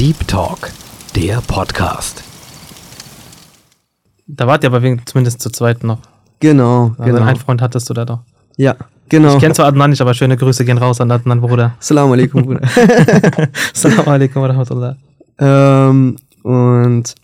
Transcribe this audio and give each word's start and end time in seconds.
Deep 0.00 0.26
Talk, 0.26 0.70
der 1.14 1.42
Podcast. 1.42 2.22
Da 4.26 4.46
wart 4.46 4.64
ihr 4.64 4.70
aber 4.70 4.80
wegen, 4.80 5.02
zumindest 5.04 5.42
zu 5.42 5.50
zweit 5.50 5.84
noch. 5.84 5.98
Genau, 6.38 6.94
Also 6.96 7.12
genau. 7.12 7.26
einen 7.26 7.36
Freund 7.36 7.60
hattest 7.60 7.90
du 7.90 7.92
da 7.92 8.06
doch. 8.06 8.20
Ja, 8.56 8.76
genau. 9.10 9.34
Ich 9.34 9.40
kenne 9.40 9.52
zwar 9.52 9.66
Adnan 9.66 9.90
nicht, 9.90 10.00
aber 10.00 10.14
schöne 10.14 10.38
Grüße 10.38 10.64
gehen 10.64 10.78
raus 10.78 11.02
an 11.02 11.10
Adnan, 11.10 11.42
Bruder. 11.42 11.74
Assalamu 11.78 12.14
alaikum, 12.14 12.44
Bruder. 12.46 12.62
Assalamu 13.74 14.10
alaikum 14.10 14.40
wa 14.40 14.46
rahmatullah. 14.46 14.96
ähm, 15.38 16.16
und 16.44 17.14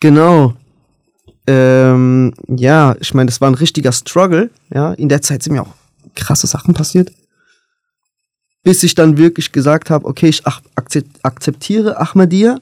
genau. 0.00 0.54
Ähm, 1.46 2.32
ja, 2.48 2.96
ich 3.00 3.12
meine, 3.12 3.26
das 3.26 3.42
war 3.42 3.50
ein 3.50 3.54
richtiger 3.54 3.92
Struggle. 3.92 4.48
Ja, 4.72 4.94
in 4.94 5.10
der 5.10 5.20
Zeit 5.20 5.42
sind 5.42 5.52
mir 5.52 5.60
auch 5.60 5.74
krasse 6.14 6.46
Sachen 6.46 6.72
passiert. 6.72 7.12
Bis 8.66 8.82
ich 8.82 8.96
dann 8.96 9.16
wirklich 9.16 9.52
gesagt 9.52 9.90
habe, 9.90 10.06
okay, 10.06 10.26
ich 10.26 10.42
akzeptiere 11.22 12.00
Ahmadiyya 12.00 12.58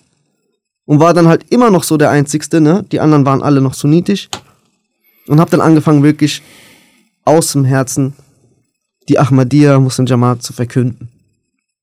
und 0.85 1.01
war 1.01 1.15
dann 1.15 1.29
halt 1.29 1.51
immer 1.51 1.71
noch 1.71 1.83
so 1.83 1.97
der 1.97 2.11
Einzigste, 2.11 2.61
ne? 2.61 2.85
Die 2.93 3.01
anderen 3.01 3.25
waren 3.25 3.43
alle 3.43 3.63
noch 3.63 3.73
sunnitisch 3.73 4.29
und 5.29 5.41
habe 5.41 5.51
dann 5.51 5.63
angefangen 5.63 6.03
wirklich 6.03 6.43
aus 7.25 7.53
dem 7.53 7.65
Herzen 7.65 8.13
die 9.09 9.19
Ahmadiyya 9.19 9.81
Muslim 9.81 10.05
Jamaat 10.05 10.43
zu 10.43 10.53
verkünden. 10.53 11.09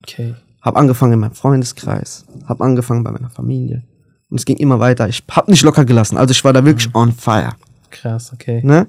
Okay. 0.03 0.35
Hab 0.62 0.77
angefangen 0.77 1.13
in 1.13 1.20
meinem 1.20 1.34
Freundeskreis, 1.34 2.23
hab 2.45 2.62
angefangen 2.62 3.03
bei 3.03 3.09
meiner 3.09 3.31
Familie. 3.31 3.81
Und 4.29 4.40
es 4.40 4.45
ging 4.45 4.57
immer 4.57 4.79
weiter. 4.79 5.09
Ich 5.09 5.23
hab 5.31 5.48
nicht 5.48 5.63
locker 5.63 5.84
gelassen. 5.84 6.17
Also 6.17 6.29
ich 6.29 6.43
war 6.43 6.53
da 6.53 6.63
wirklich 6.63 6.93
on 6.93 7.12
fire. 7.12 7.53
Krass, 7.90 8.31
okay. 8.31 8.62
Ne? 8.63 8.85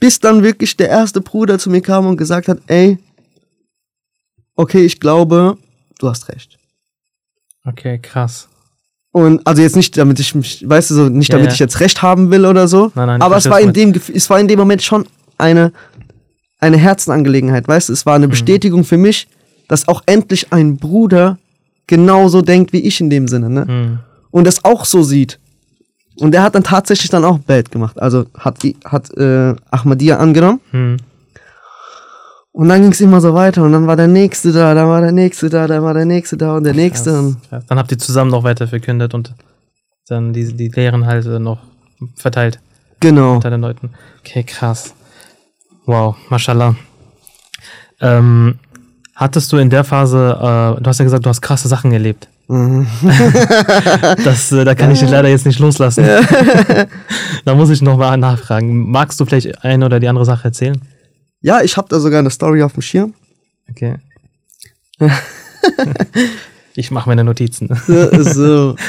Bis 0.00 0.18
dann 0.18 0.42
wirklich 0.42 0.78
der 0.78 0.88
erste 0.88 1.20
Bruder 1.20 1.58
zu 1.58 1.68
mir 1.68 1.82
kam 1.82 2.06
und 2.06 2.16
gesagt 2.16 2.48
hat, 2.48 2.58
ey, 2.68 2.96
okay, 4.58 4.84
ich 4.84 5.00
glaube, 5.00 5.56
du 5.98 6.08
hast 6.08 6.28
recht. 6.28 6.58
Okay, 7.64 7.98
krass. 7.98 8.48
Und 9.12 9.46
also 9.46 9.62
jetzt 9.62 9.76
nicht, 9.76 9.96
damit 9.96 10.20
ich 10.20 10.34
mich, 10.34 10.68
weißt 10.68 10.90
du 10.90 10.94
so, 10.94 11.08
nicht 11.08 11.28
Ja, 11.30 11.36
damit 11.38 11.48
ja. 11.50 11.54
ich 11.54 11.60
jetzt 11.60 11.80
recht 11.80 12.02
haben 12.02 12.30
will 12.30 12.44
oder 12.44 12.68
so. 12.68 12.92
Nein, 12.94 13.06
nein, 13.06 13.22
aber 13.22 13.36
es 13.36 13.48
war 13.48 13.60
in 13.60 13.72
dem, 13.72 13.94
es 14.14 14.28
war 14.28 14.38
in 14.38 14.48
dem 14.48 14.58
Moment 14.58 14.82
schon 14.82 15.06
eine, 15.38 15.72
eine 16.60 16.76
Herzenangelegenheit, 16.76 17.66
weißt 17.66 17.88
du? 17.88 17.92
Es 17.94 18.04
war 18.04 18.14
Mhm. 18.18 18.24
eine 18.24 18.28
Bestätigung 18.28 18.84
für 18.84 18.98
mich, 18.98 19.28
dass 19.68 19.88
auch 19.88 20.02
endlich 20.06 20.52
ein 20.52 20.76
Bruder 20.76 21.38
genauso 21.86 22.42
denkt 22.42 22.72
wie 22.72 22.80
ich 22.80 23.00
in 23.00 23.08
dem 23.10 23.28
Sinne, 23.28 23.48
ne? 23.48 23.66
Hm. 23.66 23.98
Und 24.30 24.46
das 24.46 24.64
auch 24.64 24.84
so 24.84 25.02
sieht. 25.02 25.38
Und 26.20 26.32
der 26.32 26.42
hat 26.42 26.54
dann 26.54 26.64
tatsächlich 26.64 27.10
dann 27.10 27.24
auch 27.24 27.38
Bad 27.38 27.70
gemacht. 27.70 27.98
Also 28.00 28.26
hat 28.36 28.62
die, 28.62 28.76
hat 28.84 29.10
äh, 29.16 29.54
Ahmadiyya 29.70 30.18
angenommen. 30.18 30.60
Hm. 30.72 30.96
Und 32.58 32.68
dann 32.70 32.82
ging 32.82 32.90
es 32.90 33.00
immer 33.00 33.20
so 33.20 33.34
weiter. 33.34 33.62
Und 33.62 33.70
dann 33.70 33.86
war 33.86 33.94
der 33.94 34.08
nächste 34.08 34.50
da, 34.50 34.74
dann 34.74 34.88
war 34.88 35.00
der 35.00 35.12
nächste 35.12 35.48
da, 35.48 35.68
dann 35.68 35.80
war 35.84 35.94
der 35.94 36.04
nächste 36.04 36.36
da 36.36 36.56
und 36.56 36.64
der 36.64 36.74
nächste. 36.74 37.10
Krass, 37.12 37.24
Und 37.24 37.48
krass. 37.48 37.64
Dann 37.68 37.78
habt 37.78 37.92
ihr 37.92 37.98
zusammen 37.98 38.32
noch 38.32 38.42
weiter 38.42 38.66
verkündet 38.66 39.14
und 39.14 39.32
dann 40.08 40.32
die, 40.32 40.52
die 40.52 40.66
Lehren 40.66 41.06
halt 41.06 41.24
äh, 41.26 41.38
noch 41.38 41.60
verteilt 42.16 42.58
genau. 42.98 43.34
unter 43.34 43.50
den 43.50 43.60
Leuten. 43.60 43.90
Okay, 44.18 44.42
krass. 44.42 44.92
Wow, 45.86 46.16
mashallah. 46.30 46.74
Ähm, 48.00 48.58
hattest 49.14 49.52
du 49.52 49.58
in 49.58 49.70
der 49.70 49.84
Phase, 49.84 50.18
äh, 50.18 50.82
du 50.82 50.84
hast 50.84 50.98
ja 50.98 51.04
gesagt, 51.04 51.26
du 51.26 51.30
hast 51.30 51.40
krasse 51.40 51.68
Sachen 51.68 51.92
erlebt. 51.92 52.26
Mhm. 52.48 52.88
das, 54.24 54.50
äh, 54.50 54.64
da 54.64 54.74
kann 54.74 54.90
ich 54.90 54.98
dich 54.98 55.10
leider 55.10 55.28
jetzt 55.28 55.46
nicht 55.46 55.60
loslassen. 55.60 56.04
da 57.44 57.54
muss 57.54 57.70
ich 57.70 57.82
noch 57.82 57.98
mal 57.98 58.16
nachfragen. 58.16 58.90
Magst 58.90 59.20
du 59.20 59.26
vielleicht 59.26 59.62
eine 59.62 59.86
oder 59.86 60.00
die 60.00 60.08
andere 60.08 60.24
Sache 60.24 60.46
erzählen? 60.46 60.82
Ja, 61.40 61.62
ich 61.62 61.76
habe 61.76 61.88
da 61.88 62.00
sogar 62.00 62.18
eine 62.18 62.30
Story 62.30 62.62
auf 62.62 62.72
dem 62.72 62.82
Schirm. 62.82 63.14
Okay. 63.70 63.96
ich 66.74 66.90
mache 66.90 67.08
meine 67.08 67.24
Notizen. 67.24 67.68
So, 67.86 68.22
so. 68.22 68.76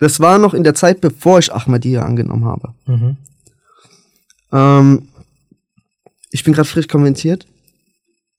Das 0.00 0.18
war 0.18 0.38
noch 0.38 0.54
in 0.54 0.64
der 0.64 0.74
Zeit, 0.74 1.02
bevor 1.02 1.40
ich 1.40 1.52
Ahmadiyya 1.52 2.02
angenommen 2.02 2.46
habe. 2.46 2.72
Mhm. 2.86 3.16
Ähm, 4.50 5.08
ich 6.30 6.42
bin 6.42 6.54
gerade 6.54 6.68
frisch 6.68 6.88
konventiert. 6.88 7.46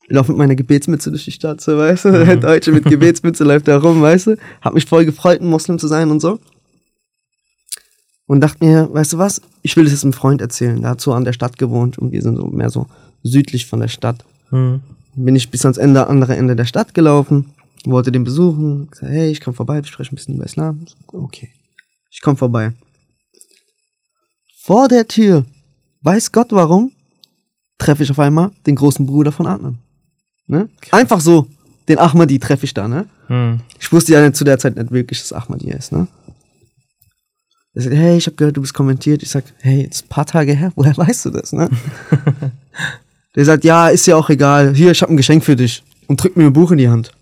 Laufe 0.07 0.31
mit 0.31 0.39
meiner 0.39 0.55
Gebetsmütze 0.55 1.11
durch 1.11 1.25
die 1.25 1.31
Stadt, 1.31 1.61
so, 1.61 1.77
weißt 1.77 2.05
du? 2.05 2.11
Der 2.11 2.35
Deutsche 2.35 2.71
mit 2.71 2.85
Gebetsmütze 2.85 3.43
läuft 3.43 3.67
da 3.67 3.77
rum, 3.77 4.01
weißt 4.01 4.27
du? 4.27 4.37
Hab 4.61 4.73
mich 4.73 4.85
voll 4.85 5.05
gefreut, 5.05 5.39
ein 5.39 5.47
Muslim 5.47 5.77
zu 5.77 5.87
sein 5.87 6.09
und 6.09 6.19
so. 6.19 6.39
Und 8.31 8.39
dachte 8.39 8.63
mir, 8.65 8.87
weißt 8.93 9.11
du 9.11 9.17
was? 9.17 9.41
Ich 9.61 9.75
will 9.75 9.83
das 9.83 9.91
jetzt 9.91 10.05
einem 10.05 10.13
Freund 10.13 10.39
erzählen. 10.39 10.79
Der 10.79 10.91
hat 10.91 11.01
so 11.01 11.11
an 11.11 11.25
der 11.25 11.33
Stadt 11.33 11.57
gewohnt 11.57 11.97
und 11.97 12.13
wir 12.13 12.21
sind 12.21 12.37
so 12.37 12.45
mehr 12.45 12.69
so 12.69 12.87
südlich 13.23 13.65
von 13.65 13.81
der 13.81 13.89
Stadt. 13.89 14.23
Mhm. 14.51 14.79
Bin 15.15 15.35
ich 15.35 15.51
bis 15.51 15.65
ans 15.65 15.77
Ende, 15.77 16.07
andere 16.07 16.37
Ende 16.37 16.55
der 16.55 16.63
Stadt 16.63 16.93
gelaufen, 16.93 17.51
wollte 17.83 18.09
den 18.09 18.23
besuchen, 18.23 18.89
gesagt, 18.89 19.11
hey, 19.11 19.29
ich 19.29 19.41
komm 19.41 19.53
vorbei, 19.53 19.83
wir 19.83 19.83
sprechen 19.83 20.13
ein 20.13 20.15
bisschen 20.15 20.35
über 20.35 20.45
Islam. 20.45 20.85
Okay. 21.07 21.49
Ich 22.09 22.21
komm 22.21 22.37
vorbei. 22.37 22.71
Vor 24.61 24.87
der 24.87 25.09
Tür, 25.09 25.43
weiß 26.03 26.31
Gott 26.31 26.53
warum, 26.53 26.93
treffe 27.79 28.03
ich 28.03 28.11
auf 28.11 28.19
einmal 28.19 28.51
den 28.65 28.77
großen 28.77 29.05
Bruder 29.05 29.33
von 29.33 29.45
Adnan. 29.45 29.79
Ne? 30.47 30.69
Einfach 30.91 31.19
so, 31.19 31.47
den 31.89 31.99
Ahmadi 31.99 32.39
treffe 32.39 32.63
ich 32.63 32.73
da, 32.73 32.87
ne? 32.87 33.09
Mhm. 33.27 33.59
Ich 33.77 33.91
wusste 33.91 34.13
ja 34.13 34.31
zu 34.31 34.45
der 34.45 34.57
Zeit 34.57 34.77
nicht 34.77 34.91
wirklich, 34.91 35.19
dass 35.19 35.33
Ahmadi 35.33 35.69
ist, 35.71 35.91
ne? 35.91 36.07
Er 37.73 37.81
sagt, 37.81 37.95
hey, 37.95 38.17
ich 38.17 38.25
habe 38.25 38.35
gehört, 38.35 38.57
du 38.57 38.61
bist 38.61 38.73
kommentiert. 38.73 39.23
Ich 39.23 39.29
sag, 39.29 39.45
hey, 39.61 39.83
jetzt 39.83 40.05
ein 40.05 40.09
paar 40.09 40.25
Tage 40.25 40.53
her, 40.53 40.71
woher 40.75 40.95
weißt 40.95 41.25
du 41.25 41.29
das, 41.29 41.53
ne? 41.53 41.69
Der 43.35 43.45
sagt, 43.45 43.63
ja, 43.63 43.87
ist 43.87 44.05
ja 44.07 44.17
auch 44.17 44.29
egal. 44.29 44.73
Hier, 44.75 44.91
ich 44.91 45.01
habe 45.01 45.13
ein 45.13 45.17
Geschenk 45.17 45.45
für 45.45 45.55
dich. 45.55 45.83
Und 46.07 46.21
drückt 46.21 46.35
mir 46.35 46.45
ein 46.45 46.53
Buch 46.53 46.71
in 46.71 46.77
die 46.77 46.89
Hand. 46.89 47.13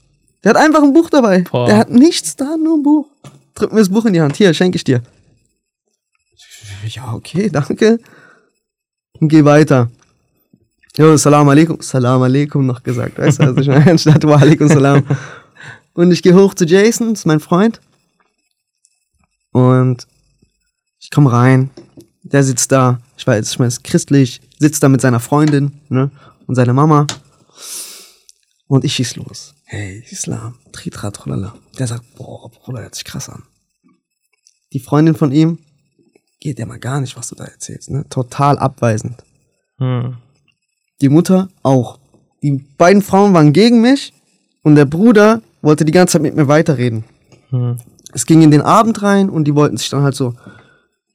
Der 0.44 0.52
hat 0.52 0.58
einfach 0.58 0.82
ein 0.82 0.94
Buch 0.94 1.10
dabei. 1.12 1.42
Boah. 1.42 1.68
Der 1.68 1.78
hat 1.78 1.92
nichts 1.92 2.36
da, 2.36 2.58
nur 2.58 2.78
ein 2.78 2.84
Buch. 2.84 3.06
Drückt 3.54 3.74
mir 3.74 3.80
das 3.80 3.90
Buch 3.90 4.06
in 4.06 4.14
die 4.14 4.22
Hand. 4.22 4.36
Hier, 4.36 4.52
schenke 4.56 4.78
ich 4.78 4.84
dir. 4.84 5.04
Ja, 6.88 7.14
okay, 7.14 7.50
danke. 7.50 8.00
Und 9.20 9.28
geh 9.28 9.46
weiter. 9.46 9.92
Jo, 10.98 11.16
Salam 11.18 11.48
alaikum. 11.50 11.80
Salam 11.82 12.22
alaikum 12.24 12.66
noch 12.66 12.82
gesagt. 12.82 13.20
Weißt 13.20 13.40
du, 13.40 13.44
also 13.44 13.62
ich 13.62 13.68
meine, 13.68 13.92
anstatt 13.92 14.26
wa 14.26 14.38
alaikum 14.38 14.68
salam. 14.68 15.04
Und 15.94 16.12
ich 16.12 16.24
gehe 16.24 16.34
hoch 16.34 16.54
zu 16.54 16.66
Jason, 16.66 17.10
das 17.10 17.20
ist 17.20 17.26
mein 17.26 17.40
Freund. 17.40 17.80
Und 19.52 20.08
ich 21.10 21.16
komme 21.16 21.32
rein. 21.32 21.72
Der 22.22 22.44
sitzt 22.44 22.72
da. 22.72 23.00
Ich 23.18 23.26
weiß, 23.26 23.50
ich 23.50 23.58
meine, 23.58 23.70
ist 23.70 23.84
christlich. 23.84 24.42
Sitzt 24.60 24.84
da 24.84 24.90
mit 24.90 25.02
seiner 25.02 25.20
Freundin, 25.20 25.82
ne? 25.90 26.12
Und 26.46 26.54
seiner 26.54 26.74
Mama. 26.74 27.08
Und 28.68 28.86
ich 28.86 28.94
schieß 28.94 29.16
los. 29.16 29.56
Hey, 29.66 30.04
Islam. 30.08 30.60
Tritra, 30.72 31.10
tralala. 31.10 31.56
Der 31.80 31.88
sagt, 31.88 32.04
boah, 32.16 32.52
Bruder, 32.52 32.84
hört 32.84 32.94
sich 32.94 33.06
krass 33.06 33.28
an. 33.28 33.42
Die 34.72 34.80
Freundin 34.80 35.16
von 35.16 35.32
ihm 35.32 35.58
geht 36.40 36.60
ja 36.60 36.68
mal 36.68 36.78
gar 36.78 37.02
nicht, 37.02 37.18
was 37.18 37.30
du 37.30 37.36
da 37.36 37.46
erzählst, 37.46 37.90
ne? 37.90 38.06
Total 38.10 38.60
abweisend. 38.60 39.24
Mhm. 39.80 40.18
Die 41.02 41.10
Mutter 41.10 41.50
auch. 41.64 41.98
Die 42.44 42.68
beiden 42.78 43.02
Frauen 43.02 43.34
waren 43.34 43.52
gegen 43.52 43.82
mich 43.82 44.14
und 44.62 44.76
der 44.76 44.86
Bruder 44.86 45.42
wollte 45.64 45.86
die 45.86 45.92
ganze 45.92 46.14
Zeit 46.14 46.22
mit 46.22 46.36
mir 46.36 46.48
weiterreden. 46.48 47.04
Mhm. 47.50 47.80
Es 48.14 48.28
ging 48.28 48.44
in 48.44 48.52
den 48.52 48.62
Abend 48.62 49.02
rein 49.02 49.32
und 49.32 49.46
die 49.46 49.56
wollten 49.56 49.78
sich 49.78 49.90
dann 49.90 50.04
halt 50.04 50.16
so 50.16 50.36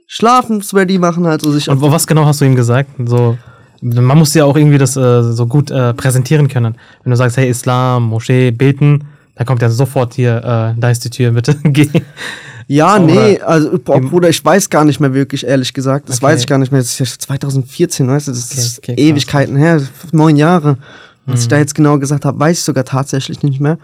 schlafensready 0.07 0.99
machen, 0.99 1.27
halt 1.27 1.41
so 1.41 1.51
sich 1.53 1.69
Und 1.69 1.81
was 1.81 2.07
genau 2.07 2.25
hast 2.25 2.41
du 2.41 2.45
ihm 2.45 2.55
gesagt? 2.57 2.91
So, 3.07 3.37
man 3.81 4.19
muss 4.19 4.35
ja 4.35 4.45
auch 4.45 4.57
irgendwie 4.57 4.79
das 4.79 4.97
äh, 4.97 5.23
so 5.33 5.47
gut 5.47 5.71
äh, 5.71 5.95
präsentieren 5.95 6.49
können. 6.49 6.77
Wenn 7.03 7.11
du 7.11 7.17
sagst, 7.17 7.37
hey, 7.37 7.49
Islam, 7.49 8.05
Moschee, 8.05 8.51
beten, 8.51 9.05
dann 9.35 9.47
kommt 9.47 9.63
ja 9.63 9.69
sofort 9.71 10.15
hier, 10.15 10.37
äh, 10.77 10.81
da 10.81 10.91
ist 10.91 11.05
die 11.05 11.11
Tür, 11.11 11.31
bitte 11.33 11.57
geh. 11.65 11.89
Ja, 12.67 12.95
Oder- 12.97 13.05
nee, 13.05 13.41
also 13.41 13.79
Bruder, 13.79 14.31
ich 14.31 14.43
weiß 14.43 14.71
gar 14.71 14.85
nicht 14.87 14.99
mehr 15.01 15.13
wirklich, 15.13 15.45
ehrlich 15.47 15.75
gesagt. 15.75 16.09
Das 16.09 16.17
Okay. 16.17 16.27
weiß 16.27 16.41
ich 16.41 16.47
gar 16.47 16.59
nicht 16.59 16.73
mehr. 16.73 16.81
Das 16.81 16.99
ist 16.99 16.99
ja 16.99 17.19
2014, 17.19 18.09
weißt 18.09 18.29
du, 18.29 18.33
das 18.33 18.51
Okay, 18.53 18.61
ist 18.61 18.79
okay. 18.79 18.95
Ewigkeiten 18.97 19.57
her, 19.57 19.83
neun 20.13 20.37
Jahre. 20.37 20.79
Was 21.27 21.41
ich 21.43 21.49
da 21.49 21.57
jetzt 21.57 21.75
genau 21.75 21.99
gesagt 21.99 22.27
habe, 22.27 22.39
weiß 22.39 22.59
ich 22.59 22.65
sogar 22.65 22.85
tatsächlich 22.85 23.43
nicht 23.43 23.59
mehr. 23.61 23.79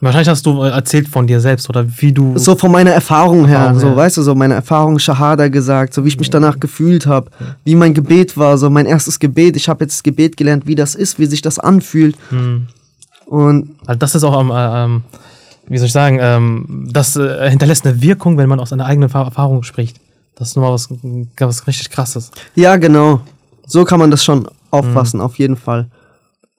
Wahrscheinlich 0.00 0.28
hast 0.28 0.46
du 0.46 0.62
äh, 0.62 0.70
erzählt 0.70 1.08
von 1.08 1.26
dir 1.26 1.40
selbst 1.40 1.68
oder 1.68 1.84
wie 2.00 2.12
du. 2.12 2.38
So 2.38 2.54
von 2.54 2.70
meiner 2.70 2.92
Erfahrung 2.92 3.46
her, 3.46 3.58
Erfahrung 3.58 3.80
so 3.80 3.86
her. 3.88 3.96
weißt 3.96 4.16
du, 4.16 4.22
so 4.22 4.34
meine 4.34 4.54
Erfahrung 4.54 4.98
Shahada 5.00 5.48
gesagt, 5.48 5.92
so 5.94 6.04
wie 6.04 6.08
ich 6.08 6.18
mich 6.18 6.30
danach 6.30 6.60
gefühlt 6.60 7.06
habe, 7.06 7.30
wie 7.64 7.74
mein 7.74 7.94
Gebet 7.94 8.36
war, 8.36 8.58
so 8.58 8.70
mein 8.70 8.86
erstes 8.86 9.18
Gebet. 9.18 9.56
Ich 9.56 9.68
habe 9.68 9.84
jetzt 9.84 9.94
das 9.96 10.02
Gebet 10.04 10.36
gelernt, 10.36 10.66
wie 10.66 10.76
das 10.76 10.94
ist, 10.94 11.18
wie 11.18 11.26
sich 11.26 11.42
das 11.42 11.58
anfühlt. 11.58 12.16
Hm. 12.30 12.68
Und 13.26 13.70
Also 13.86 13.98
das 13.98 14.14
ist 14.14 14.24
auch 14.24 14.38
am, 14.38 14.50
äh, 14.50 14.84
ähm, 14.84 15.02
wie 15.66 15.78
soll 15.78 15.86
ich 15.86 15.92
sagen, 15.92 16.18
ähm, 16.20 16.88
das 16.92 17.16
äh, 17.16 17.50
hinterlässt 17.50 17.84
eine 17.86 18.00
Wirkung, 18.00 18.38
wenn 18.38 18.48
man 18.48 18.60
aus 18.60 18.72
einer 18.72 18.86
eigenen 18.86 19.08
Fa- 19.08 19.24
Erfahrung 19.24 19.62
spricht. 19.64 19.96
Das 20.36 20.48
ist 20.50 20.56
nochmal 20.56 20.72
was, 20.72 20.88
was 21.40 21.66
richtig 21.66 21.90
krasses. 21.90 22.30
ja, 22.54 22.76
genau. 22.76 23.20
So 23.66 23.84
kann 23.84 23.98
man 23.98 24.10
das 24.12 24.22
schon 24.24 24.38
Mhm. 24.40 24.46
auffassen, 24.70 25.20
auf 25.20 25.38
jeden 25.38 25.56
Fall. 25.56 25.86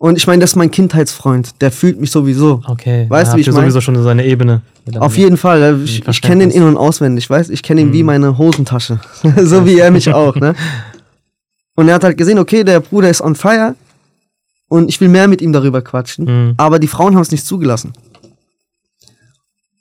Und 0.02 0.16
ich 0.18 0.26
meine, 0.28 0.40
das 0.40 0.52
ist 0.52 0.56
mein 0.56 0.72
Kindheitsfreund, 0.72 1.60
der 1.62 1.72
fühlt 1.72 2.00
mich 2.00 2.10
sowieso. 2.10 2.62
Okay. 2.66 3.06
Weißt 3.10 3.34
du, 3.34 3.38
wie 3.38 3.42
ich 3.42 3.48
ihr 3.48 3.54
mein? 3.54 3.64
sowieso 3.64 3.82
schon 3.82 4.02
so 4.02 4.08
eine 4.08 4.26
Ebene. 4.26 4.62
Auf 4.98 5.18
jeden 5.18 5.36
Fall. 5.36 5.62
äh, 5.62 5.84
Ich, 5.84 6.08
ich 6.08 6.22
kenne 6.22 6.40
den 6.48 6.52
in- 6.52 6.64
und 6.64 6.78
auswendig, 6.78 7.30
weißt 7.30 7.50
Ich 7.50 7.62
kenne 7.62 7.82
ihn 7.82 7.90
Mhm. 7.90 7.94
wie 7.94 8.04
meine 8.04 8.38
Hosentasche. 8.38 9.02
so 9.44 9.66
wie 9.66 9.78
er 9.78 9.92
mich 9.92 10.12
auch, 10.14 10.36
ne? 10.38 10.56
Und 11.76 11.90
er 11.90 11.96
hat 11.96 12.06
halt 12.06 12.18
gesehen, 12.18 12.40
okay, 12.40 12.64
der 12.64 12.80
Bruder 12.80 13.10
ist 13.10 13.20
on 13.22 13.36
fire 13.36 13.76
und 14.70 14.88
ich 14.88 15.02
will 15.02 15.10
mehr 15.10 15.28
mit 15.28 15.42
ihm 15.42 15.52
darüber 15.52 15.82
quatschen. 15.82 16.26
Mhm. 16.26 16.54
Aber 16.56 16.80
die 16.80 16.88
Frauen 16.88 17.16
haben 17.16 17.22
es 17.22 17.32
nicht 17.32 17.46
zugelassen. 17.46 17.92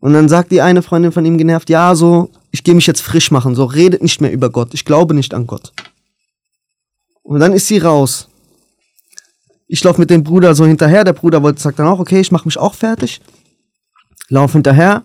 Und 0.00 0.12
dann 0.14 0.28
sagt 0.28 0.50
die 0.50 0.60
eine 0.62 0.82
Freundin 0.82 1.12
von 1.12 1.24
ihm 1.24 1.38
genervt, 1.38 1.70
ja, 1.70 1.94
so, 1.94 2.30
ich 2.50 2.64
gehe 2.64 2.74
mich 2.74 2.86
jetzt 2.88 3.02
frisch 3.02 3.30
machen, 3.30 3.54
so, 3.54 3.64
redet 3.64 4.02
nicht 4.02 4.20
mehr 4.20 4.32
über 4.32 4.50
Gott, 4.50 4.74
ich 4.74 4.84
glaube 4.84 5.14
nicht 5.14 5.32
an 5.34 5.46
Gott. 5.46 5.72
Und 7.22 7.38
dann 7.40 7.52
ist 7.52 7.66
sie 7.68 7.78
raus. 7.78 8.27
Ich 9.68 9.84
laufe 9.84 10.00
mit 10.00 10.10
dem 10.10 10.24
Bruder 10.24 10.54
so 10.54 10.66
hinterher, 10.66 11.04
der 11.04 11.12
Bruder 11.12 11.42
wollte, 11.42 11.60
sagt 11.60 11.78
dann 11.78 11.86
auch, 11.86 12.00
okay, 12.00 12.20
ich 12.20 12.32
mache 12.32 12.46
mich 12.46 12.58
auch 12.58 12.74
fertig. 12.74 13.20
Lauf 14.30 14.52
hinterher 14.52 15.04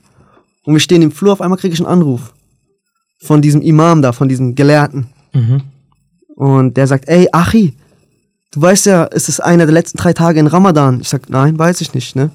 und 0.64 0.74
wir 0.74 0.80
stehen 0.80 1.02
im 1.02 1.12
Flur, 1.12 1.34
auf 1.34 1.42
einmal 1.42 1.60
kriege 1.60 1.74
ich 1.74 1.80
einen 1.80 1.88
Anruf 1.88 2.34
von 3.22 3.42
diesem 3.42 3.62
Imam 3.62 4.02
da, 4.02 4.12
von 4.12 4.28
diesem 4.30 4.56
Gelehrten. 4.56 5.08
Mhm. 5.34 5.62
Und 6.36 6.78
der 6.78 6.88
sagt, 6.88 7.08
ey, 7.08 7.28
Achi, 7.32 7.74
du 8.52 8.62
weißt 8.62 8.86
ja, 8.86 9.08
es 9.12 9.30
ist 9.30 9.40
einer 9.40 9.66
der 9.66 9.74
letzten 9.74 9.98
drei 9.98 10.14
Tage 10.14 10.40
in 10.40 10.48
Ramadan. 10.48 11.00
Ich 11.02 11.10
sag, 11.10 11.30
nein, 11.30 11.58
weiß 11.58 11.82
ich 11.82 11.94
nicht, 11.94 12.16
ne? 12.16 12.32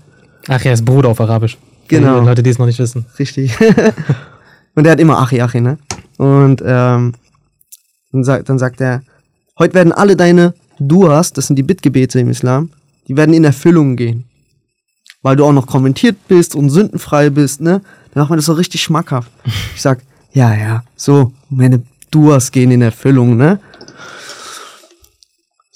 Ach, 0.46 0.64
er 0.64 0.72
ist 0.72 0.84
Bruder 0.84 1.08
auf 1.08 1.20
Arabisch. 1.20 1.58
Genau. 1.88 2.20
Die 2.20 2.26
Leute, 2.26 2.42
die 2.42 2.50
es 2.50 2.58
noch 2.58 2.66
nicht 2.66 2.78
wissen. 2.78 3.06
Richtig. 3.18 3.52
und 4.74 4.84
der 4.84 4.92
hat 4.92 5.00
immer 5.00 5.18
Achi, 5.20 5.40
Achi, 5.40 5.60
ne? 5.60 5.78
Und 6.16 6.62
ähm, 6.64 7.14
dann, 8.12 8.24
sagt, 8.24 8.48
dann 8.48 8.58
sagt 8.58 8.80
er, 8.80 9.02
heute 9.58 9.74
werden 9.74 9.92
alle 9.92 10.16
deine 10.16 10.54
Duas, 10.78 11.32
das 11.32 11.46
sind 11.46 11.56
die 11.56 11.62
Bittgebete 11.62 12.20
im 12.20 12.30
Islam, 12.30 12.70
die 13.06 13.16
werden 13.16 13.34
in 13.34 13.44
Erfüllung 13.44 13.96
gehen. 13.96 14.24
Weil 15.22 15.36
du 15.36 15.44
auch 15.44 15.52
noch 15.52 15.66
kommentiert 15.66 16.16
bist 16.28 16.54
und 16.54 16.70
sündenfrei 16.70 17.30
bist, 17.30 17.60
ne? 17.60 17.80
Dann 18.12 18.22
macht 18.22 18.30
man 18.30 18.38
das 18.38 18.46
so 18.46 18.52
richtig 18.52 18.82
schmackhaft. 18.82 19.30
Ich 19.74 19.82
sag, 19.82 20.02
ja, 20.32 20.54
ja, 20.54 20.84
so, 20.96 21.32
meine 21.48 21.82
Duas 22.10 22.50
gehen 22.50 22.70
in 22.70 22.82
Erfüllung, 22.82 23.36
ne? 23.36 23.60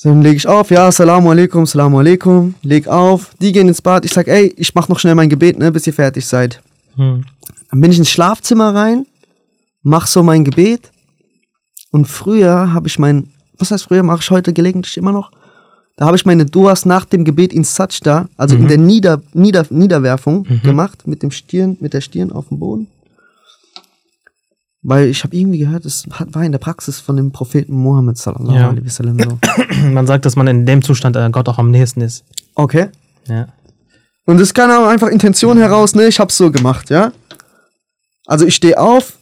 So, 0.02 0.08
Dann 0.08 0.22
lege 0.22 0.36
ich 0.36 0.48
auf, 0.48 0.70
ja, 0.70 0.88
Assalamu 0.88 1.30
alaikum, 1.30 1.62
Assalamu 1.62 1.98
alaikum, 2.00 2.54
leg 2.62 2.88
auf, 2.88 3.30
die 3.40 3.52
gehen 3.52 3.68
ins 3.68 3.80
Bad, 3.82 4.04
ich 4.04 4.12
sag, 4.12 4.26
ey, 4.26 4.52
ich 4.56 4.74
mach 4.74 4.88
noch 4.88 4.98
schnell 4.98 5.14
mein 5.14 5.28
Gebet, 5.28 5.58
ne, 5.58 5.70
bis 5.70 5.86
ihr 5.86 5.92
fertig 5.92 6.26
seid. 6.26 6.60
Hm. 6.96 7.24
Dann 7.70 7.80
bin 7.80 7.92
ich 7.92 7.98
ins 7.98 8.10
Schlafzimmer 8.10 8.74
rein, 8.74 9.06
mach 9.82 10.06
so 10.06 10.22
mein 10.22 10.44
Gebet 10.44 10.90
und 11.92 12.06
früher 12.06 12.72
habe 12.72 12.88
ich 12.88 12.98
mein, 12.98 13.28
was 13.62 13.70
heißt 13.70 13.84
früher, 13.84 14.02
mache 14.02 14.20
ich 14.20 14.30
heute 14.30 14.52
gelegentlich 14.52 14.96
immer 14.98 15.12
noch, 15.12 15.30
da 15.96 16.06
habe 16.06 16.16
ich 16.16 16.26
meine 16.26 16.44
Duas 16.44 16.84
nach 16.84 17.04
dem 17.06 17.24
Gebet 17.24 17.52
in 17.52 17.64
Sajda, 17.64 18.28
also 18.36 18.56
in 18.56 18.66
der 18.68 18.78
Nieder, 18.78 19.22
Nieder, 19.34 19.64
Niederwerfung 19.70 20.44
gemacht, 20.62 21.06
mit 21.06 21.22
dem 21.22 21.30
Stirn, 21.30 21.76
mit 21.80 21.92
der 21.94 22.00
Stirn 22.00 22.32
auf 22.32 22.48
dem 22.48 22.58
Boden. 22.58 22.88
Weil 24.84 25.06
ich 25.08 25.22
habe 25.22 25.36
irgendwie 25.36 25.58
gehört, 25.58 25.84
es 25.84 26.06
war 26.08 26.44
in 26.44 26.50
der 26.50 26.58
Praxis 26.58 26.98
von 26.98 27.16
dem 27.16 27.30
Propheten 27.30 27.72
Mohammed 27.74 28.18
sallallahu 28.18 28.56
Ja. 28.58 28.68
alaihi 28.70 28.84
wasallam 28.84 29.16
so. 29.20 29.38
Man 29.92 30.06
sagt, 30.08 30.24
dass 30.24 30.34
man 30.34 30.48
in 30.48 30.66
dem 30.66 30.82
Zustand 30.82 31.14
äh, 31.14 31.28
Gott 31.30 31.48
auch 31.48 31.58
am 31.58 31.70
nächsten 31.70 32.00
ist. 32.00 32.24
Okay. 32.56 32.88
Ja. 33.28 33.46
Und 34.26 34.40
es 34.40 34.52
kann 34.54 34.70
auch 34.72 34.86
einfach 34.88 35.08
Intention 35.08 35.56
heraus, 35.58 35.94
ne? 35.94 36.06
Ich 36.08 36.18
hab's 36.18 36.36
so 36.36 36.50
gemacht, 36.50 36.90
ja? 36.90 37.12
Also 38.26 38.44
ich 38.44 38.54
stehe 38.56 38.76
auf, 38.80 39.18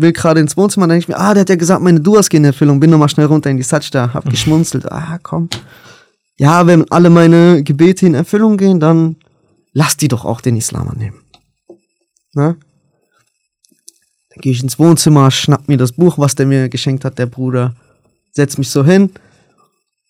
will 0.00 0.12
gerade 0.12 0.40
ins 0.40 0.56
Wohnzimmer, 0.56 0.86
dann 0.86 0.96
denke 0.96 1.04
ich 1.04 1.08
mir, 1.08 1.18
ah, 1.18 1.34
der 1.34 1.40
hat 1.42 1.48
ja 1.48 1.56
gesagt, 1.56 1.82
meine 1.82 2.00
Duas 2.00 2.28
gehen 2.28 2.42
in 2.44 2.46
Erfüllung, 2.46 2.80
bin 2.80 2.90
nochmal 2.90 3.08
schnell 3.08 3.26
runter 3.26 3.50
in 3.50 3.56
die 3.56 3.62
Sajda, 3.62 4.14
hab 4.14 4.28
geschmunzelt, 4.30 4.90
ah, 4.90 5.18
komm. 5.22 5.48
Ja, 6.36 6.66
wenn 6.66 6.88
alle 6.90 7.10
meine 7.10 7.64
Gebete 7.64 8.06
in 8.06 8.14
Erfüllung 8.14 8.56
gehen, 8.56 8.78
dann 8.78 9.16
lass 9.72 9.96
die 9.96 10.08
doch 10.08 10.24
auch 10.24 10.40
den 10.40 10.56
Islam 10.56 10.88
annehmen. 10.88 11.20
Ne? 12.34 12.56
Dann 14.30 14.40
gehe 14.40 14.52
ich 14.52 14.62
ins 14.62 14.78
Wohnzimmer, 14.78 15.30
schnapp 15.32 15.66
mir 15.68 15.76
das 15.76 15.92
Buch, 15.92 16.16
was 16.18 16.36
der 16.36 16.46
mir 16.46 16.68
geschenkt 16.68 17.04
hat, 17.04 17.18
der 17.18 17.26
Bruder, 17.26 17.74
setz 18.30 18.56
mich 18.56 18.70
so 18.70 18.84
hin. 18.84 19.10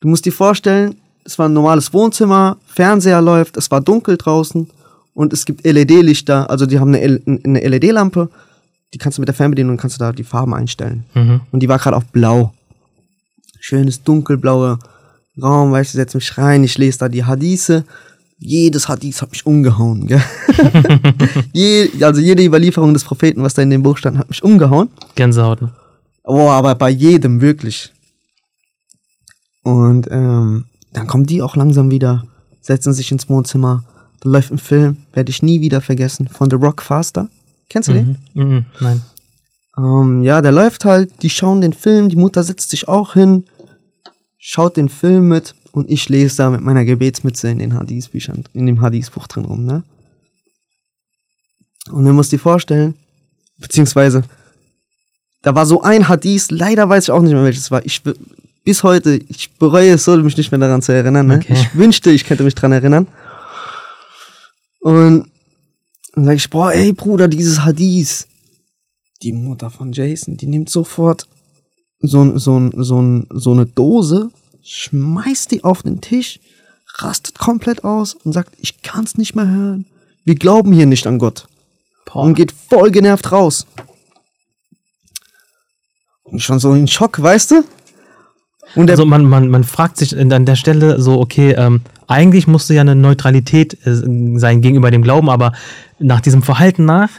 Du 0.00 0.08
musst 0.08 0.26
dir 0.26 0.32
vorstellen, 0.32 0.96
es 1.24 1.38
war 1.38 1.48
ein 1.48 1.54
normales 1.54 1.92
Wohnzimmer, 1.94 2.58
Fernseher 2.66 3.22
läuft, 3.22 3.56
es 3.56 3.70
war 3.70 3.80
dunkel 3.80 4.18
draußen 4.18 4.68
und 5.14 5.32
es 5.32 5.46
gibt 5.46 5.64
LED-Lichter, 5.64 6.50
also 6.50 6.66
die 6.66 6.78
haben 6.78 6.94
eine 6.94 7.68
LED-Lampe, 7.68 8.28
die 8.94 8.98
kannst 8.98 9.18
du 9.18 9.22
mit 9.22 9.28
der 9.28 9.34
Fernbedienung 9.34 9.76
kannst 9.76 9.96
du 9.96 10.00
da 10.00 10.12
die 10.12 10.24
Farben 10.24 10.54
einstellen. 10.54 11.04
Mhm. 11.14 11.40
Und 11.50 11.60
die 11.60 11.68
war 11.68 11.78
gerade 11.78 11.96
auf 11.96 12.06
blau. 12.06 12.52
Schönes 13.60 14.02
dunkelblauer 14.02 14.78
Raum, 15.40 15.72
weißt 15.72 15.94
du, 15.94 15.98
setz 15.98 16.14
mich 16.14 16.36
rein, 16.38 16.64
ich 16.64 16.78
lese 16.78 16.98
da 16.98 17.08
die 17.08 17.24
Hadithe. 17.24 17.84
Jedes 18.38 18.88
Hadith 18.88 19.20
hat 19.20 19.30
mich 19.32 19.46
umgehauen, 19.46 20.06
gell? 20.06 20.22
Je, 21.52 21.90
also 22.02 22.20
jede 22.20 22.44
Überlieferung 22.44 22.92
des 22.92 23.02
Propheten, 23.02 23.42
was 23.42 23.54
da 23.54 23.62
in 23.62 23.70
dem 23.70 23.82
Buch 23.82 23.98
stand, 23.98 24.16
hat 24.16 24.28
mich 24.28 24.44
umgehauen. 24.44 24.88
Gänsehaut. 25.16 25.60
ne? 25.60 25.72
Oh, 26.22 26.48
aber 26.48 26.74
bei 26.76 26.90
jedem 26.90 27.40
wirklich. 27.40 27.92
Und 29.62 30.06
ähm, 30.10 30.66
dann 30.92 31.06
kommen 31.06 31.26
die 31.26 31.42
auch 31.42 31.56
langsam 31.56 31.90
wieder, 31.90 32.24
setzen 32.60 32.92
sich 32.92 33.10
ins 33.10 33.28
Wohnzimmer. 33.28 33.84
Da 34.20 34.30
läuft 34.30 34.52
ein 34.52 34.58
Film, 34.58 34.98
werde 35.12 35.30
ich 35.30 35.42
nie 35.42 35.60
wieder 35.60 35.80
vergessen, 35.80 36.28
von 36.28 36.48
The 36.48 36.56
Rock 36.56 36.82
Faster. 36.82 37.28
Kennst 37.68 37.88
du 37.88 37.92
den? 37.92 38.18
Mhm. 38.34 38.44
Mhm. 38.44 38.66
Nein. 38.80 39.02
Ähm, 39.76 40.22
ja, 40.22 40.40
der 40.40 40.52
läuft 40.52 40.84
halt, 40.84 41.22
die 41.22 41.30
schauen 41.30 41.60
den 41.60 41.72
Film, 41.72 42.08
die 42.08 42.16
Mutter 42.16 42.42
setzt 42.42 42.70
sich 42.70 42.88
auch 42.88 43.14
hin, 43.14 43.44
schaut 44.38 44.76
den 44.76 44.88
Film 44.88 45.28
mit 45.28 45.54
und 45.72 45.90
ich 45.90 46.08
lese 46.08 46.38
da 46.38 46.50
mit 46.50 46.60
meiner 46.62 46.84
Gebetsmütze 46.84 47.48
in 47.50 47.58
den 47.58 47.74
Hadith-Büchern, 47.74 48.44
in 48.54 48.66
dem 48.66 48.80
Hadith-Buch 48.80 49.26
drin 49.28 49.44
rum, 49.44 49.64
ne? 49.64 49.84
Und 51.90 52.04
du 52.04 52.12
musst 52.12 52.32
dir 52.32 52.38
vorstellen, 52.38 52.94
beziehungsweise, 53.58 54.22
da 55.42 55.54
war 55.54 55.64
so 55.64 55.82
ein 55.82 56.08
Hadith, 56.08 56.50
leider 56.50 56.88
weiß 56.88 57.04
ich 57.04 57.10
auch 57.10 57.22
nicht 57.22 57.32
mehr 57.32 57.44
welches 57.44 57.70
war. 57.70 57.84
Ich, 57.86 58.02
bis 58.64 58.82
heute, 58.82 59.20
ich 59.28 59.54
bereue 59.54 59.92
es 59.92 60.04
so, 60.04 60.16
mich 60.16 60.36
nicht 60.36 60.50
mehr 60.50 60.58
daran 60.58 60.82
zu 60.82 60.92
erinnern, 60.92 61.26
ne? 61.28 61.36
Okay. 61.36 61.52
Ich 61.52 61.74
wünschte, 61.74 62.10
ich 62.10 62.24
könnte 62.24 62.44
mich 62.44 62.54
daran 62.54 62.72
erinnern. 62.72 63.06
Und 64.80 65.30
dann 66.18 66.24
sage 66.24 66.36
ich, 66.36 66.50
boah, 66.50 66.72
ey 66.72 66.92
Bruder, 66.92 67.28
dieses 67.28 67.64
Hadith, 67.64 68.26
die 69.22 69.32
Mutter 69.32 69.70
von 69.70 69.92
Jason, 69.92 70.36
die 70.36 70.48
nimmt 70.48 70.68
sofort 70.68 71.28
so, 72.00 72.36
so, 72.38 72.70
so, 72.74 73.22
so 73.30 73.52
eine 73.52 73.66
Dose, 73.66 74.30
schmeißt 74.62 75.52
die 75.52 75.62
auf 75.62 75.82
den 75.82 76.00
Tisch, 76.00 76.40
rastet 76.96 77.38
komplett 77.38 77.84
aus 77.84 78.14
und 78.14 78.32
sagt, 78.32 78.54
ich 78.58 78.82
kann's 78.82 79.16
nicht 79.16 79.36
mehr 79.36 79.48
hören. 79.48 79.86
Wir 80.24 80.34
glauben 80.34 80.72
hier 80.72 80.86
nicht 80.86 81.06
an 81.06 81.18
Gott. 81.18 81.46
Boah. 82.04 82.22
Und 82.22 82.34
geht 82.34 82.52
voll 82.52 82.90
genervt 82.90 83.30
raus. 83.30 83.66
Und 86.24 86.42
schon 86.42 86.58
so 86.58 86.74
in 86.74 86.88
Schock, 86.88 87.22
weißt 87.22 87.52
du? 87.52 87.64
Und 88.74 88.90
Also 88.90 89.06
man, 89.06 89.24
man, 89.24 89.48
man 89.48 89.64
fragt 89.64 89.96
sich 89.96 90.16
an 90.18 90.44
der 90.44 90.56
Stelle 90.56 91.00
so, 91.00 91.20
okay, 91.20 91.52
ähm, 91.52 91.80
eigentlich 92.06 92.46
musste 92.46 92.74
ja 92.74 92.80
eine 92.80 92.94
Neutralität 92.94 93.74
äh, 93.86 93.94
sein 94.38 94.60
gegenüber 94.60 94.90
dem 94.90 95.02
Glauben, 95.02 95.30
aber 95.30 95.52
nach 95.98 96.20
diesem 96.20 96.42
Verhalten 96.42 96.84
nach 96.84 97.10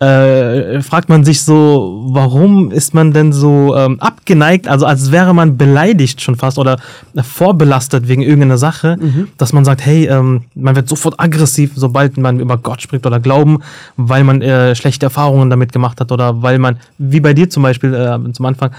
äh, 0.00 0.80
fragt 0.80 1.10
man 1.10 1.24
sich 1.24 1.42
so, 1.42 2.06
warum 2.08 2.70
ist 2.70 2.94
man 2.94 3.12
denn 3.12 3.34
so 3.34 3.76
ähm, 3.76 4.00
abgeneigt, 4.00 4.66
also 4.66 4.86
als 4.86 5.12
wäre 5.12 5.34
man 5.34 5.58
beleidigt 5.58 6.22
schon 6.22 6.36
fast 6.36 6.56
oder 6.58 6.78
vorbelastet 7.22 8.08
wegen 8.08 8.22
irgendeiner 8.22 8.56
Sache, 8.56 8.96
dass 9.36 9.52
man 9.52 9.66
sagt, 9.66 9.84
hey, 9.84 10.06
ähm, 10.06 10.44
man 10.54 10.74
wird 10.74 10.88
sofort 10.88 11.20
aggressiv, 11.20 11.72
sobald 11.74 12.16
man 12.16 12.40
über 12.40 12.56
Gott 12.56 12.80
spricht 12.80 13.04
oder 13.04 13.20
Glauben, 13.20 13.58
weil 13.98 14.24
man 14.24 14.40
äh, 14.40 14.74
schlechte 14.74 15.04
Erfahrungen 15.04 15.50
damit 15.50 15.70
gemacht 15.70 16.00
hat 16.00 16.12
oder 16.12 16.40
weil 16.42 16.58
man, 16.58 16.78
wie 16.96 17.20
bei 17.20 17.34
dir 17.34 17.50
zum 17.50 17.62
Beispiel 17.62 17.92
äh, 17.92 18.32
zum 18.32 18.46
Anfang, 18.46 18.70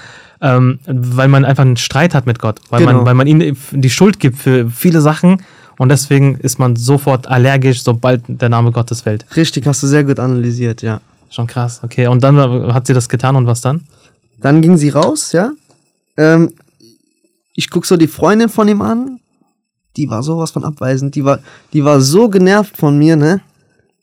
ähm, 0.41 0.79
weil 0.87 1.27
man 1.27 1.45
einfach 1.45 1.61
einen 1.63 1.77
Streit 1.77 2.15
hat 2.15 2.25
mit 2.25 2.39
Gott, 2.39 2.59
weil, 2.71 2.79
Genau. 2.79 2.93
man, 2.93 3.05
weil 3.05 3.13
man 3.13 3.27
ihm 3.27 3.55
die 3.71 3.89
Schuld 3.91 4.19
gibt 4.19 4.39
für 4.39 4.71
viele 4.71 5.01
Sachen 5.01 5.43
und 5.81 5.89
deswegen 5.89 6.35
ist 6.35 6.59
man 6.59 6.75
sofort 6.75 7.25
allergisch, 7.25 7.81
sobald 7.81 8.21
der 8.27 8.49
Name 8.49 8.71
Gottes 8.71 9.01
fällt. 9.01 9.25
richtig, 9.35 9.65
hast 9.65 9.81
du 9.81 9.87
sehr 9.87 10.03
gut 10.03 10.19
analysiert, 10.19 10.83
ja. 10.83 11.01
Schon 11.31 11.47
krass, 11.47 11.79
okay. 11.81 12.05
Und 12.05 12.23
dann 12.23 12.37
äh, 12.37 12.71
hat 12.71 12.85
sie 12.85 12.93
das 12.93 13.09
getan 13.09 13.35
und 13.35 13.47
was 13.47 13.61
dann? 13.61 13.87
Dann 14.39 14.61
ging 14.61 14.77
sie 14.77 14.89
raus, 14.89 15.31
ja. 15.31 15.53
Ähm, 16.17 16.53
ich 17.55 17.71
guck 17.71 17.87
so 17.87 17.97
die 17.97 18.05
Freundin 18.05 18.47
von 18.47 18.67
ihm 18.67 18.83
an. 18.83 19.21
Die 19.97 20.07
war 20.07 20.21
sowas 20.21 20.51
von 20.51 20.63
abweisend. 20.65 21.15
Die 21.15 21.25
war, 21.25 21.39
die 21.73 21.83
war 21.83 21.99
so 21.99 22.29
genervt 22.29 22.77
von 22.77 22.95
mir, 22.99 23.15
ne, 23.15 23.41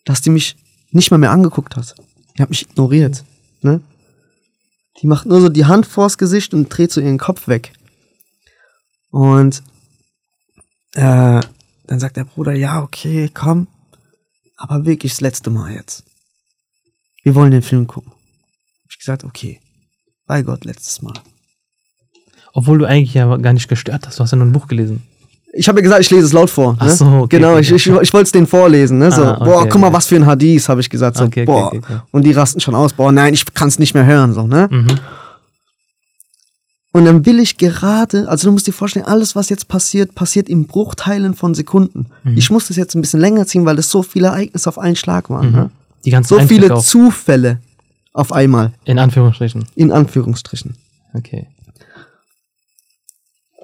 dass 0.04 0.20
die 0.20 0.30
mich 0.30 0.56
nicht 0.90 1.12
mal 1.12 1.18
mehr 1.18 1.30
angeguckt 1.30 1.76
hat. 1.76 1.94
Die 2.36 2.42
hat 2.42 2.50
mich 2.50 2.62
ignoriert, 2.62 3.22
ne. 3.62 3.80
Die 5.00 5.06
macht 5.06 5.26
nur 5.26 5.40
so 5.40 5.48
die 5.48 5.66
Hand 5.66 5.86
vors 5.86 6.18
Gesicht 6.18 6.52
und 6.54 6.76
dreht 6.76 6.90
so 6.90 7.00
ihren 7.00 7.18
Kopf 7.18 7.46
weg. 7.46 7.72
Und 9.12 9.62
äh, 10.94 11.40
dann 11.88 11.98
sagt 11.98 12.16
der 12.16 12.24
Bruder, 12.24 12.52
ja, 12.52 12.82
okay, 12.82 13.30
komm. 13.32 13.66
Aber 14.56 14.84
wirklich 14.86 15.12
das 15.12 15.20
letzte 15.20 15.50
Mal 15.50 15.72
jetzt. 15.72 16.04
Wir 17.22 17.34
wollen 17.34 17.50
den 17.50 17.62
Film 17.62 17.86
gucken. 17.86 18.12
Hab 18.12 18.90
ich 18.90 18.98
gesagt, 18.98 19.24
okay. 19.24 19.60
Bei 20.26 20.42
Gott, 20.42 20.64
letztes 20.64 21.02
Mal. 21.02 21.14
Obwohl 22.52 22.78
du 22.78 22.84
eigentlich 22.84 23.14
ja 23.14 23.36
gar 23.36 23.52
nicht 23.52 23.68
gestört 23.68 24.06
hast, 24.06 24.18
du 24.18 24.22
hast 24.24 24.30
ja 24.32 24.36
nur 24.36 24.46
ein 24.46 24.52
Buch 24.52 24.66
gelesen. 24.66 25.02
Ich 25.54 25.68
habe 25.68 25.78
ja 25.78 25.82
gesagt, 25.82 26.02
ich 26.02 26.10
lese 26.10 26.26
es 26.26 26.32
laut 26.32 26.50
vor. 26.50 26.72
Ne? 26.74 26.78
Ach 26.80 26.88
so, 26.90 27.06
okay, 27.06 27.36
Genau, 27.36 27.52
okay, 27.52 27.60
ich, 27.60 27.70
ich, 27.72 27.86
ich 27.86 28.12
wollte 28.12 28.24
es 28.24 28.32
denen 28.32 28.46
vorlesen. 28.46 28.98
Ne? 28.98 29.10
So, 29.10 29.22
Ah, 29.24 29.34
okay, 29.36 29.44
boah, 29.44 29.68
guck 29.68 29.80
mal, 29.80 29.92
was 29.92 30.06
für 30.06 30.16
ein 30.16 30.26
Hadith, 30.26 30.68
habe 30.68 30.80
ich 30.80 30.90
gesagt. 30.90 31.16
So, 31.16 31.28
boah. 31.46 31.72
Und 32.10 32.24
die 32.24 32.32
rasten 32.32 32.60
schon 32.60 32.74
aus. 32.74 32.92
Boah, 32.92 33.12
nein, 33.12 33.32
ich 33.32 33.46
kann 33.54 33.68
es 33.68 33.78
nicht 33.78 33.94
mehr 33.94 34.04
hören. 34.04 34.34
So, 34.34 34.46
ne? 34.46 34.68
Mhm. 34.70 34.86
Und 36.92 37.04
dann 37.04 37.26
will 37.26 37.38
ich 37.38 37.58
gerade, 37.58 38.28
also 38.28 38.48
du 38.48 38.52
musst 38.52 38.66
dir 38.66 38.72
vorstellen, 38.72 39.04
alles, 39.04 39.36
was 39.36 39.50
jetzt 39.50 39.68
passiert, 39.68 40.14
passiert 40.14 40.48
in 40.48 40.66
Bruchteilen 40.66 41.34
von 41.34 41.54
Sekunden. 41.54 42.06
Mhm. 42.24 42.36
Ich 42.36 42.50
muss 42.50 42.68
das 42.68 42.76
jetzt 42.76 42.94
ein 42.94 43.02
bisschen 43.02 43.20
länger 43.20 43.46
ziehen, 43.46 43.66
weil 43.66 43.76
das 43.76 43.90
so 43.90 44.02
viele 44.02 44.28
Ereignisse 44.28 44.68
auf 44.68 44.78
einen 44.78 44.96
Schlag 44.96 45.28
waren. 45.28 45.52
Ne? 45.52 45.70
Die 46.04 46.10
ganzen 46.10 46.28
So 46.30 46.36
viele 46.38 46.50
Einblicke 46.62 46.74
auch. 46.76 46.84
Zufälle 46.84 47.60
auf 48.14 48.32
einmal, 48.32 48.72
In 48.84 48.98
Anführungsstrichen. 48.98 49.66
in 49.74 49.92
Anführungsstrichen. 49.92 50.76
Okay. 51.14 51.46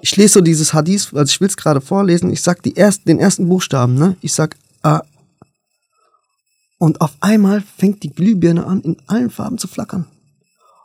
Ich 0.01 0.15
lese 0.17 0.33
so 0.35 0.41
dieses 0.41 0.73
Hadith, 0.73 1.11
also 1.13 1.29
ich 1.31 1.41
will 1.41 1.47
es 1.47 1.57
gerade 1.57 1.81
vorlesen, 1.81 2.31
ich 2.31 2.41
sag 2.41 2.61
die 2.61 2.77
ersten, 2.77 3.09
den 3.09 3.19
ersten 3.19 3.49
Buchstaben, 3.49 3.95
ne? 3.95 4.15
Ich 4.21 4.33
sag 4.33 4.55
A. 4.83 5.01
Und 6.77 7.01
auf 7.01 7.15
einmal 7.21 7.63
fängt 7.77 8.03
die 8.03 8.11
Glühbirne 8.13 8.65
an, 8.67 8.81
in 8.81 8.97
allen 9.07 9.31
Farben 9.31 9.57
zu 9.57 9.67
flackern. 9.67 10.05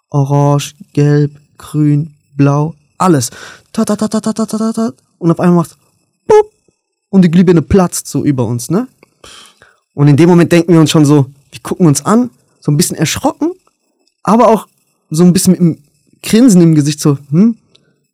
Orange, 0.09 0.75
gelb, 0.95 1.33
grün, 1.59 2.15
blau, 2.41 2.75
alles. 2.97 3.31
Und 5.19 5.31
auf 5.31 5.41
einmal 5.41 5.57
macht 5.57 5.77
und 7.11 7.23
die 7.23 7.31
Glühbirne 7.31 7.61
platzt 7.61 8.07
so 8.07 8.25
über 8.25 8.47
uns, 8.47 8.71
ne? 8.71 8.87
Und 9.95 10.09
in 10.09 10.17
dem 10.17 10.29
Moment 10.29 10.51
denken 10.53 10.73
wir 10.73 10.81
uns 10.81 10.91
schon 10.91 11.05
so, 11.05 11.27
wir 11.51 11.61
gucken 11.63 11.87
uns 11.87 12.05
an, 12.05 12.31
so 12.61 12.71
ein 12.71 12.77
bisschen 12.77 12.97
erschrocken, 12.97 13.51
aber 14.23 14.49
auch 14.49 14.69
so 15.11 15.25
ein 15.25 15.33
bisschen 15.33 15.53
mit 15.53 15.61
einem 15.61 15.79
Grinsen 16.23 16.63
im 16.63 16.75
Gesicht, 16.75 17.01
so, 17.01 17.19
hm, 17.31 17.57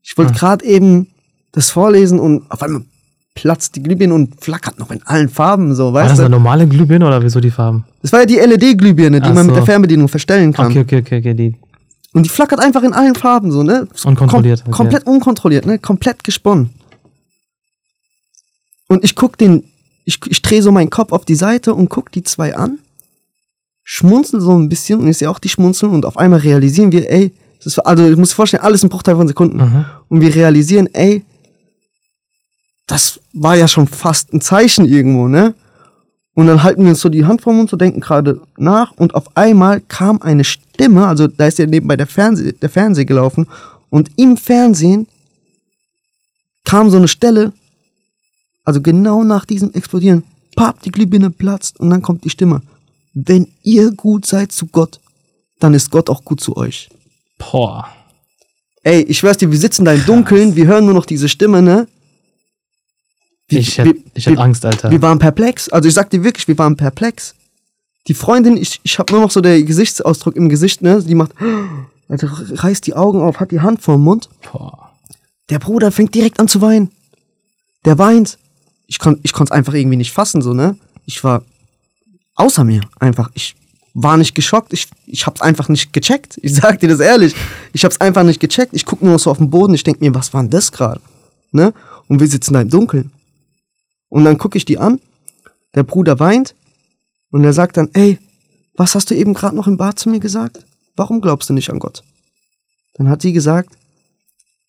ich 0.02 0.16
wollte 0.16 0.32
gerade 0.32 0.64
eben 0.64 1.08
das 1.52 1.70
vorlesen 1.70 2.18
und 2.18 2.50
auf 2.50 2.62
einmal 2.62 2.82
platzt 3.34 3.76
die 3.76 3.82
Glühbirne 3.82 4.14
und 4.14 4.42
flackert 4.42 4.78
noch 4.78 4.90
in 4.90 5.02
allen 5.02 5.28
Farben, 5.28 5.74
so, 5.74 5.92
War 5.92 6.04
das 6.04 6.12
weißt 6.12 6.20
eine 6.20 6.30
du? 6.30 6.36
normale 6.36 6.66
Glühbirne 6.66 7.06
oder 7.06 7.22
wieso 7.22 7.38
die 7.40 7.50
Farben? 7.50 7.84
Das 8.00 8.12
war 8.12 8.20
ja 8.20 8.26
die 8.26 8.36
LED-Glühbirne, 8.36 9.20
die 9.20 9.28
Ach 9.28 9.34
man 9.34 9.46
mit 9.46 9.54
so. 9.54 9.60
der 9.60 9.66
Fernbedienung 9.66 10.08
verstellen 10.08 10.54
kann. 10.54 10.68
Okay, 10.70 10.80
okay, 10.80 10.98
okay, 11.00 11.18
okay. 11.18 11.34
Die. 11.34 11.54
Und 12.16 12.22
die 12.22 12.30
flackert 12.30 12.60
einfach 12.60 12.82
in 12.82 12.94
allen 12.94 13.14
Farben, 13.14 13.52
so, 13.52 13.62
ne? 13.62 13.86
Unkontrolliert, 14.02 14.62
okay. 14.62 14.70
Komplett 14.70 15.06
unkontrolliert, 15.06 15.66
ne? 15.66 15.78
Komplett 15.78 16.24
gesponnen. 16.24 16.70
Und 18.88 19.04
ich 19.04 19.14
guck 19.14 19.36
den, 19.36 19.64
ich, 20.06 20.18
ich 20.26 20.40
drehe 20.40 20.62
so 20.62 20.72
meinen 20.72 20.88
Kopf 20.88 21.12
auf 21.12 21.26
die 21.26 21.34
Seite 21.34 21.74
und 21.74 21.90
guck 21.90 22.10
die 22.10 22.22
zwei 22.22 22.56
an, 22.56 22.78
schmunzel 23.84 24.40
so 24.40 24.58
ein 24.58 24.70
bisschen 24.70 25.00
und 25.00 25.08
ich 25.08 25.18
sehe 25.18 25.28
auch 25.28 25.38
die 25.38 25.50
schmunzeln 25.50 25.92
und 25.92 26.06
auf 26.06 26.16
einmal 26.16 26.40
realisieren 26.40 26.90
wir, 26.90 27.10
ey, 27.10 27.34
das 27.58 27.66
ist, 27.66 27.78
also 27.80 28.08
ich 28.08 28.16
muss 28.16 28.30
dir 28.30 28.36
vorstellen, 28.36 28.62
alles 28.62 28.82
im 28.82 28.88
Bruchteil 28.88 29.16
von 29.16 29.28
Sekunden. 29.28 29.58
Mhm. 29.58 29.84
Und 30.08 30.22
wir 30.22 30.34
realisieren, 30.34 30.88
ey, 30.94 31.22
das 32.86 33.20
war 33.34 33.56
ja 33.56 33.68
schon 33.68 33.88
fast 33.88 34.32
ein 34.32 34.40
Zeichen 34.40 34.86
irgendwo, 34.86 35.28
ne? 35.28 35.52
Und 36.36 36.48
dann 36.48 36.62
halten 36.62 36.82
wir 36.82 36.90
uns 36.90 37.00
so 37.00 37.08
die 37.08 37.24
Hand 37.24 37.40
vom 37.40 37.56
Mund, 37.56 37.70
so 37.70 37.78
denken 37.78 38.00
gerade 38.00 38.42
nach 38.58 38.92
und 38.92 39.14
auf 39.14 39.34
einmal 39.38 39.80
kam 39.80 40.20
eine 40.20 40.44
Stimme, 40.44 41.06
also 41.06 41.28
da 41.28 41.46
ist 41.46 41.58
ja 41.58 41.64
nebenbei 41.64 41.96
der 41.96 42.06
Fernseher, 42.06 42.52
der 42.52 42.68
Fernseher 42.68 43.06
gelaufen 43.06 43.46
und 43.88 44.10
im 44.16 44.36
Fernsehen 44.36 45.08
kam 46.64 46.90
so 46.90 46.98
eine 46.98 47.08
Stelle, 47.08 47.54
also 48.64 48.82
genau 48.82 49.24
nach 49.24 49.46
diesem 49.46 49.72
Explodieren, 49.72 50.24
papp, 50.56 50.82
die 50.82 50.90
Glühbirne 50.90 51.30
platzt 51.30 51.80
und 51.80 51.88
dann 51.88 52.02
kommt 52.02 52.24
die 52.24 52.30
Stimme. 52.30 52.60
Wenn 53.14 53.48
ihr 53.62 53.92
gut 53.92 54.26
seid 54.26 54.52
zu 54.52 54.66
Gott, 54.66 55.00
dann 55.58 55.72
ist 55.72 55.90
Gott 55.90 56.10
auch 56.10 56.22
gut 56.22 56.42
zu 56.42 56.54
euch. 56.58 56.90
Boah. 57.38 57.88
Ey, 58.82 59.00
ich 59.04 59.16
schwör's 59.16 59.38
dir, 59.38 59.50
wir 59.50 59.58
sitzen 59.58 59.86
da 59.86 59.94
im 59.94 60.04
Dunkeln, 60.04 60.54
wir 60.54 60.66
hören 60.66 60.84
nur 60.84 60.92
noch 60.92 61.06
diese 61.06 61.30
Stimme, 61.30 61.62
ne? 61.62 61.88
Wir, 63.48 63.60
Ich 63.60 63.78
hätte 63.78 63.94
hätt 64.14 64.38
Angst, 64.38 64.64
Alter. 64.64 64.90
Wir 64.90 65.00
waren 65.02 65.18
perplex. 65.18 65.68
Also 65.68 65.88
ich 65.88 65.94
sag 65.94 66.10
dir 66.10 66.24
wirklich, 66.24 66.48
wir 66.48 66.58
waren 66.58 66.76
perplex. 66.76 67.34
Die 68.08 68.14
Freundin, 68.14 68.56
ich, 68.56 68.80
ich 68.82 68.98
habe 68.98 69.12
nur 69.12 69.22
noch 69.22 69.30
so 69.30 69.40
der 69.40 69.62
Gesichtsausdruck 69.62 70.36
im 70.36 70.48
Gesicht, 70.48 70.82
ne? 70.82 71.02
Die 71.02 71.14
macht, 71.14 71.32
Alter, 72.08 72.30
reißt 72.32 72.86
die 72.86 72.94
Augen 72.94 73.20
auf, 73.20 73.40
hat 73.40 73.50
die 73.50 73.60
Hand 73.60 73.82
vorm 73.82 74.02
Mund. 74.02 74.28
Boah. 74.52 74.90
Der 75.50 75.58
Bruder 75.58 75.92
fängt 75.92 76.14
direkt 76.14 76.40
an 76.40 76.48
zu 76.48 76.60
weinen. 76.60 76.90
Der 77.84 77.98
weint. 77.98 78.38
Ich 78.88 78.98
kon, 78.98 79.18
ich 79.22 79.32
konnte 79.32 79.52
es 79.52 79.56
einfach 79.56 79.74
irgendwie 79.74 79.96
nicht 79.96 80.12
fassen, 80.12 80.42
so, 80.42 80.52
ne? 80.52 80.76
Ich 81.04 81.22
war 81.22 81.42
außer 82.34 82.64
mir, 82.64 82.82
einfach. 82.98 83.30
Ich 83.34 83.56
war 83.94 84.16
nicht 84.16 84.34
geschockt. 84.34 84.72
Ich, 84.72 84.88
ich 85.06 85.26
hab's 85.26 85.40
einfach 85.40 85.68
nicht 85.68 85.92
gecheckt. 85.92 86.38
Ich 86.42 86.54
sag 86.54 86.80
dir 86.80 86.88
das 86.88 87.00
ehrlich. 87.00 87.34
Ich 87.72 87.84
hab's 87.84 88.00
einfach 88.00 88.22
nicht 88.24 88.40
gecheckt. 88.40 88.74
Ich 88.74 88.84
guck 88.84 89.02
nur 89.02 89.12
noch 89.12 89.20
so 89.20 89.30
auf 89.30 89.38
den 89.38 89.50
Boden. 89.50 89.74
Ich 89.74 89.84
denk 89.84 90.00
mir, 90.00 90.14
was 90.14 90.34
war 90.34 90.42
denn 90.42 90.50
das 90.50 90.70
gerade? 90.70 91.00
Ne? 91.50 91.72
Und 92.08 92.20
wir 92.20 92.28
sitzen 92.28 92.54
da 92.54 92.60
im 92.60 92.68
Dunkeln. 92.68 93.10
Und 94.16 94.24
dann 94.24 94.38
gucke 94.38 94.56
ich 94.56 94.64
die 94.64 94.78
an. 94.78 94.98
Der 95.74 95.82
Bruder 95.82 96.18
weint. 96.18 96.54
Und 97.30 97.44
er 97.44 97.52
sagt 97.52 97.76
dann, 97.76 97.90
ey, 97.92 98.18
was 98.72 98.94
hast 98.94 99.10
du 99.10 99.14
eben 99.14 99.34
gerade 99.34 99.54
noch 99.54 99.66
im 99.66 99.76
Bad 99.76 99.98
zu 99.98 100.08
mir 100.08 100.20
gesagt? 100.20 100.64
Warum 100.96 101.20
glaubst 101.20 101.50
du 101.50 101.52
nicht 101.52 101.68
an 101.68 101.78
Gott? 101.78 102.02
Dann 102.94 103.10
hat 103.10 103.20
sie 103.20 103.34
gesagt, 103.34 103.76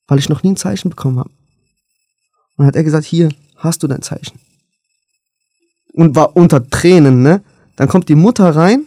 weil 0.05 0.19
ich 0.19 0.27
noch 0.27 0.43
nie 0.43 0.51
ein 0.51 0.57
Zeichen 0.57 0.89
bekommen 0.89 1.19
habe. 1.19 1.29
Und 1.29 2.57
dann 2.57 2.67
hat 2.67 2.75
er 2.75 2.83
gesagt, 2.83 3.05
hier 3.05 3.29
hast 3.55 3.83
du 3.83 3.87
dein 3.87 4.01
Zeichen. 4.01 4.37
Und 5.93 6.13
war 6.13 6.35
unter 6.35 6.69
Tränen, 6.69 7.21
ne? 7.21 7.41
Dann 7.77 7.87
kommt 7.87 8.09
die 8.09 8.15
Mutter 8.15 8.53
rein, 8.53 8.85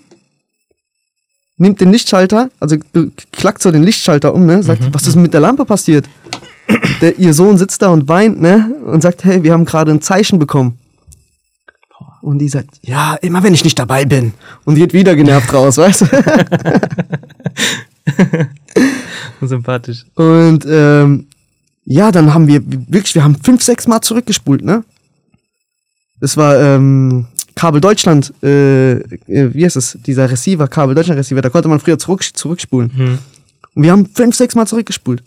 nimmt 1.56 1.80
den 1.80 1.90
Lichtschalter, 1.90 2.50
also 2.60 2.76
klackt 3.32 3.62
so 3.62 3.70
den 3.70 3.82
Lichtschalter 3.82 4.34
um, 4.34 4.44
ne? 4.44 4.62
Sagt, 4.62 4.92
was 4.92 5.06
ist 5.06 5.16
mit 5.16 5.32
der 5.32 5.40
Lampe 5.40 5.64
passiert? 5.64 6.06
Der, 7.00 7.18
ihr 7.18 7.34
Sohn 7.34 7.56
sitzt 7.56 7.82
da 7.82 7.88
und 7.88 8.08
weint, 8.08 8.40
ne? 8.40 8.74
Und 8.84 9.02
sagt, 9.02 9.24
hey, 9.24 9.42
wir 9.42 9.52
haben 9.52 9.64
gerade 9.64 9.90
ein 9.90 10.00
Zeichen 10.02 10.38
bekommen. 10.38 10.78
Und 12.22 12.38
die 12.38 12.48
sagt, 12.48 12.78
ja, 12.82 13.14
immer 13.16 13.42
wenn 13.42 13.54
ich 13.54 13.64
nicht 13.64 13.78
dabei 13.78 14.04
bin. 14.04 14.34
Und 14.64 14.74
geht 14.74 14.92
wieder 14.92 15.16
genervt 15.16 15.52
raus, 15.52 15.78
weißt 15.78 16.02
du? 16.02 16.06
Sympathisch. 19.46 20.04
Und 20.14 20.66
ähm, 20.68 21.28
ja, 21.84 22.12
dann 22.12 22.34
haben 22.34 22.46
wir 22.46 22.60
wirklich, 22.64 23.14
wir 23.14 23.24
haben 23.24 23.36
fünf, 23.42 23.62
sechs 23.62 23.86
Mal 23.88 24.02
zurückgespult, 24.02 24.62
ne? 24.62 24.84
Das 26.20 26.36
war 26.36 26.60
ähm, 26.60 27.26
Kabel 27.54 27.80
Deutschland, 27.80 28.32
äh, 28.42 28.92
äh, 28.92 29.54
wie 29.54 29.64
heißt 29.64 29.76
es, 29.76 29.98
dieser 30.06 30.30
Receiver, 30.30 30.68
Kabel 30.68 30.94
Deutschland 30.94 31.18
Receiver, 31.18 31.40
da 31.40 31.48
konnte 31.48 31.68
man 31.68 31.80
früher 31.80 31.98
zurück, 31.98 32.22
zurückspulen. 32.22 32.92
Mhm. 32.94 33.18
Und 33.74 33.82
wir 33.82 33.92
haben 33.92 34.06
fünf, 34.06 34.36
sechs 34.36 34.54
Mal 34.54 34.66
zurückgespult. 34.66 35.22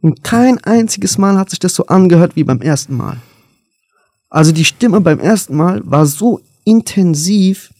Und 0.00 0.22
kein 0.22 0.62
einziges 0.64 1.18
Mal 1.18 1.36
hat 1.38 1.50
sich 1.50 1.58
das 1.58 1.74
so 1.74 1.86
angehört 1.86 2.36
wie 2.36 2.44
beim 2.44 2.60
ersten 2.60 2.96
Mal. 2.96 3.18
Also 4.30 4.52
die 4.52 4.64
Stimme 4.64 5.00
beim 5.00 5.18
ersten 5.18 5.56
Mal 5.56 5.80
war 5.84 6.06
so 6.06 6.40
intensiv, 6.64 7.70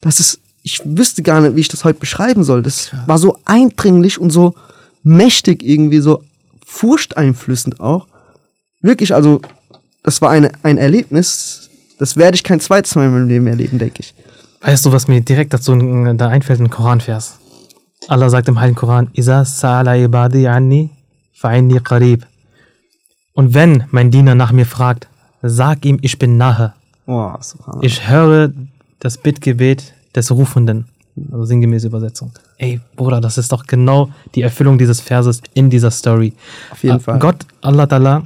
dass 0.00 0.20
es, 0.20 0.40
ich 0.62 0.80
wüsste 0.84 1.22
gar 1.22 1.40
nicht, 1.40 1.56
wie 1.56 1.60
ich 1.60 1.68
das 1.68 1.84
heute 1.84 2.00
beschreiben 2.00 2.44
soll. 2.44 2.62
Das 2.62 2.90
war 3.06 3.18
so 3.18 3.38
eindringlich 3.44 4.20
und 4.20 4.30
so 4.30 4.54
mächtig 5.02 5.62
irgendwie, 5.62 6.00
so 6.00 6.22
furchteinflößend 6.66 7.80
auch. 7.80 8.06
Wirklich, 8.82 9.14
also, 9.14 9.40
das 10.02 10.20
war 10.22 10.30
eine, 10.30 10.50
ein 10.62 10.78
Erlebnis, 10.78 11.70
das 11.98 12.16
werde 12.16 12.34
ich 12.34 12.44
kein 12.44 12.60
zweites 12.60 12.94
Mal 12.94 13.06
in 13.06 13.12
meinem 13.12 13.28
Leben 13.28 13.46
erleben, 13.46 13.78
denke 13.78 14.00
ich. 14.00 14.14
Weißt 14.62 14.84
du, 14.84 14.92
was 14.92 15.08
mir 15.08 15.20
direkt 15.20 15.52
dazu 15.52 15.74
da 16.14 16.28
einfällt? 16.28 16.60
Ein 16.60 16.70
Koranvers. 16.70 17.38
Allah 18.08 18.30
sagt 18.30 18.48
im 18.48 18.58
Heiligen 18.58 18.76
Koran, 18.76 19.10
Isa 19.12 19.42
sa'ala 19.42 20.02
ibadi 20.02 20.48
anni 20.48 20.90
fa'inni 21.40 21.80
qarib. 21.80 22.26
Und 23.32 23.54
wenn 23.54 23.84
mein 23.90 24.10
Diener 24.10 24.34
nach 24.34 24.52
mir 24.52 24.66
fragt, 24.66 25.08
sag 25.42 25.84
ihm, 25.84 25.98
ich 26.02 26.18
bin 26.18 26.36
nahe. 26.36 26.74
Oh. 27.06 27.32
Ich 27.80 28.08
höre 28.08 28.52
das 28.98 29.18
Bittgebet 29.18 29.94
des 30.14 30.30
Rufenden. 30.30 30.86
Also 31.32 31.44
sinngemäße 31.44 31.86
Übersetzung. 31.88 32.32
Ey, 32.58 32.80
Bruder, 32.96 33.20
das 33.20 33.36
ist 33.38 33.50
doch 33.52 33.66
genau 33.66 34.10
die 34.34 34.42
Erfüllung 34.42 34.78
dieses 34.78 35.00
Verses 35.00 35.40
in 35.54 35.68
dieser 35.70 35.90
Story. 35.90 36.32
Auf 36.70 36.82
jeden 36.82 36.96
Äh, 36.96 37.00
Fall. 37.00 37.18
Gott, 37.18 37.46
Allah 37.62 37.84
Ta'ala, 37.84 38.22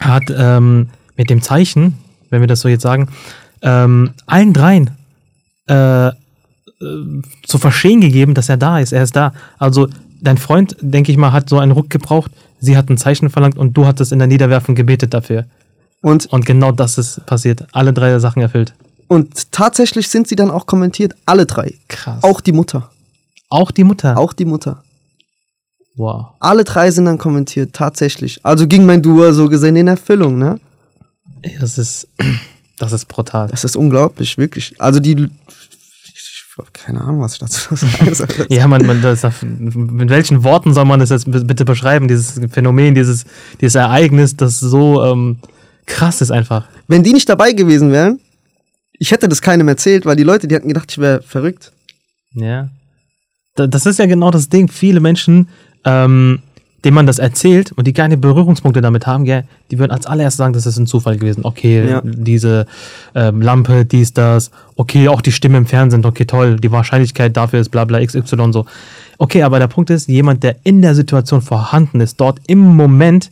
hat 0.00 0.24
ähm, 0.36 0.88
mit 1.16 1.30
dem 1.30 1.42
Zeichen, 1.42 1.98
wenn 2.30 2.40
wir 2.40 2.48
das 2.48 2.60
so 2.60 2.68
jetzt 2.68 2.82
sagen, 2.82 3.08
ähm, 3.62 4.10
allen 4.26 4.52
dreien 4.52 4.90
äh, 5.68 6.08
äh, 6.08 6.12
zu 7.44 7.58
verstehen 7.58 8.00
gegeben, 8.00 8.34
dass 8.34 8.48
er 8.48 8.56
da 8.56 8.78
ist. 8.78 8.92
Er 8.92 9.02
ist 9.02 9.16
da. 9.16 9.32
Also 9.58 9.88
dein 10.22 10.38
Freund, 10.38 10.76
denke 10.80 11.12
ich 11.12 11.18
mal, 11.18 11.32
hat 11.32 11.48
so 11.48 11.58
einen 11.58 11.72
Ruck 11.72 11.90
gebraucht. 11.90 12.30
Sie 12.60 12.76
hat 12.76 12.88
ein 12.90 12.98
Zeichen 12.98 13.30
verlangt 13.30 13.58
und 13.58 13.74
du 13.74 13.86
hattest 13.86 14.12
in 14.12 14.18
der 14.18 14.28
Niederwerfung 14.28 14.74
gebetet 14.74 15.14
dafür. 15.14 15.46
Und 16.02 16.26
Und 16.26 16.46
genau 16.46 16.72
das 16.72 16.98
ist 16.98 17.24
passiert. 17.26 17.66
Alle 17.72 17.92
drei 17.92 18.18
Sachen 18.18 18.42
erfüllt. 18.42 18.74
Und 19.08 19.52
tatsächlich 19.52 20.08
sind 20.08 20.28
sie 20.28 20.36
dann 20.36 20.50
auch 20.50 20.66
kommentiert, 20.66 21.14
alle 21.26 21.44
drei. 21.44 21.74
Krass. 21.88 22.22
Auch 22.22 22.40
die 22.40 22.52
Mutter. 22.52 22.90
Auch 23.48 23.70
die 23.72 23.84
Mutter. 23.84 24.16
Auch 24.16 24.32
die 24.32 24.44
Mutter. 24.44 24.82
Wow. 25.96 26.28
Alle 26.38 26.64
drei 26.64 26.90
sind 26.90 27.06
dann 27.06 27.18
kommentiert, 27.18 27.72
tatsächlich. 27.72 28.40
Also 28.44 28.66
ging 28.66 28.86
mein 28.86 29.02
Dua 29.02 29.32
so 29.32 29.48
gesehen 29.48 29.76
in 29.76 29.88
Erfüllung, 29.88 30.38
ne? 30.38 30.60
Das 31.60 31.76
ist, 31.76 32.08
das 32.78 32.92
ist 32.92 33.06
brutal. 33.06 33.48
Das 33.48 33.64
ist 33.64 33.76
unglaublich, 33.76 34.38
wirklich. 34.38 34.80
Also 34.80 35.00
die. 35.00 35.28
Keine 36.72 37.00
Ahnung, 37.00 37.20
was 37.20 37.34
ich 37.34 37.38
dazu 37.38 37.74
sagen 37.76 38.14
soll. 38.14 38.28
Ja, 38.48 38.66
man, 38.68 38.84
man 38.86 39.00
das, 39.02 39.22
mit 39.42 40.10
welchen 40.10 40.42
Worten 40.44 40.74
soll 40.74 40.84
man 40.84 41.00
das 41.00 41.10
jetzt 41.10 41.30
bitte 41.30 41.64
beschreiben? 41.64 42.08
Dieses 42.08 42.40
Phänomen, 42.52 42.94
dieses, 42.94 43.24
dieses 43.60 43.74
Ereignis, 43.76 44.36
das 44.36 44.60
so 44.60 45.02
ähm, 45.04 45.38
krass 45.86 46.20
ist 46.20 46.30
einfach. 46.30 46.66
Wenn 46.88 47.02
die 47.02 47.12
nicht 47.12 47.28
dabei 47.28 47.52
gewesen 47.52 47.92
wären, 47.92 48.20
ich 48.92 49.12
hätte 49.12 49.28
das 49.28 49.40
keinem 49.40 49.68
erzählt, 49.68 50.04
weil 50.06 50.16
die 50.16 50.22
Leute, 50.24 50.46
die 50.48 50.54
hatten 50.54 50.68
gedacht, 50.68 50.90
ich 50.90 50.98
wäre 50.98 51.22
verrückt. 51.22 51.72
Ja. 52.32 52.68
Da- 53.54 53.66
Das 53.66 53.86
ist 53.86 53.98
ja 53.98 54.06
genau 54.06 54.30
das 54.30 54.48
Ding. 54.48 54.68
Viele 54.68 55.00
Menschen, 55.00 55.48
ähm, 55.84 56.42
dem 56.84 56.94
man 56.94 57.06
das 57.06 57.18
erzählt 57.18 57.72
und 57.72 57.86
die 57.86 57.92
keine 57.92 58.16
Berührungspunkte 58.16 58.80
damit 58.80 59.06
haben, 59.06 59.24
gell, 59.24 59.44
die 59.70 59.78
würden 59.78 59.90
als 59.90 60.06
allererstes 60.06 60.38
sagen, 60.38 60.52
das 60.54 60.66
ist 60.66 60.78
ein 60.78 60.86
Zufall 60.86 61.18
gewesen. 61.18 61.44
Okay, 61.44 61.86
Ja. 61.88 62.00
diese 62.04 62.66
ähm, 63.14 63.42
Lampe, 63.42 63.84
dies, 63.84 64.12
das, 64.12 64.50
okay, 64.76 65.08
auch 65.08 65.20
die 65.20 65.32
Stimme 65.32 65.58
im 65.58 65.66
Fernsehen, 65.66 66.04
okay, 66.04 66.24
toll, 66.24 66.56
die 66.56 66.72
Wahrscheinlichkeit 66.72 67.36
dafür 67.36 67.60
ist 67.60 67.68
bla 67.68 67.84
bla 67.84 68.04
XY 68.04 68.52
so. 68.52 68.66
Okay, 69.18 69.42
aber 69.42 69.58
der 69.58 69.66
Punkt 69.66 69.90
ist, 69.90 70.08
jemand, 70.08 70.42
der 70.42 70.56
in 70.64 70.80
der 70.80 70.94
Situation 70.94 71.42
vorhanden 71.42 72.00
ist, 72.00 72.18
dort 72.20 72.38
im 72.46 72.60
Moment, 72.76 73.30